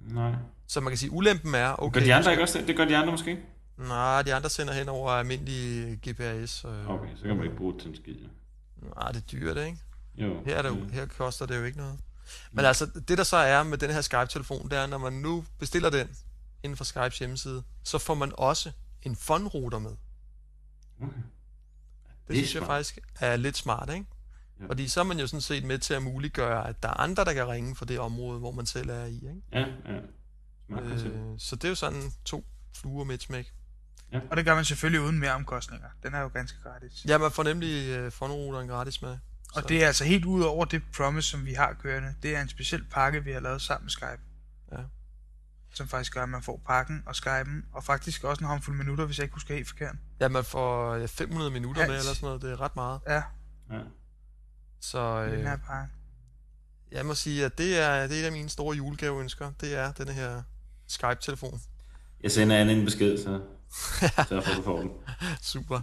Nej. 0.06 0.34
Så 0.68 0.82
man 0.82 0.92
kan 0.92 0.98
sige, 0.98 1.12
ulempen 1.12 1.56
er, 1.56 1.76
Okay, 1.84 2.00
gør 2.00 2.06
de 2.06 2.14
andre 2.14 2.32
ikke 2.32 2.44
også 2.44 2.58
det? 2.60 2.68
Det 2.68 2.78
gør 2.78 2.86
de 2.86 2.98
andre 2.98 3.12
måske? 3.12 3.40
nej, 3.78 4.22
de 4.22 4.34
andre 4.34 4.50
sender 4.50 4.74
hen 4.74 4.90
over 4.90 5.12
almindelig 5.12 5.98
GPS. 5.98 6.66
Øh, 6.66 6.90
Okay, 6.90 7.16
så 7.16 7.24
kan 7.24 7.36
man 7.36 7.44
ikke 7.46 7.58
bruge 7.58 7.74
det 7.74 7.82
til 7.82 7.90
en 7.90 7.96
skid. 7.96 8.16
Nej, 8.96 9.12
det 9.12 9.18
er 9.24 9.28
dyrt, 9.32 9.58
ikke? 9.58 9.78
Jo. 10.16 10.44
Her, 10.46 10.56
er 10.56 10.62
det, 10.62 10.70
jo- 10.70 10.76
Mm. 10.76 10.90
her 10.92 11.06
koster 11.06 11.46
det 11.46 11.58
jo 11.60 11.64
ikke 11.64 11.78
noget. 11.78 12.00
Men 12.52 12.66
altså, 12.66 12.86
det 12.86 13.18
der 13.18 13.24
så 13.24 13.38
er 13.38 13.64
med 13.64 13.78
den 13.78 13.90
her 13.90 14.02
Skype-telefon, 14.02 14.70
det 14.70 14.78
er, 14.80 14.88
når 14.88 14.98
man 14.98 15.14
nu 15.14 15.46
bestiller 15.60 15.90
den 15.90 16.08
inden 16.64 16.78
for 16.78 16.84
Skypes 16.84 17.20
hjemmeside, 17.20 17.64
så 17.84 17.98
får 17.98 18.14
man 18.14 18.32
også 18.38 18.72
en 19.04 19.16
fondrouter 19.16 19.80
med. 19.80 19.92
Okay. 21.02 21.12
Det, 22.28 22.28
det 22.28 22.36
synes 22.36 22.54
jeg 22.56 22.60
smart. 22.60 22.68
faktisk 22.70 23.00
er 23.20 23.36
lidt 23.36 23.58
smart, 23.58 23.90
ikke? 23.94 24.06
Ja. 24.60 24.66
Fordi 24.68 24.88
så 24.88 25.00
er 25.00 25.04
man 25.04 25.20
jo 25.20 25.28
sådan 25.28 25.42
set 25.42 25.64
med 25.64 25.80
til 25.80 25.94
at 25.94 26.04
muliggøre, 26.04 26.68
at 26.68 26.84
der 26.84 26.90
er 26.90 26.94
andre, 27.00 27.26
der 27.26 27.34
kan 27.34 27.48
ringe 27.48 27.76
for 27.76 27.86
det 27.86 28.00
område, 28.00 28.40
hvor 28.40 28.52
man 28.52 28.66
selv 28.66 28.90
er 28.90 29.06
i, 29.06 29.16
ikke? 29.16 29.42
Ja, 29.52 29.60
ja. 29.60 30.00
Smart. 30.68 30.84
Øh, 30.84 31.40
så 31.40 31.56
det 31.56 31.64
er 31.64 31.70
jo 31.70 31.76
sådan 31.76 32.12
to 32.26 32.46
fluer 32.76 33.04
med 33.04 33.16
et 33.16 33.22
smæk. 33.24 33.54
Og 34.32 34.38
det 34.38 34.46
gør 34.46 34.56
man 34.56 34.66
selvfølgelig 34.66 35.02
uden 35.02 35.20
mere 35.20 35.32
omkostninger. 35.32 35.88
Den 36.04 36.14
er 36.14 36.20
jo 36.20 36.28
ganske 36.28 36.58
gratis. 36.64 37.06
Ja, 37.08 37.18
man 37.18 37.32
får 37.32 37.44
nemlig 37.44 37.90
øh, 37.90 38.12
gratis 38.68 39.02
med. 39.02 39.18
Og 39.56 39.70
det 39.70 39.84
er 39.84 39.88
altså 39.88 40.04
helt 40.04 40.26
ud 40.26 40.42
over 40.44 40.66
det 40.66 40.82
promise, 40.98 41.30
som 41.30 41.46
vi 41.46 41.54
har 41.54 41.74
kørende. 41.74 42.16
Det 42.24 42.36
er 42.36 42.42
en 42.42 42.50
speciel 42.50 42.84
pakke, 42.84 43.24
vi 43.24 43.32
har 43.32 43.40
lavet 43.40 43.62
sammen 43.62 43.86
med 43.86 43.92
Skype. 43.92 44.20
Ja. 44.72 44.78
Som 45.74 45.88
faktisk 45.88 46.14
gør, 46.14 46.24
at 46.24 46.30
man 46.30 46.42
får 46.42 46.62
pakken 46.68 47.04
og 47.06 47.16
Skype'en, 47.16 47.66
og 47.74 47.84
faktisk 47.84 48.24
også 48.24 48.40
en 48.44 48.48
håndfuld 48.48 48.78
minutter, 48.78 49.06
hvis 49.06 49.18
jeg 49.18 49.24
ikke 49.24 49.34
husker 49.34 49.54
helt 49.54 49.68
forkert. 49.68 49.96
Ja, 50.20 50.28
man 50.28 50.44
får 50.44 50.94
øh, 50.94 51.08
500 51.08 51.52
minutter 51.52 51.82
med, 51.82 51.90
Ja. 51.94 52.00
eller 52.00 52.14
sådan 52.14 52.26
noget. 52.28 52.42
Det 52.42 52.52
er 52.52 52.62
ret 52.62 52.76
meget. 52.76 53.00
Ja, 53.08 53.24
Ja. 53.72 53.80
Så 54.82 55.00
øh, 55.24 55.48
jeg 56.92 57.06
må 57.06 57.14
sige, 57.16 57.46
at 57.46 57.58
det 57.58 57.80
er, 57.80 58.08
det 58.08 58.18
er 58.18 58.22
et 58.22 58.26
af 58.26 58.32
mine 58.32 58.50
store 58.50 58.76
julegaveønsker. 58.78 59.52
Det 59.62 59.76
er 59.76 59.92
den 59.92 60.08
her 60.08 60.42
Skype-telefon. 60.88 61.62
Jeg 62.24 62.32
sender 62.32 62.58
Anne 62.58 62.74
en 62.74 62.86
besked, 62.86 63.18
så 63.18 63.42
så 64.30 64.42
får 64.46 64.54
du 64.56 64.62
får 64.64 64.80
den. 64.80 64.90
Super. 65.42 65.82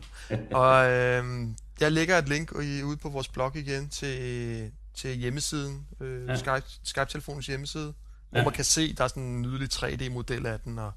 Og 0.52 0.90
øh, 0.90 1.48
jeg 1.80 1.92
lægger 1.92 2.18
et 2.18 2.28
link 2.28 2.52
i, 2.62 2.82
ude 2.82 2.96
på 2.96 3.08
vores 3.08 3.28
blog 3.28 3.56
igen 3.56 3.88
til, 3.88 4.72
til 4.94 5.16
hjemmesiden, 5.16 5.86
øh, 6.00 6.26
Ja. 6.26 6.32
ja. 6.32 6.36
Skype, 6.38 6.64
Skype-telefonens 6.84 7.46
hjemmeside, 7.46 7.94
hvor 8.30 8.38
Ja. 8.38 8.44
man 8.44 8.52
kan 8.52 8.64
se, 8.64 8.94
der 8.94 9.04
er 9.04 9.08
sådan 9.08 9.22
en 9.22 9.42
nydelig 9.42 9.68
3D-model 9.74 10.46
af 10.46 10.60
den, 10.60 10.78
og 10.78 10.92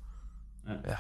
Ja. 0.67 0.71
ja. 0.73 0.77
ja, 0.89 0.95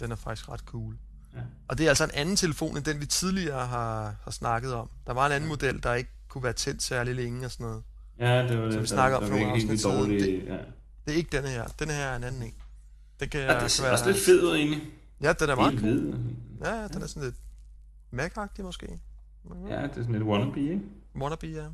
den 0.00 0.12
er 0.12 0.16
faktisk 0.16 0.48
ret 0.48 0.60
cool. 0.60 0.96
Ja. 1.34 1.40
Og 1.68 1.78
det 1.78 1.84
er 1.86 1.88
altså 1.88 2.04
en 2.04 2.10
anden 2.14 2.36
telefon, 2.36 2.76
end 2.76 2.84
den 2.84 3.00
vi 3.00 3.06
tidligere 3.06 3.66
har, 3.66 4.14
har 4.24 4.30
snakket 4.30 4.74
om. 4.74 4.90
Der 5.06 5.12
var 5.12 5.26
en 5.26 5.32
anden 5.32 5.48
model, 5.48 5.82
der 5.82 5.94
ikke 5.94 6.10
kunne 6.34 6.44
være 6.44 6.52
tændt 6.52 6.82
særlig 6.82 7.14
længe 7.14 7.44
og 7.46 7.50
sådan 7.50 7.66
noget. 7.66 7.82
Ja, 8.18 8.48
det 8.48 8.58
var 8.58 8.64
det. 8.64 8.74
vi 8.74 8.78
der- 8.78 8.84
snakker 8.86 9.16
om 9.16 9.22
for 9.22 9.30
nogle 9.30 9.46
afsnit 9.52 9.80
siden. 9.80 9.96
dårligt. 9.96 10.44
Ja. 10.48 10.52
Det 11.06 11.12
er 11.12 11.16
ikke 11.16 11.36
denne 11.36 11.48
her. 11.48 11.66
Denne 11.66 11.92
her 11.92 12.04
er 12.06 12.16
en 12.16 12.24
anden 12.24 12.42
en. 12.42 12.54
Den 13.20 13.28
kan, 13.28 13.40
ja, 13.40 13.60
det 13.60 13.70
ser 13.70 13.90
også 13.90 14.06
lidt 14.06 14.18
fed 14.24 14.42
ud 14.42 14.56
egentlig. 14.56 14.82
Ja, 15.22 15.32
den 15.32 15.50
er 15.50 15.54
meget 15.56 15.78
cool. 15.80 16.14
Ja, 16.64 16.80
ja, 16.80 16.88
den 16.88 17.02
er 17.02 17.06
sådan 17.06 17.22
lidt 17.22 17.34
mac 18.10 18.32
måske. 18.58 18.86
Ja, 19.68 19.82
det 19.82 19.90
er 19.90 19.94
sådan 19.94 20.12
lidt 20.12 20.22
wannabe, 20.24 20.60
ikke? 20.60 20.80
Wannabe, 21.16 21.46
ja. 21.46 21.64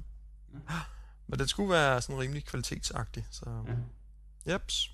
Men 1.26 1.38
den 1.38 1.48
skulle 1.48 1.70
være 1.70 2.02
sådan 2.02 2.18
rimelig 2.20 2.44
kvalitetsagtig, 2.44 3.26
så... 3.30 3.44
Ja. 4.46 4.52
Jeps. 4.52 4.90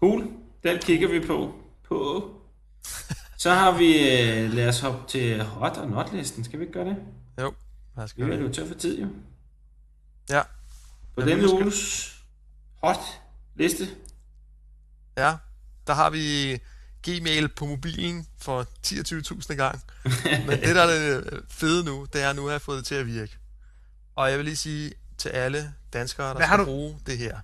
Cool. 0.00 0.26
Den 0.62 0.78
kigger 0.78 1.08
vi 1.08 1.26
på. 1.26 1.54
På. 1.88 2.30
Så 3.36 3.50
har 3.50 3.78
vi, 3.78 3.92
øh, 4.20 4.50
lad 4.52 4.68
os 4.68 4.80
hoppe 4.80 5.00
til 5.08 5.42
hot 5.42 5.76
og 5.76 5.90
not 5.90 6.12
listen. 6.12 6.44
Skal 6.44 6.58
vi 6.58 6.64
ikke 6.64 6.72
gøre 6.78 6.88
det? 6.88 6.96
Jo, 7.40 7.52
lad 7.98 8.04
os 8.04 8.16
Vi 8.16 8.22
er 8.22 8.26
jo 8.26 8.52
tør 8.52 8.66
for 8.66 8.74
tid, 8.74 9.00
jo. 9.00 9.08
Ja. 10.30 10.42
På 11.14 11.20
skal- 11.20 11.46
uges 11.64 12.14
hot 12.82 12.98
liste. 13.56 13.88
Ja, 15.16 15.36
der 15.86 15.94
har 15.94 16.10
vi 16.10 16.58
Gmail 17.02 17.48
på 17.48 17.66
mobilen 17.66 18.26
for 18.38 18.66
10-20.000 18.86 19.54
gang. 19.54 19.82
Men 20.46 20.60
det, 20.60 20.74
der 20.76 20.82
er 20.82 21.20
det 21.20 21.40
fede 21.48 21.84
nu, 21.84 22.06
det 22.12 22.22
er, 22.22 22.30
at 22.30 22.36
nu 22.36 22.44
har 22.44 22.50
jeg 22.50 22.60
fået 22.62 22.78
det 22.78 22.86
til 22.86 22.94
at 22.94 23.06
virke. 23.06 23.38
Og 24.14 24.30
jeg 24.30 24.38
vil 24.38 24.44
lige 24.44 24.56
sige 24.56 24.92
til 25.18 25.28
alle 25.28 25.74
danskere, 25.92 26.28
der 26.28 26.34
Hvad 26.34 26.46
har 26.46 26.56
skal 26.56 26.60
du- 26.66 26.70
bruge 26.70 27.00
det 27.06 27.18
her. 27.18 27.40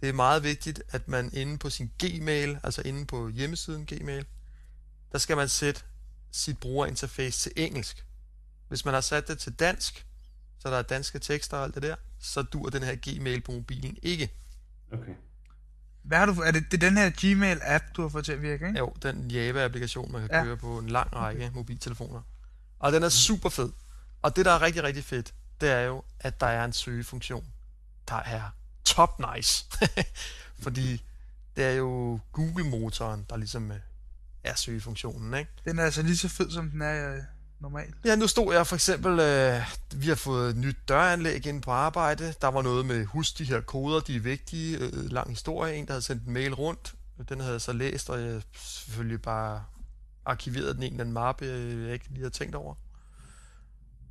Det 0.00 0.08
er 0.08 0.12
meget 0.12 0.42
vigtigt, 0.42 0.82
at 0.88 1.08
man 1.08 1.30
inde 1.32 1.58
på 1.58 1.70
sin 1.70 1.90
Gmail, 1.98 2.58
altså 2.62 2.82
inde 2.84 3.06
på 3.06 3.28
hjemmesiden 3.28 3.86
Gmail, 3.86 4.26
der 5.12 5.18
skal 5.18 5.36
man 5.36 5.48
sætte 5.48 5.80
sit 6.32 6.58
brugerinterface 6.58 7.40
til 7.40 7.52
engelsk. 7.56 8.04
Hvis 8.70 8.84
man 8.84 8.94
har 8.94 9.00
sat 9.00 9.28
det 9.28 9.38
til 9.38 9.52
dansk, 9.52 10.06
så 10.58 10.70
der 10.70 10.76
er 10.76 10.82
danske 10.82 11.18
tekster 11.18 11.56
og 11.56 11.64
alt 11.64 11.74
det 11.74 11.82
der, 11.82 11.96
så 12.20 12.42
dur 12.42 12.68
den 12.70 12.82
her 12.82 12.96
Gmail 13.02 13.40
på 13.40 13.52
mobilen 13.52 13.96
ikke. 14.02 14.30
Okay. 14.92 15.14
Hvad 16.02 16.18
har 16.18 16.26
du, 16.26 16.32
er 16.32 16.50
det, 16.50 16.64
det 16.70 16.82
er 16.82 16.88
den 16.88 16.96
her 16.98 17.10
Gmail-app, 17.10 17.84
du 17.96 18.02
har 18.02 18.08
fået 18.08 18.24
til 18.24 18.32
at 18.32 18.42
virke, 18.42 18.66
ikke? 18.66 18.78
Jo, 18.78 18.94
den 19.02 19.30
Java-applikation, 19.30 20.12
man 20.12 20.20
kan 20.20 20.30
Ja. 20.30 20.44
køre 20.44 20.56
på 20.56 20.78
en 20.78 20.86
lang 20.90 21.16
række 21.16 21.46
okay. 21.46 21.54
mobiltelefoner. 21.54 22.22
Og 22.78 22.92
den 22.92 23.02
er 23.02 23.08
super 23.08 23.48
fed. 23.48 23.72
Og 24.22 24.36
det, 24.36 24.44
der 24.44 24.50
er 24.52 24.62
rigtig, 24.62 24.82
rigtig 24.82 25.04
fedt, 25.04 25.34
det 25.60 25.70
er 25.70 25.80
jo, 25.80 26.04
at 26.20 26.40
der 26.40 26.46
er 26.46 26.64
en 26.64 26.72
søgefunktion, 26.72 27.46
der 28.08 28.16
er 28.16 28.50
top 28.84 29.20
nice. 29.34 29.66
Fordi 30.64 31.04
det 31.56 31.64
er 31.64 31.72
jo 31.72 32.20
Google-motoren, 32.32 33.26
der 33.30 33.36
ligesom 33.36 33.70
øh, 33.72 33.78
er 34.44 34.54
søgefunktionen, 34.54 35.34
ikke? 35.34 35.50
Den 35.64 35.78
er 35.78 35.84
altså 35.84 36.02
lige 36.02 36.16
så 36.16 36.28
fed, 36.28 36.50
som 36.50 36.70
den 36.70 36.82
er 36.82 37.14
øh, 37.16 37.22
normalt. 37.60 37.94
Ja, 38.04 38.16
nu 38.16 38.26
stod 38.26 38.54
jeg 38.54 38.66
for 38.66 38.74
eksempel, 38.74 39.20
øh, 39.20 39.62
vi 39.94 40.08
har 40.08 40.14
fået 40.14 40.50
et 40.50 40.56
nyt 40.56 40.76
døranlæg 40.88 41.46
ind 41.46 41.62
på 41.62 41.70
arbejde. 41.70 42.34
Der 42.40 42.48
var 42.48 42.62
noget 42.62 42.86
med, 42.86 43.04
husk 43.04 43.38
de 43.38 43.44
her 43.44 43.60
koder, 43.60 44.00
de 44.00 44.16
er 44.16 44.20
vigtige. 44.20 44.78
Øh, 44.78 45.10
lang 45.10 45.30
historie. 45.30 45.74
En, 45.74 45.86
der 45.86 45.92
havde 45.92 46.02
sendt 46.02 46.26
en 46.26 46.32
mail 46.32 46.54
rundt. 46.54 46.94
Den 47.28 47.40
havde 47.40 47.52
jeg 47.52 47.60
så 47.60 47.72
læst, 47.72 48.10
og 48.10 48.20
jeg 48.20 48.42
selvfølgelig 48.56 49.22
bare 49.22 49.64
arkiveret 50.24 50.74
den 50.74 50.82
i 50.82 50.86
en 50.86 50.92
eller 50.92 51.04
anden 51.04 51.14
mappe, 51.14 51.44
øh, 51.44 51.84
jeg 51.84 51.92
ikke 51.92 52.08
lige 52.08 52.18
havde 52.18 52.30
tænkt 52.30 52.54
over. 52.54 52.74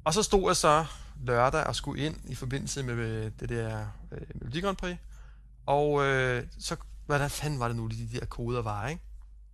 Og 0.04 0.14
så 0.14 0.24
stod 0.24 0.50
jeg 0.50 0.56
så 0.56 0.86
lørdag 1.24 1.64
og 1.64 1.76
skulle 1.76 2.06
ind 2.06 2.16
i 2.28 2.36
forbindelse 2.36 2.84
med 2.84 2.94
øh, 2.94 3.32
det 3.40 3.50
der 3.50 3.88
øh, 4.12 4.22
Melodi 4.36 4.62
Grand 4.62 4.78
Prix. 4.78 4.98
Og 5.66 6.06
øh, 6.06 6.44
så, 6.60 6.76
hvad 7.06 7.30
fanden 7.30 7.60
var 7.60 7.68
det 7.68 7.78
nu, 7.78 7.88
de 7.88 8.10
der 8.20 8.26
koder 8.26 8.62
var, 8.62 8.88
ikke? 8.88 9.02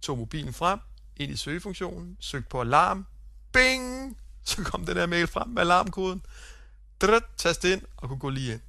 Tog 0.01 0.17
mobilen 0.17 0.53
frem, 0.53 0.79
ind 1.17 1.31
i 1.31 1.35
søgefunktionen, 1.35 2.17
søgte 2.19 2.49
på 2.49 2.61
alarm, 2.61 3.05
bing, 3.55 4.17
så 4.43 4.63
kom 4.63 4.85
den 4.85 4.95
der 4.95 5.05
mail 5.05 5.27
frem 5.27 5.49
med 5.49 5.61
alarmkoden. 5.61 6.25
Drøt, 7.01 7.23
taste 7.37 7.73
ind 7.73 7.81
og 7.97 8.07
kunne 8.09 8.19
gå 8.19 8.29
lige 8.29 8.53
ind. 8.53 8.61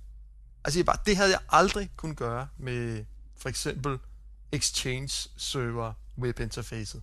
Altså 0.64 0.78
jeg 0.78 0.86
bare, 0.86 0.98
det 1.06 1.16
havde 1.16 1.30
jeg 1.30 1.40
aldrig 1.48 1.90
kunnet 1.96 2.16
gøre 2.16 2.48
med 2.58 3.04
for 3.36 3.48
eksempel 3.48 3.98
Exchange 4.52 5.28
Server 5.36 5.92
web 6.18 6.40
interfacet. 6.40 7.02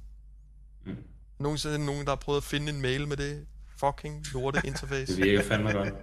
Mm. 0.85 0.97
Nogensinde 1.39 1.85
nogen, 1.85 2.05
der 2.05 2.11
har 2.11 2.15
prøvet 2.15 2.37
at 2.37 2.43
finde 2.43 2.69
en 2.69 2.81
mail 2.81 3.07
med 3.07 3.17
det 3.17 3.47
fucking 3.77 4.25
lorte 4.33 4.61
interface. 4.67 5.15
Det 5.15 5.23
virker 5.23 5.47
fandme 5.47 5.71
godt. 5.71 5.93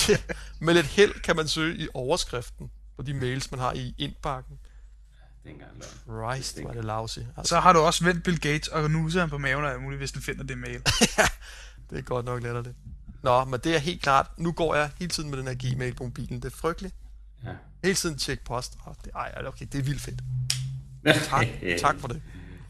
med 0.60 0.74
lidt 0.74 0.86
held 0.86 1.20
kan 1.22 1.36
man 1.36 1.48
søge 1.48 1.76
i 1.76 1.88
overskriften 1.94 2.70
på 2.96 3.02
de 3.02 3.14
mails, 3.14 3.50
man 3.50 3.60
har 3.60 3.72
i 3.72 3.94
indbakken. 3.98 4.58
Det 5.42 5.48
er 5.48 5.52
ikke 5.54 5.64
engang 5.64 5.82
løgn. 6.06 6.34
Christ, 6.34 6.64
var 6.64 6.72
det 6.72 6.84
lousy. 6.84 7.18
Altså, 7.18 7.48
Så 7.54 7.60
har 7.60 7.72
du 7.72 7.78
også 7.78 8.04
vendt 8.04 8.24
Bill 8.24 8.40
Gates 8.40 8.68
og 8.68 8.90
nuser 8.90 9.20
ham 9.20 9.30
på 9.30 9.38
maven 9.38 9.64
og 9.64 9.82
muligt, 9.82 9.98
hvis 10.00 10.12
den 10.12 10.22
finder 10.22 10.44
det 10.44 10.58
mail. 10.58 10.80
Det 11.90 11.98
er 11.98 12.02
godt 12.02 12.26
nok 12.26 12.42
lettere 12.42 12.62
det. 12.62 12.74
Nå, 13.22 13.44
men 13.44 13.60
det 13.64 13.74
er 13.74 13.78
helt 13.78 14.02
klart. 14.02 14.26
Nu 14.38 14.52
går 14.52 14.74
jeg 14.74 14.90
hele 14.98 15.10
tiden 15.10 15.30
med 15.30 15.38
den 15.38 15.46
her 15.46 15.54
Gmail 15.74 15.94
på 15.94 16.04
mobilen. 16.04 16.42
Det 16.42 16.52
er 16.52 16.56
frygteligt. 16.56 16.94
Ja. 17.44 17.50
Hele 17.84 17.94
tiden 17.94 18.18
tjek 18.18 18.44
post. 18.44 18.76
Oh, 18.86 18.94
det, 19.04 19.10
ej, 19.14 19.42
okay, 19.46 19.66
det 19.72 19.78
er 19.78 19.82
vildt 19.82 20.00
fedt. 20.00 20.20
Tak, 21.24 21.46
tak 21.80 21.96
for 22.00 22.08
det. 22.08 22.22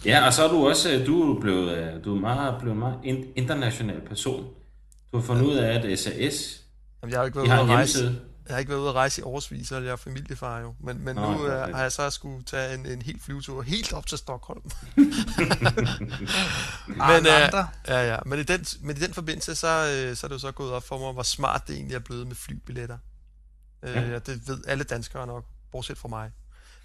Ja, 0.04 0.26
og 0.26 0.32
så 0.32 0.44
er 0.44 0.48
du 0.48 0.68
også 0.68 0.92
øh, 0.92 1.06
du 1.06 1.36
er 1.36 1.40
blevet, 1.40 1.78
øh, 1.78 2.04
du 2.04 2.16
er 2.16 2.20
meget, 2.20 2.60
blevet 2.60 2.74
en 2.74 2.78
meget 2.78 2.98
in- 3.04 3.32
international 3.36 4.00
person. 4.08 4.44
Du 5.12 5.16
har 5.18 5.24
fundet 5.24 5.44
ud 5.44 5.56
af, 5.56 5.74
at 5.74 5.98
SAS 5.98 6.60
Jamen, 7.02 7.12
jeg 7.12 7.18
har 7.20 7.26
ikke 7.26 7.40
de 7.40 7.48
været 7.48 7.50
har 7.50 7.62
ude 7.62 7.64
en 7.64 7.70
at 7.72 7.76
rejse. 7.76 8.20
Jeg 8.50 8.54
har 8.56 8.58
ikke 8.58 8.70
været 8.70 8.80
ude 8.80 8.88
at 8.88 8.94
rejse 8.94 9.20
i 9.20 9.24
årsvis, 9.24 9.72
og 9.72 9.84
jeg 9.84 9.92
er 9.92 9.96
familiefar 9.96 10.58
jo. 10.60 10.74
Men, 10.80 11.04
men 11.04 11.16
Nå, 11.16 11.32
nu 11.32 11.46
ja, 11.46 11.52
er, 11.52 11.64
fedt. 11.64 11.76
har 11.76 11.82
jeg 11.82 11.92
så 11.92 12.10
skulle 12.10 12.44
tage 12.44 12.74
en, 12.74 12.86
en 12.86 13.02
helt 13.02 13.22
flyvetur 13.22 13.62
helt 13.62 13.92
op 13.92 14.06
til 14.06 14.18
Stockholm. 14.18 14.62
Men, 16.86 17.26
øh, 17.26 17.52
ja, 17.88 18.12
ja. 18.12 18.18
Men 18.26 18.38
i 18.38 18.42
den, 18.42 18.66
men 18.80 18.96
i 18.96 19.00
den 19.00 19.14
forbindelse, 19.14 19.54
så, 19.54 19.66
øh, 19.68 20.16
så 20.16 20.26
er 20.26 20.28
det 20.28 20.34
jo 20.34 20.38
så 20.38 20.52
gået 20.52 20.72
op 20.72 20.82
for 20.86 20.98
mig, 20.98 21.12
hvor 21.12 21.22
smart 21.22 21.66
det 21.66 21.74
egentlig 21.76 21.94
er 21.94 21.98
blevet 21.98 22.26
med 22.26 22.36
flybilletter. 22.36 22.98
Øh, 23.82 23.94
ja. 23.96 24.18
Det 24.18 24.48
ved 24.48 24.64
alle 24.66 24.84
danskere 24.84 25.26
nok, 25.26 25.44
bortset 25.72 25.98
fra 25.98 26.08
mig. 26.08 26.30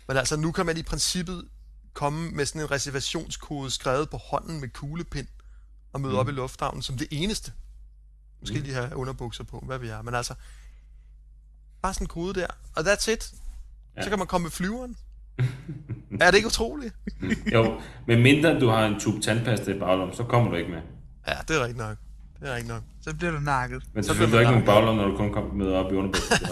Men 0.08 0.18
altså, 0.18 0.36
nu 0.36 0.52
kan 0.52 0.66
man 0.66 0.78
i 0.78 0.84
princippet 0.84 1.48
komme 1.94 2.30
med 2.32 2.46
sådan 2.46 2.62
en 2.62 2.72
reservationskode 2.72 3.72
skrevet 3.72 4.10
på 4.10 4.18
hånden 4.18 4.60
med 4.62 4.70
kuglepind 4.70 5.28
og 5.94 6.02
møde 6.02 6.14
mm. 6.14 6.20
op 6.20 6.30
i 6.30 6.32
lufthavnen 6.32 6.82
som 6.82 6.98
det 6.98 7.08
eneste. 7.12 7.54
Måske 8.40 8.58
Mm. 8.58 8.64
lige 8.64 8.74
have 8.76 8.96
underbukser 8.96 9.44
på, 9.44 9.64
hvad 9.66 9.80
vi 9.80 9.88
er. 9.88 10.02
Men 10.02 10.16
altså, 10.16 10.34
bare 11.86 11.94
sådan 11.94 12.06
en 12.06 12.10
kode 12.10 12.34
der, 12.40 12.48
og 12.76 12.82
that's 12.82 13.12
it. 13.12 13.32
Ja. 13.32 13.38
Ja. 13.98 14.04
Så 14.04 14.10
kan 14.10 14.20
man 14.20 14.28
komme 14.28 14.44
med 14.46 14.52
flyveren. 14.52 14.96
er 16.22 16.32
det 16.32 16.36
ikke 16.38 16.48
utroligt? 16.48 16.96
Jo, 17.54 17.80
men 18.08 18.22
mindre 18.24 18.60
du 18.60 18.68
har 18.70 18.86
en 18.86 19.00
tube 19.00 19.22
tandpasta 19.22 19.72
i 19.72 19.80
baglommen, 19.80 20.16
så 20.16 20.24
kommer 20.24 20.50
du 20.52 20.56
ikke 20.58 20.72
med. 20.72 20.82
Ja, 21.28 21.34
det 21.48 21.56
er 21.56 21.60
rigtigt 21.60 21.78
nok. 21.78 21.98
Det 22.40 22.50
er 22.50 22.54
rigtigt 22.56 22.74
nok. 22.74 22.84
så 23.02 23.16
bliver 23.16 23.32
du 23.32 23.40
nakket. 23.40 23.84
Men 23.94 24.04
Så 24.04 24.14
bliver 24.14 24.28
er 24.28 24.32
man 24.32 24.40
ikke 24.40 24.52
nogen 24.52 24.66
baglom, 24.66 24.96
når 24.96 25.08
du 25.08 25.18
kun 25.18 25.34
kommer 25.34 25.54
med 25.54 25.68
op 25.68 25.92
i 25.92 25.96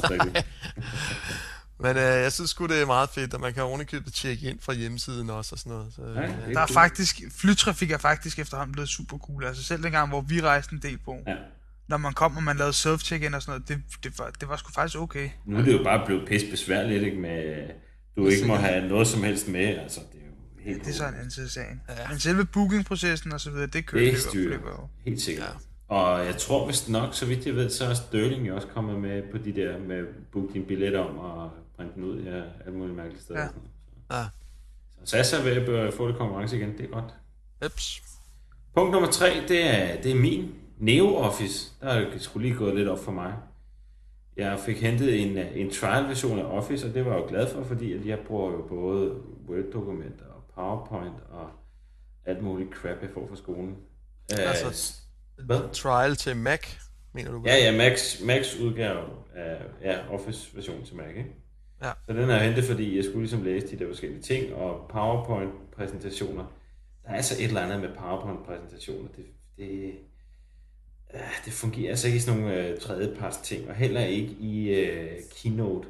er 0.04 0.12
rigtigt. 0.12 0.46
Men 1.84 1.98
øh, 1.98 2.04
jeg 2.04 2.32
synes 2.34 2.50
sgu, 2.50 2.66
det 2.66 2.82
er 2.82 2.86
meget 2.86 3.10
fedt, 3.10 3.34
at 3.34 3.40
man 3.40 3.54
kan 3.54 3.64
ovenikøbet 3.64 4.14
tjekke 4.14 4.50
ind 4.50 4.60
fra 4.62 4.74
hjemmesiden 4.74 5.30
også 5.30 5.56
og 5.56 5.60
sådan 5.60 5.72
noget. 5.72 5.94
Så, 5.96 6.02
Ja, 6.02 6.22
øh, 6.22 6.28
det 6.28 6.56
Der 6.56 6.62
er 6.62 6.68
cool. 6.68 6.74
faktisk, 6.74 7.22
flytrafik 7.32 7.92
er 7.92 7.98
faktisk 7.98 8.40
efterhånden 8.40 8.72
blevet 8.74 8.90
super 8.90 9.18
cool. 9.18 9.44
Altså 9.46 9.64
selv 9.64 9.84
dengang, 9.84 10.10
hvor 10.10 10.22
vi 10.22 10.42
rejste 10.42 10.74
en 10.74 10.80
del 10.82 10.98
på, 10.98 11.18
Ja. 11.28 11.36
Når 11.88 11.98
man 11.98 12.14
kom, 12.14 12.38
og 12.38 12.44
man 12.44 12.58
lavede 12.58 12.74
self-check-in 12.74 13.34
og 13.34 13.42
sådan 13.42 13.52
noget, 13.52 13.68
det, 13.70 14.04
det, 14.04 14.20
var, 14.20 14.32
det 14.40 14.50
var 14.50 14.56
sgu 14.58 14.72
faktisk 14.72 15.00
okay. 15.00 15.30
Nu 15.46 15.58
er 15.58 15.62
det 15.62 15.74
jo 15.80 15.84
bare 15.84 16.06
blevet 16.06 16.28
pisse 16.28 16.50
besværligt, 16.52 17.04
ikke? 17.04 17.18
Med, 17.18 17.70
du 18.16 18.28
ikke 18.28 18.48
må 18.48 18.56
have 18.56 18.88
noget 18.88 19.08
som 19.08 19.24
helst 19.24 19.48
med. 19.48 19.66
Altså, 19.66 20.00
det 20.14 20.20
er 20.22 20.26
jo 20.26 20.64
helt 20.72 20.86
Det 20.86 20.90
er 20.90 20.94
så 20.98 21.08
en 21.08 21.14
anden 21.16 21.32
side 21.32 21.46
af 21.46 21.50
sagen. 21.52 21.82
Ja. 21.90 22.10
Men 22.10 22.20
selve 22.20 22.46
bookingprocessen 22.46 23.32
og 23.32 23.40
så 23.42 23.52
videre, 23.52 23.68
det 23.68 23.86
kører 23.86 24.12
Det 24.12 24.20
styrer. 24.22 24.54
jo. 24.54 24.88
Helt 25.06 25.22
sikkert. 25.22 25.46
Ja. 25.90 25.96
Og 25.96 26.26
jeg 26.26 26.38
tror 26.38 26.68
vist 26.68 26.90
nok, 26.90 27.14
så 27.14 27.26
vidt 27.26 27.46
jeg 27.46 27.56
ved, 27.56 27.70
så 27.70 27.86
er 27.86 27.94
Sterling 27.94 28.48
jo 28.48 28.56
også 28.56 28.68
kommet 28.68 29.00
med 29.02 29.24
på 29.32 29.38
de 29.38 29.56
der 29.56 29.80
med 29.80 30.04
book 30.32 30.54
din 30.54 30.66
billet 30.66 30.96
om 30.96 31.18
og 31.18 31.52
printe 31.78 31.96
den 31.96 32.04
ud 32.04 32.22
ja, 32.24 32.42
alle 32.66 32.78
mulige 32.78 32.96
mærkelige 32.96 33.22
steder. 33.22 33.40
Ja. 33.40 33.46
Ja. 34.18 34.26
Så, 35.06 35.18
ja. 35.18 35.24
så 35.24 35.30
SAS 35.32 35.46
ved 35.46 35.52
at 35.52 35.66
bør- 35.66 35.92
få 35.92 36.08
det 36.08 36.18
konkurrence 36.18 36.58
igen, 36.58 36.78
det 36.78 36.86
er 36.86 36.90
godt. 36.90 37.14
Eps. 37.66 38.02
Punkt 38.76 38.92
nummer 38.92 39.12
tre, 39.12 39.44
det 39.48 39.66
er, 39.66 40.02
det 40.02 40.12
er 40.12 40.16
min 40.16 40.52
Neo 40.78 41.16
Office. 41.16 41.72
Der 41.82 41.88
er 41.88 42.10
det 42.10 42.22
skulle 42.22 42.48
lige 42.48 42.58
gået 42.60 42.76
lidt 42.76 42.88
op 42.88 43.00
for 43.00 43.12
mig. 43.12 43.34
Jeg 44.38 44.60
fik 44.60 44.82
hentet 44.82 45.22
en, 45.22 45.38
øh, 45.38 45.58
en 45.58 45.70
trial-version 45.72 46.40
af 46.40 46.44
Office, 46.44 46.88
og 46.88 46.94
det 46.94 47.06
var 47.06 47.12
jeg 47.12 47.22
jo 47.22 47.28
glad 47.30 47.48
for, 47.48 47.64
fordi 47.64 47.94
at 47.94 48.06
jeg 48.06 48.20
bruger 48.20 48.52
jo 48.52 48.62
både 48.70 49.16
Word-dokumenter 49.50 50.26
og 50.26 50.44
PowerPoint 50.56 51.16
og 51.32 51.50
alt 52.26 52.44
muligt 52.44 52.74
crap, 52.74 52.98
jeg 53.02 53.10
får 53.14 53.28
fra 53.28 53.36
skolen. 53.36 53.76
Altså, 54.30 54.66
Altså, 54.66 55.02
hvad? 55.46 55.60
Trial 55.74 56.16
til 56.16 56.38
Mac, 56.38 56.68
mener 57.14 57.32
du? 57.32 57.44
Ja, 57.46 57.56
ja, 57.56 57.78
Max, 57.78 58.22
Max 58.22 58.56
udgave 58.62 59.04
af 59.36 59.58
ja, 59.82 60.14
Office-version 60.14 60.84
til 60.86 60.96
Mac, 60.96 61.08
ikke? 61.10 61.36
Ja. 61.84 61.92
Så 62.06 62.14
den 62.14 62.24
har 62.30 62.36
jeg 62.36 62.46
hentet, 62.46 62.64
fordi 62.64 62.96
jeg 62.96 63.04
skulle 63.04 63.20
ligesom 63.20 63.44
læse 63.44 63.68
de 63.68 63.80
der 63.80 63.88
forskellige 63.88 64.22
ting, 64.22 64.54
og 64.54 64.90
PowerPoint-præsentationer. 64.90 66.44
Der 67.04 67.10
er 67.10 67.16
altså 67.16 67.36
et 67.40 67.48
eller 67.48 67.62
andet 67.62 67.80
med 67.80 67.90
PowerPoint-præsentationer. 67.96 69.08
Det, 69.16 69.26
det, 69.58 69.70
øh, 69.70 69.94
det 71.46 71.54
fungerer 71.54 71.90
altså 71.90 72.08
ikke 72.08 72.18
i 72.18 72.20
sådan 72.20 72.40
nogle 72.42 72.68
øh, 72.68 72.80
tredjeparts 72.80 73.38
ting, 73.38 73.70
og 73.70 73.76
heller 73.76 74.02
ikke 74.02 74.32
i 74.40 74.70
øh, 74.70 75.20
Keynote. 75.36 75.88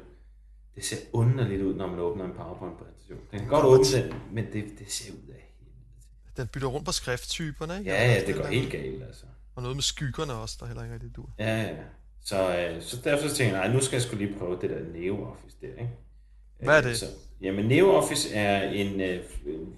Det 0.74 0.84
ser 0.84 0.96
underligt 1.12 1.62
ud, 1.62 1.74
når 1.74 1.86
man 1.86 1.98
åbner 1.98 2.24
en 2.24 2.32
PowerPoint-præsentation. 2.32 3.18
Den 3.30 3.38
kan 3.38 3.48
godt 3.48 3.66
åbne 3.66 4.02
den, 4.02 4.14
men 4.32 4.44
det, 4.52 4.64
det 4.78 4.92
ser 4.92 5.12
ud 5.12 5.18
af 5.28 5.54
helvede. 5.58 5.76
Den 6.36 6.46
bytter 6.46 6.68
rundt 6.68 6.86
på 6.86 6.92
skrifttyperne, 6.92 7.78
ikke? 7.78 7.90
Ja, 7.90 8.12
ja, 8.12 8.26
det 8.26 8.34
går 8.34 8.46
helt 8.46 8.72
galt, 8.72 9.02
altså. 9.02 9.24
Og 9.54 9.62
noget 9.62 9.76
med 9.76 9.82
skyggerne 9.82 10.32
også, 10.34 10.56
der 10.60 10.66
heller 10.66 10.82
ikke 10.82 10.94
rigtig 10.94 11.16
dur. 11.16 11.30
Ja, 11.38 11.62
ja. 11.62 11.74
Så, 12.24 12.58
øh, 12.58 12.82
så 12.82 12.96
derfor 13.04 13.28
så 13.28 13.34
tænkte 13.34 13.56
jeg, 13.56 13.66
nej, 13.66 13.76
nu 13.76 13.80
skal 13.82 13.96
jeg 13.96 14.02
skulle 14.02 14.26
lige 14.26 14.38
prøve 14.38 14.58
det 14.60 14.70
der 14.70 14.80
NeoOffice 15.00 15.56
der, 15.60 15.66
ikke? 15.68 15.90
Hvad 16.58 16.74
er 16.78 16.82
Øh, 16.82 16.88
det? 16.88 16.98
Så, 16.98 17.06
jamen, 17.40 17.64
NeoOffice 17.64 18.34
er 18.34 18.70
en 18.70 19.00
øh, 19.00 19.20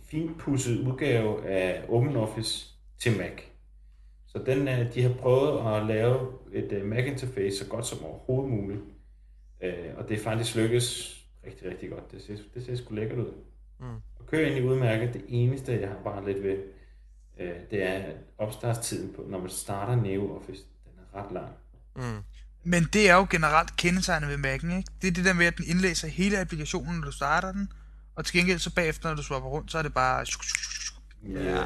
finpudset 0.05 0.79
udgave 0.81 1.49
af 1.49 1.85
OpenOffice 1.89 2.67
til 3.01 3.17
Mac. 3.17 3.33
Så 4.37 4.43
den, 4.47 4.69
øh, 4.69 4.95
de 4.95 5.03
har 5.03 5.13
prøvet 5.21 5.77
at 5.77 5.87
lave 5.87 6.29
et 6.53 6.73
øh, 6.73 6.87
Mac-interface 6.87 7.59
så 7.59 7.65
godt 7.65 7.87
som 7.87 8.05
overhovedet 8.05 8.53
muligt. 8.53 8.81
Øh, 9.63 9.73
og 9.97 10.09
det 10.09 10.19
er 10.19 10.25
faktisk 10.25 10.57
lykkes 10.57 11.17
rigtig, 11.47 11.71
rigtig 11.71 11.91
godt. 11.91 12.13
Det 12.13 12.23
ser, 12.23 12.37
det 12.55 12.67
ser 12.67 12.77
sgu 12.77 12.95
lækkert 12.95 13.19
ud. 13.19 13.33
Mm. 13.81 13.87
Og 14.19 14.27
kører 14.31 14.47
ind 14.47 14.57
i 14.59 14.63
udmærket. 14.63 15.15
Det 15.15 15.25
eneste, 15.29 15.81
jeg 15.81 15.89
har 15.89 15.99
bare 16.05 16.27
lidt 16.27 16.43
ved, 16.43 16.57
det 17.71 17.83
er 17.83 17.93
at 17.93 18.17
opstartstiden 18.39 19.13
på, 19.17 19.25
når 19.29 19.39
man 19.39 19.51
starter 19.51 19.95
NeoOffice, 19.95 20.63
den 20.85 20.93
er 20.99 21.19
ret 21.19 21.33
lang. 21.33 21.49
Mm. 21.97 22.23
Men 22.65 22.89
det 22.93 23.11
er 23.11 23.15
jo 23.15 23.27
generelt 23.31 23.77
kendetegnet 23.77 24.29
ved 24.29 24.37
Mac'en, 24.37 24.77
ikke? 24.77 24.91
Det 25.03 25.09
er 25.09 25.13
det 25.13 25.25
der 25.25 25.33
med, 25.33 25.47
at 25.47 25.57
den 25.57 25.65
indlæser 25.69 26.09
hele 26.09 26.41
applikationen, 26.41 26.97
når 26.97 27.05
du 27.05 27.13
starter 27.13 27.53
den, 27.53 27.69
og 28.15 28.25
til 28.25 28.39
gengæld 28.39 28.59
så 28.59 28.75
bagefter, 28.75 29.09
når 29.09 29.17
du 29.17 29.23
swapper 29.23 29.51
rundt, 29.51 29.73
så 29.73 29.79
er 29.79 29.83
det 29.83 29.95
bare... 29.95 30.27
Ja, 31.29 31.57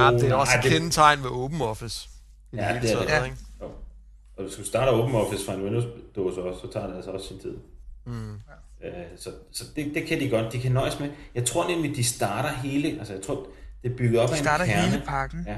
Ja, 0.00 0.10
det 0.10 0.30
er 0.30 0.34
også 0.34 0.52
et 0.58 0.64
kendetegn 0.64 1.22
ved 1.22 1.30
OpenOffice. 1.30 2.09
I 2.52 2.56
Ja, 2.56 2.80
det 2.82 2.92
er 2.92 2.98
det. 3.00 3.08
Ja. 3.08 3.24
ikke? 3.24 3.36
Og 4.36 4.44
hvis 4.46 4.54
du 4.56 4.64
starter 4.64 4.92
OpenOffice 4.92 5.46
fra 5.46 5.54
en 5.54 5.62
Windows-dåse 5.64 6.42
også, 6.42 6.60
så 6.60 6.72
tager 6.72 6.86
det 6.86 6.96
altså 6.96 7.10
også 7.10 7.28
sin 7.28 7.38
tid. 7.38 7.56
Mm. 8.06 8.34
Øh, 8.84 8.92
så 9.16 9.30
så 9.52 9.64
det, 9.76 9.94
det 9.94 10.06
kan 10.06 10.20
de 10.20 10.30
godt. 10.30 10.52
De 10.52 10.58
kan 10.60 10.72
nøjes 10.72 11.00
med. 11.00 11.10
Jeg 11.34 11.44
tror 11.46 11.68
nemlig, 11.68 11.96
de 11.96 12.04
starter 12.04 12.48
hele, 12.48 12.98
altså 12.98 13.12
jeg 13.14 13.22
tror, 13.22 13.46
det 13.82 13.92
er 13.92 13.96
bygget 13.96 14.20
op 14.20 14.28
De 14.28 14.32
af 14.32 14.38
en 14.38 14.44
starter 14.44 14.64
kerne. 14.66 14.88
hele 14.88 15.02
pakken. 15.06 15.44
Ja. 15.46 15.56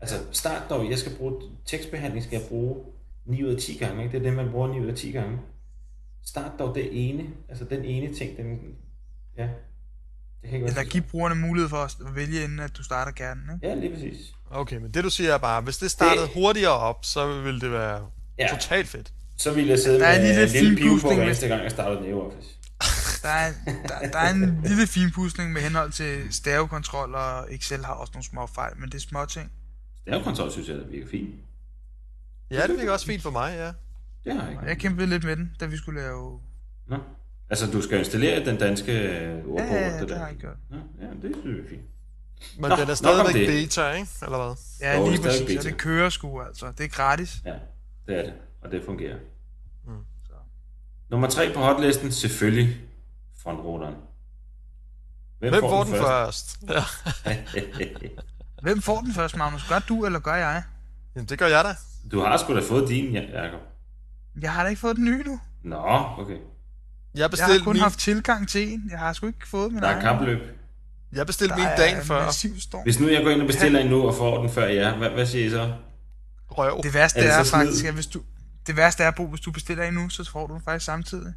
Altså 0.00 0.16
start 0.32 0.62
dog, 0.70 0.90
jeg 0.90 0.98
skal 0.98 1.12
bruge, 1.16 1.42
tekstbehandling 1.66 2.24
skal 2.24 2.38
jeg 2.38 2.48
bruge 2.48 2.84
9 3.26 3.44
ud 3.44 3.48
af 3.54 3.60
10 3.60 3.76
gange, 3.76 4.02
ikke? 4.04 4.12
Det 4.18 4.26
er 4.26 4.30
det, 4.30 4.36
man 4.44 4.50
bruger 4.50 4.68
9 4.68 4.80
ud 4.80 4.86
af 4.86 4.94
10 4.94 5.10
gange. 5.10 5.38
Start 6.24 6.52
dog 6.58 6.74
det 6.74 7.08
ene, 7.08 7.24
altså 7.48 7.64
den 7.64 7.84
ene 7.84 8.14
ting, 8.14 8.36
den, 8.36 8.58
ja. 9.38 9.42
Det 10.42 10.50
kan 10.50 10.52
ikke 10.54 10.64
være 10.64 10.78
Eller 10.78 10.90
give 10.90 11.02
brugerne 11.10 11.34
mulighed 11.34 11.68
for 11.68 11.76
at 11.76 12.16
vælge, 12.16 12.44
inden 12.44 12.60
at 12.60 12.76
du 12.76 12.82
starter 12.82 13.12
kernen, 13.12 13.42
ikke? 13.54 13.68
Ja, 13.68 13.74
lige 13.74 13.94
præcis. 13.94 14.34
Okay, 14.50 14.76
men 14.76 14.90
det 14.90 15.04
du 15.04 15.10
siger 15.10 15.34
er 15.34 15.38
bare, 15.38 15.60
hvis 15.60 15.76
det 15.78 15.90
startede 15.90 16.24
Det- 16.26 16.34
hurtigere 16.34 16.72
op, 16.72 17.04
så 17.04 17.40
ville 17.42 17.60
det 17.60 17.70
være 17.72 18.06
Ja. 18.38 18.48
totalt 18.50 18.88
fedt. 18.88 19.12
Så 19.38 19.52
ville 19.52 19.70
jeg 19.70 19.78
sidde 19.78 20.00
Der 20.00 20.06
er 20.06 20.16
en 20.16 20.22
med 20.22 20.28
lille 20.28 20.58
en 20.58 20.64
lille 20.64 20.76
pive 20.76 21.00
på 21.00 21.14
hver 21.14 21.22
eneste 21.24 21.48
gang, 21.48 21.62
jeg 21.62 21.70
startede 21.70 22.00
NeoOffice. 22.02 22.48
Der 23.22 23.28
er, 23.28 23.52
der, 23.88 24.10
der 24.12 24.18
er 24.18 24.30
en 24.34 24.60
lille 24.64 24.86
finpudsning 24.86 25.52
med 25.52 25.60
henhold 25.60 25.92
til 25.92 26.22
stavekontrol, 26.30 27.14
og 27.14 27.54
Excel 27.54 27.84
har 27.84 27.92
også 27.94 28.10
nogle 28.14 28.24
små 28.24 28.46
fejl, 28.46 28.72
men 28.78 28.88
det 28.88 28.94
er 28.94 29.00
små 29.08 29.24
ting. 29.24 29.50
Stavekontrol 30.02 30.50
synes 30.50 30.68
jeg, 30.68 30.76
det 30.76 30.86
virker 30.92 31.06
fint. 31.10 31.34
Ja, 32.50 32.66
det 32.66 32.76
virker 32.78 32.92
også 32.92 33.06
fint 33.06 33.22
for 33.22 33.30
mig, 33.30 33.54
ja. 33.58 33.66
Det 34.24 34.32
har 34.40 34.42
jeg 34.42 34.50
ikke. 34.50 34.64
Jeg 34.66 34.78
kæmpede 34.78 35.06
lidt 35.06 35.24
med 35.24 35.36
den, 35.36 35.50
da 35.60 35.66
vi 35.66 35.76
skulle 35.76 36.00
lave... 36.00 36.40
Nå. 36.88 36.96
Altså, 37.50 37.66
du 37.70 37.82
skal 37.82 37.98
installere 37.98 38.44
den 38.44 38.56
danske 38.58 38.92
ordbog. 39.46 39.58
Ja, 39.58 39.86
ja, 39.86 39.94
og 39.94 40.00
det 40.00 40.08
der. 40.08 40.18
har 40.18 40.26
jeg 40.26 40.36
gjort. 40.36 40.56
Nå, 40.70 40.76
ja, 41.00 41.06
det 41.28 41.36
synes 41.40 41.56
jeg 41.56 41.64
er 41.64 41.68
fint. 41.68 41.82
Men 42.58 42.70
Nå, 42.70 42.76
den 42.76 42.90
er 42.90 42.94
stadigvæk 42.94 43.34
det. 43.34 43.46
beta, 43.48 43.90
ikke? 43.90 44.08
Eller 44.22 44.44
hvad? 44.46 44.56
Ja, 44.80 44.96
Jo, 44.98 45.00
det 45.02 45.06
er 45.06 45.10
lige 45.12 45.22
præcis, 45.22 45.40
og 45.40 45.46
beta. 45.46 45.62
det 45.62 45.76
kører 45.78 46.10
sgu 46.10 46.40
altså. 46.42 46.72
Det 46.78 46.84
er 46.84 46.88
gratis. 46.88 47.36
Ja, 47.44 47.54
det 48.06 48.18
er 48.18 48.22
det. 48.22 48.32
Og 48.62 48.70
det 48.70 48.82
fungerer. 48.84 49.16
Mm. 49.86 49.92
Så. 50.26 50.32
Nummer 51.10 51.28
tre 51.28 51.52
på 51.54 51.60
hotlisten, 51.60 52.12
selvfølgelig 52.12 52.76
frontruteren. 53.42 53.94
Hvem 55.38 55.52
får 55.60 55.84
den 55.84 55.92
først? 55.94 56.56
Ja. 56.68 56.82
Hvem 58.62 58.82
får 58.82 59.00
den 59.00 59.12
først, 59.14 59.36
Magnus? 59.36 59.68
Gør 59.68 59.78
du, 59.78 60.06
eller 60.06 60.18
gør 60.18 60.34
jeg? 60.34 60.62
Jamen, 61.14 61.28
det 61.28 61.38
gør 61.38 61.46
jeg 61.46 61.64
da. 61.64 61.74
du 62.10 62.20
har 62.20 62.36
sgu 62.36 62.54
da 62.54 62.60
fået 62.60 62.88
din, 62.88 63.12
ja, 63.12 63.42
Jacob. 63.42 63.60
Jeg 64.40 64.52
har 64.52 64.62
da 64.62 64.68
ikke 64.68 64.80
fået 64.80 64.96
den 64.96 65.04
nye 65.04 65.22
nu. 65.26 65.40
Nå, 65.62 65.76
okay. 66.18 66.32
Jeg 67.14 67.30
Jeg 67.38 67.46
har 67.46 67.58
kun 67.64 67.72
min, 67.72 67.82
haft 67.82 67.98
tilgang 67.98 68.48
til 68.48 68.72
en. 68.72 68.82
Jeg 68.90 68.98
har 68.98 69.12
sgu 69.12 69.26
ikke 69.26 69.48
fået 69.48 69.72
min 69.72 69.82
Der 69.82 69.88
er 69.88 69.92
egen. 69.92 70.02
kapløb. 70.18 70.38
Jeg 71.12 71.26
bestilte 71.26 71.54
min 71.56 71.66
dagen 71.76 72.02
før. 72.02 72.30
storm. 72.58 72.82
Hvis 72.82 73.00
nu 73.00 73.08
jeg 73.08 73.22
går 73.22 73.30
ind 73.30 73.40
og 73.40 73.46
bestiller 73.46 73.80
en 73.80 73.86
nu 73.86 74.02
og 74.08 74.14
får 74.14 74.40
den 74.40 74.50
før 74.50 74.66
jer, 74.66 74.96
hvad, 74.96 75.10
hvad 75.10 75.26
siger 75.26 75.46
I 75.46 75.50
så? 75.50 75.72
Røv. 76.50 76.80
Det 76.82 76.94
værste 76.94 77.18
Er 77.18 77.22
det 77.22 77.32
er, 77.32 77.44
faktisk, 77.44 77.84
at 77.84 77.94
hvis 77.94 78.06
du, 78.06 78.20
det 78.66 78.76
værste 78.76 79.02
er, 79.02 79.10
Bo, 79.10 79.26
hvis 79.26 79.40
du 79.40 79.50
bestiller 79.50 79.84
en 79.84 79.94
nu, 79.94 80.08
så 80.08 80.30
får 80.30 80.46
du 80.46 80.54
den 80.54 80.62
faktisk 80.62 80.84
samtidig. 80.84 81.34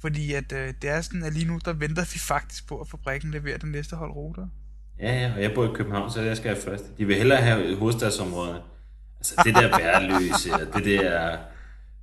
Fordi 0.00 0.32
at 0.32 0.52
øh, 0.52 0.74
det 0.82 0.90
er 0.90 1.00
sådan, 1.00 1.22
at 1.22 1.32
lige 1.32 1.46
nu, 1.46 1.58
der 1.64 1.72
venter 1.72 2.02
vi 2.12 2.18
faktisk 2.18 2.68
på, 2.68 2.80
at 2.80 2.88
fabrikken 2.88 3.30
leverer 3.30 3.58
den 3.58 3.70
næste 3.70 3.96
hold 3.96 4.10
ruter. 4.10 4.46
Ja, 5.00 5.20
ja, 5.20 5.34
og 5.34 5.42
jeg 5.42 5.52
bor 5.54 5.64
i 5.64 5.74
København, 5.74 6.10
så 6.10 6.20
jeg 6.20 6.36
skal 6.36 6.54
have 6.54 6.62
først. 6.62 6.84
De 6.98 7.04
vil 7.04 7.16
hellere 7.16 7.40
have 7.42 7.76
hovedstadsområderne. 7.76 8.60
Altså, 9.16 9.34
det 9.44 9.54
der 9.54 9.78
værløse, 9.78 10.52
og 10.60 10.74
det 10.74 10.84
der, 10.84 11.38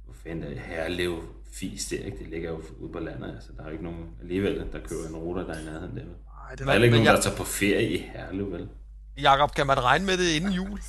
hvor 0.06 0.14
fanden 0.24 0.44
er 0.44 0.50
det, 0.50 0.60
herlev 0.60 1.24
fis 1.54 1.86
der, 1.86 1.98
ikke? 1.98 2.18
Det 2.18 2.28
ligger 2.28 2.50
jo 2.50 2.62
ude 2.80 2.92
på 2.92 3.00
landet, 3.00 3.32
altså, 3.36 3.50
der 3.58 3.62
er 3.62 3.66
jo 3.66 3.72
ikke 3.72 3.84
nogen 3.84 4.06
alligevel, 4.22 4.66
der 4.72 4.80
kører 4.90 5.08
en 5.10 5.16
ruter, 5.16 5.44
der 5.44 5.54
er 5.54 5.60
i 5.60 5.66
nærheden 5.66 5.98
der. 5.98 6.04
Nej, 6.52 6.56
det 6.56 6.66
Der 6.66 6.72
er 6.72 6.72
heller 6.72 6.86
ikke 6.86 6.92
men 6.92 7.04
nogen, 7.04 7.06
der 7.08 7.14
jeg- 7.14 7.24
tager 7.24 7.38
på 7.38 7.44
ferie 7.44 7.90
i 7.90 7.98
Herlev, 8.14 8.52
vel? 8.52 8.70
Jakob, 9.18 9.56
kan 9.56 9.68
man 9.68 9.84
regne 9.84 10.06
med 10.06 10.18
det 10.18 10.30
inden 10.30 10.52
jul? 10.52 10.82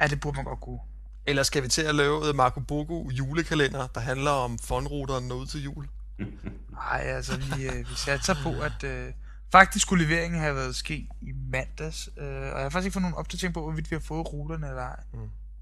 Ja, 0.00 0.06
det 0.06 0.20
burde 0.20 0.36
man 0.36 0.44
godt 0.44 0.60
kunne. 0.60 0.78
Eller 1.26 1.42
skal 1.42 1.62
vi 1.62 1.68
til 1.68 1.82
at 1.82 1.94
lave 1.94 2.30
et 2.30 2.36
Marco 2.36 2.60
Bogo 2.60 3.10
julekalender, 3.10 3.86
der 3.86 4.00
handler 4.00 4.30
om 4.30 4.58
fondruteren 4.58 5.32
ud 5.32 5.46
til 5.46 5.62
jul? 5.62 5.88
Nej, 6.90 7.00
altså, 7.00 7.36
vi, 7.36 7.64
øh, 7.66 7.78
vi 7.78 7.94
satser 7.96 8.34
på, 8.42 8.60
at 8.60 8.84
øh, 8.84 9.12
faktisk 9.52 9.82
skulle 9.86 10.04
leveringen 10.04 10.40
have 10.40 10.54
været 10.54 10.76
ske 10.76 11.08
i 11.20 11.32
mandags. 11.50 12.08
Øh, 12.18 12.26
og 12.26 12.34
jeg 12.42 12.62
har 12.62 12.68
faktisk 12.70 12.84
ikke 12.86 12.92
fået 12.94 13.02
nogen 13.02 13.14
opdatering 13.16 13.54
på, 13.54 13.62
hvorvidt 13.62 13.90
vi 13.90 13.96
har 13.96 14.00
fået 14.00 14.32
ruterne 14.32 14.68
eller 14.68 14.82
ej. 14.82 15.00
Mm. 15.14 15.18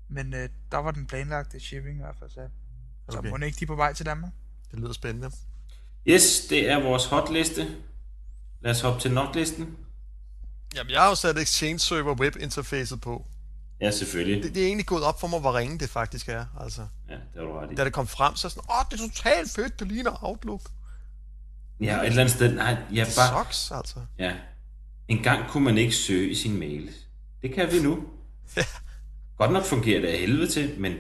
Men 0.09 0.35
øh, 0.35 0.49
der 0.73 0.79
var 0.79 0.91
den 0.91 1.07
planlagte 1.07 1.61
shipping 1.61 1.97
i 1.99 2.01
hvert 2.03 2.17
fald 2.19 2.31
sat. 2.31 2.51
Så 3.11 3.19
Okay. 3.19 3.31
må 3.31 3.37
ikke 3.37 3.61
de 3.61 3.67
på 3.67 3.75
vej 3.77 3.93
til 3.93 4.07
Danmark? 4.07 4.33
Det 4.71 4.79
lyder 4.79 4.93
spændende. 4.93 5.31
Yes, 6.07 6.41
det 6.51 6.71
er 6.71 6.83
vores 6.83 7.05
hotliste. 7.05 7.69
Lad 8.61 8.71
os 8.71 8.81
hoppe 8.81 9.01
til 9.01 9.13
notlisten. 9.13 9.77
Jamen, 10.75 10.91
jeg 10.93 11.01
har 11.01 11.09
jo 11.09 11.15
sat 11.15 11.39
Exchange 11.39 11.79
Server 11.79 12.15
Web 12.15 12.37
Interfacet 12.37 13.01
på. 13.01 13.27
Ja, 13.81 13.91
selvfølgelig. 13.91 14.43
Det, 14.43 14.55
det 14.55 14.63
er 14.63 14.67
egentlig 14.67 14.87
gået 14.87 15.03
op 15.05 15.21
for 15.21 15.27
mig, 15.27 15.41
hvor 15.41 15.57
ringe 15.59 15.79
det 15.79 15.91
faktisk 15.91 16.29
er. 16.29 16.45
Altså, 16.61 16.87
Ja, 17.09 17.15
det 17.15 17.23
har 17.37 17.43
du 17.43 17.53
ret 17.53 17.73
i. 17.73 17.75
da 17.75 17.85
det 17.85 17.93
kom 17.93 18.07
frem, 18.07 18.37
så 18.37 18.49
sådan, 18.49 18.63
åh, 18.71 18.85
det 18.91 19.01
er 19.01 19.09
totalt 19.09 19.51
fedt, 19.51 19.81
det 19.81 19.89
ligner 19.89 20.25
Outlook. 20.25 20.61
Ja, 21.81 21.97
og 21.99 22.03
et 22.03 22.07
eller 22.07 22.21
andet 22.21 22.35
sted, 22.35 22.55
nej, 22.55 22.77
ja, 22.95 23.05
Det 23.05 23.15
bare, 23.17 23.45
sucks, 23.45 23.71
altså. 23.71 23.97
ja. 24.19 24.33
En 25.09 25.23
gang 25.23 25.49
kunne 25.51 25.65
man 25.65 25.79
ikke 25.79 25.93
søge 25.95 26.31
i 26.31 26.35
sin 26.35 26.59
mails. 26.59 26.95
Det 27.43 27.55
kan 27.55 27.73
vi 27.73 27.79
nu. 27.83 28.05
Ja. 28.57 28.63
Godt 29.37 29.53
nok 29.53 29.65
fungerer 29.65 30.01
det 30.01 30.09
af 30.09 30.19
helvede 30.19 30.51
til, 30.51 30.75
men 30.81 30.93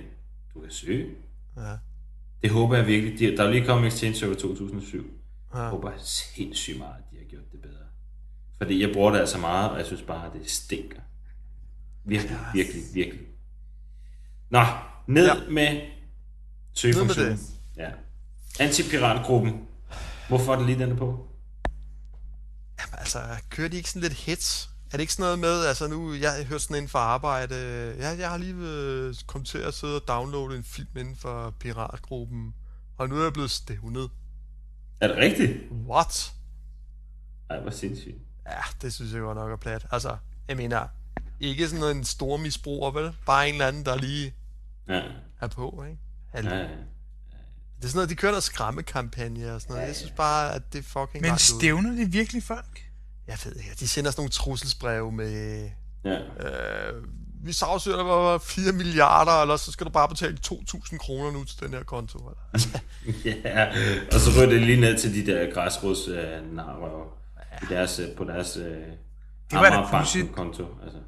du 0.54 0.60
kan 0.60 0.70
søge. 0.70 1.06
Ja. 1.56 1.76
Det 2.42 2.50
håber 2.50 2.76
jeg 2.76 2.86
virkelig. 2.86 3.18
De- 3.18 3.36
Der 3.36 3.44
er 3.44 3.50
lige 3.50 3.66
kommet 3.66 3.86
Exchange 3.92 4.14
Server 4.18 4.34
2007. 4.34 4.96
Jeg 5.54 5.60
Ja. 5.60 5.68
håber 5.68 5.90
sindssygt 5.98 6.78
meget, 6.78 6.94
gjort 7.30 7.52
det 7.52 7.60
bedre. 7.62 7.84
Fordi 8.58 8.82
jeg 8.82 8.90
bruger 8.92 9.10
det 9.10 9.18
altså 9.18 9.38
meget, 9.38 9.70
og 9.70 9.78
jeg 9.78 9.86
synes 9.86 10.02
bare, 10.02 10.26
at 10.26 10.32
det 10.32 10.50
stinker. 10.50 11.00
Virkelig, 12.04 12.38
virkelig, 12.54 12.82
virkelig. 12.94 13.26
Nå, 14.50 14.64
ned 15.06 15.26
ja. 15.26 15.50
Med 15.50 15.80
søgefunktionen. 16.72 17.38
Ja. 17.76 17.90
Antipiratgruppen. 18.60 19.68
Hvorfor 20.28 20.52
er 20.52 20.56
det 20.56 20.66
lige 20.66 20.78
den 20.78 20.96
på? 20.96 21.28
Jamen, 22.80 22.98
altså, 22.98 23.18
kører 23.50 23.68
de 23.68 23.76
ikke 23.76 23.90
sådan 23.90 24.02
lidt 24.02 24.12
hits? 24.12 24.70
Er 24.92 24.96
det 24.96 25.00
ikke 25.00 25.12
sådan 25.12 25.22
noget 25.22 25.38
med, 25.38 25.64
altså 25.64 25.88
nu, 25.88 26.14
jeg 26.14 26.32
har 26.32 26.44
hørt 26.44 26.60
sådan 26.60 26.76
inden 26.76 26.88
for 26.88 26.98
arbejde, 26.98 27.54
ja, 27.98 28.08
jeg 28.08 28.30
har 28.30 28.36
lige 28.36 28.54
øh, 28.54 29.14
kommet 29.26 29.48
til 29.48 29.58
at 29.58 29.74
sidde 29.74 29.96
og 29.96 30.08
downloade 30.08 30.56
en 30.56 30.64
film 30.64 30.96
inden 30.96 31.16
for 31.16 31.54
piratgruppen, 31.60 32.54
og 32.98 33.08
nu 33.08 33.18
er 33.18 33.22
jeg 33.22 33.32
blevet 33.32 33.50
stævnet. 33.50 34.10
Er 35.00 35.08
det 35.08 35.16
rigtigt? 35.16 35.72
What? 35.88 36.32
Ej, 37.50 37.60
hvor 37.60 37.70
sindssygt. 37.70 38.16
Ja, 38.46 38.60
det 38.82 38.94
synes 38.94 39.12
jeg 39.12 39.20
godt 39.20 39.38
nok 39.38 39.52
er 39.52 39.56
plat. 39.56 39.86
Altså, 39.90 40.16
jeg 40.48 40.56
mener, 40.56 40.86
ikke 41.40 41.66
sådan 41.66 41.80
noget 41.80 41.96
en 41.96 42.04
stor 42.04 42.36
misbruger, 42.36 42.90
vel? 42.90 43.12
Bare 43.26 43.48
en 43.48 43.54
eller 43.54 43.66
anden, 43.66 43.84
der 43.84 43.96
lige 43.96 44.34
Ja, 44.88 45.02
er 45.40 45.46
på, 45.46 45.84
ikke? 45.88 45.98
Altså, 46.32 46.54
ja, 46.54 46.60
ja. 46.60 46.68
Det 47.76 47.84
er 47.84 47.88
sådan 47.88 47.96
noget, 47.96 48.10
de 48.10 48.14
kører 48.14 48.32
der 48.32 48.40
skræmmekampagne 48.40 49.54
og 49.54 49.60
sådan 49.60 49.74
noget. 49.74 49.88
Jeg 49.88 49.96
synes 49.96 50.12
bare, 50.16 50.54
at 50.54 50.62
det 50.72 50.78
er 50.78 50.82
fucking 50.82 51.22
Men 51.22 51.38
stævner 51.38 51.90
de 51.90 52.04
virkelig 52.04 52.42
folk? 52.42 52.90
Jeg 53.26 53.38
ved 53.44 53.56
ikke, 53.56 53.70
de 53.80 53.88
sender 53.88 54.10
sådan 54.10 54.20
nogle 54.20 54.30
trusselsbreve 54.30 55.12
med... 55.12 55.70
ja. 56.04 56.18
Øh, 56.20 57.04
vi 57.44 57.52
sagsøger 57.52 57.96
dig 57.96 58.06
for 58.06 58.38
4 58.38 58.72
milliarder, 58.72 59.42
eller 59.42 59.56
så 59.56 59.72
skal 59.72 59.86
du 59.86 59.90
bare 59.90 60.08
betale 60.08 60.38
2.000 60.46 60.98
kroner 60.98 61.30
nu 61.30 61.44
til 61.44 61.60
den 61.60 61.74
her 61.74 61.82
konto. 61.82 62.18
Eller? 62.18 62.80
ja. 63.44 63.66
Og 64.14 64.20
så 64.20 64.30
ryger 64.36 64.50
det 64.50 64.62
lige 64.62 64.80
ned 64.80 64.98
til 64.98 65.14
de 65.14 65.32
der 65.32 65.54
græsrods 65.54 66.08
øh, 66.08 66.54
narver 66.56 67.19
i 67.62 67.64
deres, 67.68 67.98
øh, 67.98 68.16
på 68.16 68.24
deres 68.24 68.56
øh, 68.56 68.64
Det 69.50 69.58
var 69.58 69.70
da 69.92 69.98
pudsigt. 69.98 70.32
konto. 70.32 70.66
Altså. 70.84 70.98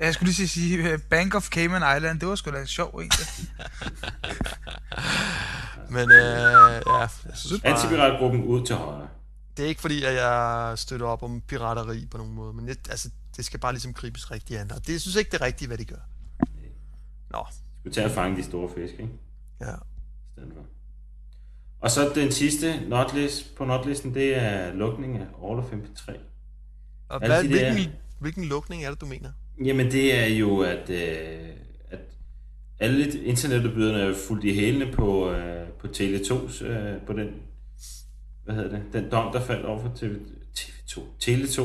Jeg 0.00 0.14
skulle 0.14 0.32
lige 0.32 0.48
sige, 0.48 0.92
øh, 0.92 0.98
Bank 1.10 1.34
of 1.34 1.48
Cayman 1.48 1.96
Island, 1.96 2.20
det 2.20 2.28
var 2.28 2.34
sgu 2.34 2.50
da 2.50 2.64
sjov 2.64 2.88
egentlig. 3.00 3.26
Men 5.90 6.10
øh, 6.12 6.82
ja, 6.86 6.98
jeg 6.98 7.10
synes 7.34 7.60
bare, 7.62 7.72
Antipiratgruppen 7.72 8.44
ud 8.44 8.66
til 8.66 8.76
højre. 8.76 9.08
det 9.56 9.64
er 9.64 9.68
ikke 9.68 9.80
fordi, 9.80 10.04
at 10.04 10.14
jeg 10.14 10.72
støtter 10.78 11.06
op 11.06 11.22
om 11.22 11.40
pirateri 11.40 12.06
på 12.10 12.18
nogen 12.18 12.32
måde, 12.34 12.52
men 12.52 12.68
det, 12.68 12.78
altså, 12.90 13.10
det 13.36 13.44
skal 13.44 13.60
bare 13.60 13.72
ligesom 13.72 13.92
gribes 13.92 14.30
rigtigt 14.30 14.60
an. 14.60 14.70
Og 14.72 14.86
det 14.86 14.92
jeg 14.92 15.00
synes 15.00 15.16
ikke, 15.16 15.30
det 15.30 15.40
er 15.40 15.44
rigtigt, 15.46 15.68
hvad 15.68 15.78
de 15.78 15.84
gør. 15.84 15.96
Nå, 17.30 17.46
Skulle 17.80 17.94
tage 17.94 18.04
at 18.04 18.10
fange 18.10 18.36
de 18.36 18.42
store 18.44 18.68
fisk, 18.74 18.92
ikke? 18.92 19.12
ja. 19.60 19.66
I 19.66 19.76
stedet 20.32 20.52
for. 20.54 20.62
Og 21.86 21.90
så 21.92 22.12
den 22.14 22.32
sidste 22.32 22.80
notlist 22.88 23.54
på 23.56 23.64
notlisten, 23.64 24.14
det 24.14 24.36
er 24.42 24.72
lukning 24.74 25.16
af 25.18 25.26
Order 25.40 25.62
53. 25.62 26.16
Og 27.08 27.22
Alle 27.22 27.34
hvad, 27.36 27.44
de 27.44 27.48
der- 27.48 27.72
hvilken, 27.72 27.92
hvilken 28.20 28.44
lukning 28.44 28.84
er 28.84 28.90
det, 28.90 29.00
du 29.00 29.06
mener? 29.06 29.30
Jamen 29.64 29.90
det 29.90 30.14
er 30.18 30.26
jo, 30.26 30.60
at, 30.60 30.90
øh, 30.90 31.48
at 31.90 31.98
alle 32.80 33.22
internetudbyderne 33.24 34.00
er 34.02 34.14
fuldt 34.28 34.44
i 34.44 34.54
hælene 34.54 34.92
på, 34.92 35.30
øh, 35.30 35.68
på 35.68 35.86
Tele2's, 35.86 36.64
øh, 36.64 37.00
på 37.06 37.12
den, 37.12 37.28
hvad 38.44 38.54
hedder 38.54 38.70
det, 38.70 38.82
den 38.92 39.10
dom, 39.10 39.32
der 39.32 39.40
faldt 39.40 39.66
over 39.66 39.80
for 39.82 39.92
TV, 39.96 40.14
TV2, 40.58 41.00
Tele2. 41.24 41.62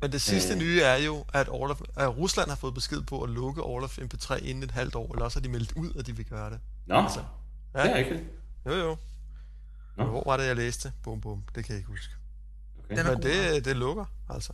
Men 0.00 0.12
det 0.12 0.20
sidste 0.20 0.52
Øh. 0.54 0.60
nye 0.60 0.80
er 0.80 0.96
jo, 1.04 1.24
at, 1.34 1.48
Orlof, 1.48 1.80
at 1.96 2.18
Rusland 2.18 2.48
har 2.48 2.56
fået 2.56 2.74
besked 2.74 3.02
på 3.02 3.22
at 3.22 3.30
lukke 3.30 3.62
Orlof 3.62 3.98
MP3 3.98 4.36
inden 4.48 4.62
et 4.64 4.70
halvt 4.70 4.94
år, 4.94 5.12
eller 5.12 5.24
også 5.24 5.38
har 5.38 5.42
de 5.42 5.48
meldt 5.48 5.72
ud, 5.76 5.90
at 5.98 6.06
de 6.06 6.16
vil 6.16 6.24
gøre 6.26 6.50
det. 6.50 6.58
Nå, 6.86 6.94
altså, 6.94 7.20
Ja. 7.74 7.82
det 7.82 7.90
er 7.92 7.96
ikke 7.96 8.10
det. 8.14 8.22
Jo, 8.66 8.72
jo. 8.72 8.96
Nå. 9.96 10.04
Hvor 10.04 10.22
var 10.26 10.36
det, 10.36 10.46
jeg 10.46 10.56
læste? 10.56 10.92
Bum, 11.02 11.20
bum. 11.20 11.42
Det 11.54 11.64
kan 11.64 11.72
jeg 11.72 11.78
ikke 11.78 11.90
huske. 11.90 12.12
Okay. 12.84 12.96
Den 12.96 13.06
er 13.06 13.10
Men 13.14 13.22
det, 13.22 13.64
det 13.64 13.76
lukker, 13.76 14.04
altså. 14.30 14.52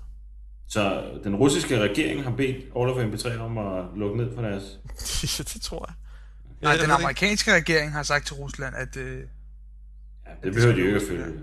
Så 0.67 1.03
den 1.25 1.37
russiske 1.37 1.79
regering 1.81 2.25
har 2.25 2.31
bedt 2.31 2.57
Order 2.75 2.95
53 2.95 3.37
om 3.37 3.59
at 3.59 3.85
lukke 3.97 4.17
ned 4.17 4.35
for 4.35 4.43
deres... 4.43 4.63
ja, 5.39 5.43
det 5.43 5.63
tror 5.63 5.87
jeg. 5.89 5.95
Nej, 6.63 6.71
jeg 6.73 6.81
den 6.81 6.89
det 6.89 6.95
amerikanske 6.95 7.55
regering 7.55 7.93
har 7.93 8.03
sagt 8.03 8.27
til 8.27 8.35
Rusland, 8.37 8.75
at 8.77 8.97
øh, 8.97 9.19
Ja, 10.27 10.31
det 10.43 10.55
behøver 10.55 10.75
de 10.75 10.81
jo 10.81 10.87
ikke 10.87 11.01
at 11.01 11.07
følge. 11.09 11.27
ikke. 11.29 11.41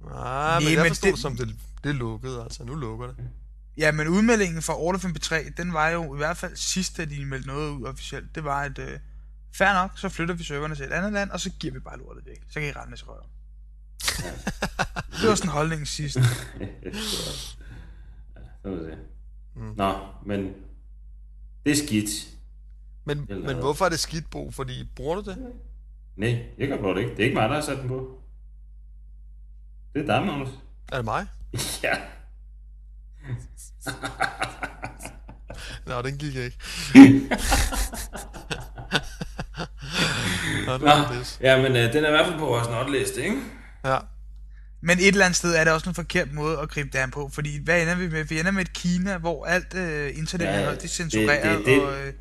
Nej, 0.00 0.60
men 0.60 0.68
jeg 0.72 0.78
men 0.82 0.88
forstod 0.88 1.06
det- 1.08 1.14
det... 1.14 1.22
som, 1.22 1.36
det, 1.36 1.48
det 1.84 1.94
lukkede, 1.94 2.42
altså. 2.42 2.64
Nu 2.64 2.74
lukker 2.74 3.06
det. 3.06 3.16
ja, 3.76 3.92
men 3.92 4.08
udmeldingen 4.08 4.62
fra 4.62 4.78
Order 4.80 4.98
53, 4.98 5.46
den 5.56 5.72
var 5.72 5.88
jo 5.88 6.14
i 6.14 6.16
hvert 6.16 6.36
fald 6.36 6.56
sidst, 6.56 6.96
da 6.96 7.04
de 7.04 7.24
meldte 7.24 7.48
noget 7.48 7.70
ud 7.70 7.84
officielt. 7.84 8.34
Det 8.34 8.44
var, 8.44 8.60
at 8.60 8.78
øh, 8.78 8.98
fair 9.52 9.72
nok, 9.72 9.98
så 9.98 10.08
flytter 10.08 10.34
vi 10.34 10.44
serverne 10.44 10.74
til 10.74 10.84
et 10.84 10.92
andet 10.92 11.12
land, 11.12 11.30
og 11.30 11.40
så 11.40 11.50
giver 11.60 11.72
vi 11.72 11.80
bare 11.80 11.98
lortet 11.98 12.26
væk. 12.26 12.42
Så 12.48 12.60
kan 12.60 12.68
I 12.68 12.72
rende 12.72 12.96
til 12.96 13.06
røven. 13.06 13.26
det 15.22 15.28
var 15.28 15.34
sådan 15.34 15.50
holdningen 15.50 15.86
sidst. 15.86 16.16
ja, 16.16 16.92
så 16.92 17.24
se. 18.64 18.96
Mm. 19.54 19.72
Nå, 19.76 19.98
men 20.26 20.52
det 21.64 21.72
er 21.72 21.76
skidt. 21.86 22.08
Men, 23.04 23.26
Eller- 23.28 23.46
men 23.46 23.56
hvorfor 23.56 23.84
er 23.84 23.88
det 23.88 24.00
skidt, 24.00 24.30
Bo? 24.30 24.50
Fordi 24.50 24.88
bruger 24.96 25.14
du 25.20 25.30
det? 25.30 25.52
Nej, 26.16 26.46
jeg 26.58 26.68
kan 26.68 26.80
godt 26.80 26.96
det 26.96 27.02
ikke. 27.02 27.16
Det 27.16 27.20
er 27.20 27.24
ikke 27.24 27.34
mig, 27.34 27.48
der 27.48 27.54
har 27.54 27.62
sat 27.62 27.78
den 27.78 27.88
på. 27.88 28.18
Det 29.94 30.02
er 30.02 30.06
dig, 30.18 30.26
Magnus. 30.26 30.48
Er 30.92 30.96
det 30.96 31.04
mig? 31.04 31.26
Ja. 31.82 31.94
Nå, 35.86 36.02
den 36.02 36.18
gik 36.18 36.34
ikke. 36.34 36.58
Nå, 40.78 41.14
ja, 41.40 41.62
men 41.62 41.76
øh, 41.76 41.92
den 41.92 42.04
er 42.04 42.08
i 42.08 42.10
hvert 42.10 42.26
fald 42.26 42.38
på 42.38 42.44
vores 42.44 42.68
notliste, 42.68 43.24
ikke? 43.24 43.36
Ja. 43.84 43.96
Men 44.82 44.98
et 44.98 45.06
eller 45.08 45.24
andet 45.24 45.36
sted 45.36 45.54
er 45.54 45.64
det 45.64 45.72
også 45.72 45.88
en 45.88 45.94
forkert 45.94 46.32
måde 46.32 46.58
at 46.58 46.68
gribe 46.70 46.88
det 46.92 46.98
an 46.98 47.10
på, 47.10 47.30
fordi 47.32 47.60
hvad 47.64 47.82
ender 47.82 47.94
vi 47.96 48.08
med? 48.08 48.24
Vi 48.24 48.38
ender 48.40 48.50
med 48.50 48.60
et 48.62 48.72
Kina, 48.72 49.18
hvor 49.18 49.44
alt 49.46 49.74
øh, 49.74 50.18
internet 50.18 50.44
Ja, 50.46 50.70
det 50.70 50.84
er 50.84 50.88
censureret, 50.88 51.58
det- 51.58 51.58
det- 51.58 51.66
det- 51.66 51.82
og... 51.82 52.06
Øh, 52.06 52.12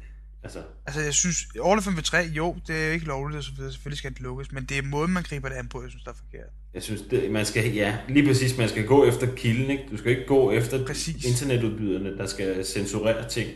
Altså, 0.44 0.60
Altså, 0.86 1.02
jeg 1.02 1.14
synes, 1.14 1.38
Orla 1.60 1.82
53, 1.82 2.28
jo, 2.32 2.56
det 2.68 2.82
er 2.82 2.86
jo 2.88 2.92
ikke 2.94 3.06
lovligt, 3.06 3.38
og 3.38 3.44
så 3.44 3.52
selvfølgelig 3.72 3.98
skal 3.98 4.12
det 4.12 4.22
lukkes, 4.22 4.52
men 4.52 4.66
det 4.66 4.78
er 4.78 4.82
måden, 4.82 5.12
man 5.14 5.24
griber 5.24 5.50
det 5.50 5.56
an 5.56 5.68
på, 5.68 5.82
jeg 5.82 5.90
synes, 5.90 6.04
der 6.04 6.12
er 6.12 6.16
forkert. 6.16 6.50
jeg 6.74 6.84
synes, 6.84 7.02
det, 7.10 7.32
man 7.32 7.46
skal, 7.46 7.74
ja, 7.74 7.98
lige 8.08 8.28
præcis, 8.28 8.58
man 8.58 8.70
skal 8.70 8.86
gå 8.86 9.06
efter 9.06 9.28
kilden, 9.36 9.70
ikke? 9.70 9.84
Du 9.92 9.98
skal 9.98 10.12
ikke 10.12 10.26
gå 10.28 10.52
efter 10.52 10.86
Præcis. 10.86 11.26
internetudbyderne, 11.26 12.18
der 12.18 12.26
skal 12.28 12.66
censurere 12.66 13.30
ting. 13.30 13.50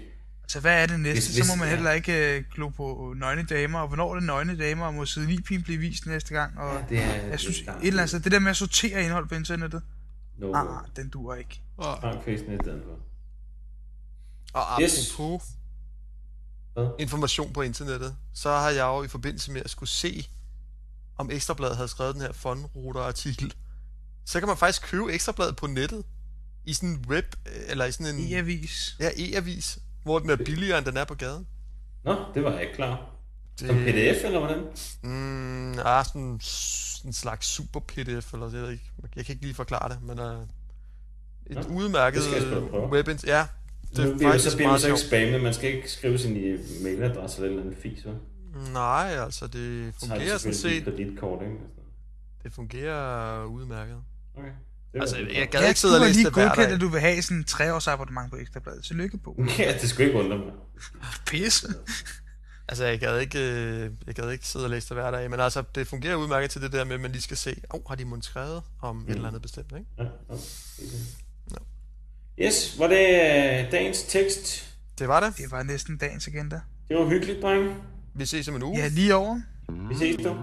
Altså, 0.43 0.59
hvad 0.59 0.83
er 0.83 0.85
det 0.85 0.99
næste? 0.99 1.33
Hvis- 1.33 1.45
så 1.47 1.53
må 1.53 1.59
man 1.59 1.67
ja. 1.69 1.75
heller 1.75 1.91
ikke 1.91 2.37
øh, 2.37 2.43
glo 2.55 2.69
på 2.69 3.13
nøgne 3.17 3.43
damer, 3.43 3.79
og 3.79 3.87
hvornår 3.87 4.09
er 4.09 4.13
det 4.15 4.23
nøgne 4.23 4.57
damer, 4.57 4.85
og 4.85 4.93
må 4.93 5.05
sidelinpin 5.05 5.63
blive 5.63 5.77
vist 5.77 6.05
næste 6.05 6.33
gang, 6.33 6.57
og 6.59 6.73
Ja, 6.75 6.85
det 6.89 7.03
er, 7.03 7.13
jeg 7.27 7.39
synes, 7.39 7.57
det 7.57 7.67
er 7.67 7.73
et 7.73 7.87
eller 7.87 8.01
andet 8.01 8.09
sted, 8.09 8.19
det 8.19 8.31
der 8.31 8.39
med 8.39 8.49
at 8.51 8.57
sortere 8.57 9.03
indhold 9.03 9.27
på 9.29 9.35
internettet, 9.35 9.81
No, 10.37 10.53
ah, 10.53 10.85
den 10.95 11.09
duer 11.09 11.35
ikke. 11.35 11.61
Og, 11.77 11.97
Frank 12.01 12.25
Fæsne 12.25 12.53
i 12.53 12.57
stedet 12.61 12.83
for. 12.85 12.99
og 14.59 14.81
Yes. 14.81 15.11
apropos 15.11 15.43
Hvad? 16.73 16.87
information 16.99 17.53
på 17.53 17.61
internettet, 17.61 18.15
så 18.33 18.49
har 18.49 18.69
jeg 18.69 18.83
jo 18.83 19.03
i 19.03 19.07
forbindelse 19.07 19.51
med 19.51 19.61
at 19.65 19.69
skulle 19.69 19.89
se, 19.89 20.29
om 21.17 21.31
Ekstrabladet 21.31 21.75
havde 21.75 21.87
skrevet 21.89 22.13
den 22.15 22.21
her 22.21 22.31
fondruter-artikel, 22.31 23.53
så 24.25 24.39
kan 24.39 24.47
man 24.47 24.57
faktisk 24.57 24.81
købe 24.81 25.13
Ekstrabladet 25.13 25.55
på 25.55 25.67
nettet, 25.67 26.03
i 26.65 26.73
sådan 26.73 26.89
en 26.89 27.05
web, 27.07 27.25
eller 27.67 27.85
i 27.85 27.91
sådan 27.91 28.15
en 28.15 28.33
E-avis. 28.33 28.95
ja, 28.99 29.09
e-avis, 29.17 29.79
hvor 30.03 30.19
den 30.19 30.29
er 30.29 30.35
billigere, 30.35 30.77
end 30.77 30.85
den 30.85 30.97
er 30.97 31.05
på 31.05 31.15
gaden. 31.15 31.47
Nå, 32.03 32.15
det 32.33 32.43
var 32.43 32.51
jeg 32.51 32.61
ikke 32.61 32.73
klar. 32.73 33.09
Det, 33.59 33.67
Som 33.67 33.75
pdf, 33.77 34.25
eller 34.25 34.39
hvordan? 34.39 34.59
Mm, 35.03 35.73
ja, 35.73 36.03
sådan 36.03 36.39
en 37.05 37.13
slags 37.13 37.47
super 37.47 37.79
pdf, 37.79 38.33
eller 38.33 38.45
det 38.45 38.53
ved 38.53 38.63
jeg 38.63 38.71
ikke. 38.71 38.91
Jeg 39.15 39.25
kan 39.25 39.33
ikke 39.33 39.45
lige 39.45 39.55
forklare 39.55 39.89
det, 39.89 40.01
men 40.03 40.19
uh, 40.19 40.25
et 41.45 41.55
Nå, 41.55 41.75
udmærket 41.75 42.15
det 42.15 42.23
skal 42.23 42.41
jeg 42.43 42.51
sgu 42.51 42.65
da 42.65 42.69
prøve. 42.69 42.89
web... 42.91 43.07
Ja, 43.07 43.47
Det 43.95 43.97
nu 44.05 44.09
det 44.09 44.17
bliver, 44.17 44.33
er 44.33 44.37
så 44.37 44.43
faktisk 44.43 44.55
bliver 44.55 44.69
man 44.71 44.79
så 44.79 44.87
ikke 44.87 44.99
spammet. 44.99 45.41
Man 45.43 45.53
skal 45.53 45.75
ikke 45.75 45.91
skrive 45.91 46.17
sin 46.17 46.37
øh, 46.37 46.59
mailadresse 46.83 47.37
eller 47.37 47.49
eller 47.49 47.63
andet 47.63 47.77
fis, 47.83 48.05
vel? 48.05 48.15
Nej, 48.73 49.15
altså 49.19 49.47
det 49.47 49.93
fungerer 49.99 50.37
sådan 50.37 50.53
set. 50.55 50.85
dit 50.85 50.99
ikke? 50.99 51.21
Og 51.21 51.39
sådan 51.39 51.59
Det 52.43 52.53
fungerer 52.53 53.43
udmærket. 53.45 53.97
Okay. 54.37 54.49
Altså, 54.93 55.17
jeg 55.17 55.49
gad 55.49 55.61
Ja, 55.61 55.67
ikke 55.67 55.79
sidde 55.79 55.95
og 55.95 56.01
læse 56.05 56.13
lige 56.19 56.25
det 56.25 56.33
hver 56.33 56.47
godkendt, 56.47 56.67
dag. 56.67 56.75
at 56.75 56.81
du 56.81 56.87
vil 56.87 56.99
have 57.01 57.21
sådan 57.21 57.37
en 57.37 57.43
treårs 57.43 57.87
abonnement 57.87 58.31
på 58.31 58.37
Ekstrabladet. 58.37 58.83
Tillykke 58.83 59.17
på. 59.17 59.43
Ja, 59.59 59.73
det 59.81 59.89
skulle 59.89 60.07
ikke 60.07 60.19
undre 60.19 60.37
mig. 60.37 60.53
Pisse. 61.25 61.67
Altså, 62.67 62.85
jeg 62.85 62.99
gad, 62.99 63.19
ikke, 63.19 63.39
øh, 63.39 63.91
jeg 64.07 64.15
gad 64.15 64.31
ikke 64.31 64.47
sidde 64.47 64.65
og 64.65 64.69
læse 64.69 64.89
det 64.89 64.97
hver 64.97 65.11
dag, 65.11 65.29
men 65.29 65.39
altså, 65.39 65.63
det 65.75 65.87
fungerer 65.87 66.15
udmærket 66.15 66.49
til 66.49 66.61
det 66.61 66.71
der 66.71 66.83
med, 66.83 66.93
at 66.95 67.01
man 67.01 67.11
lige 67.11 67.21
skal 67.21 67.37
se, 67.37 67.55
åh, 67.73 67.79
oh, 67.79 67.81
har 67.87 67.95
de 67.95 68.23
skrevet 68.23 68.61
om 68.81 68.95
mm. 68.95 69.03
et 69.03 69.15
eller 69.15 69.27
andet 69.27 69.41
bestemt, 69.41 69.71
ikke? 69.71 69.85
Ja, 69.97 70.03
ja. 70.03 70.37
Yes, 72.39 72.75
var 72.79 72.87
det 72.87 72.99
øh, 72.99 73.71
dagens 73.71 74.03
tekst? 74.03 74.75
Det 74.99 75.07
var 75.07 75.19
det. 75.19 75.37
Det 75.37 75.51
var 75.51 75.63
næsten 75.63 75.97
dagens 75.97 76.27
agenda. 76.27 76.61
Det 76.87 76.97
var 76.97 77.05
hyggeligt, 77.05 77.41
drenge. 77.41 77.75
Vi 78.15 78.25
ses 78.25 78.47
om 78.47 78.55
en 78.55 78.63
uge. 78.63 78.77
Ja, 78.79 78.87
lige 78.87 79.15
over. 79.15 79.41
Vi 79.89 79.95
ses, 79.95 80.17
du. 80.23 80.37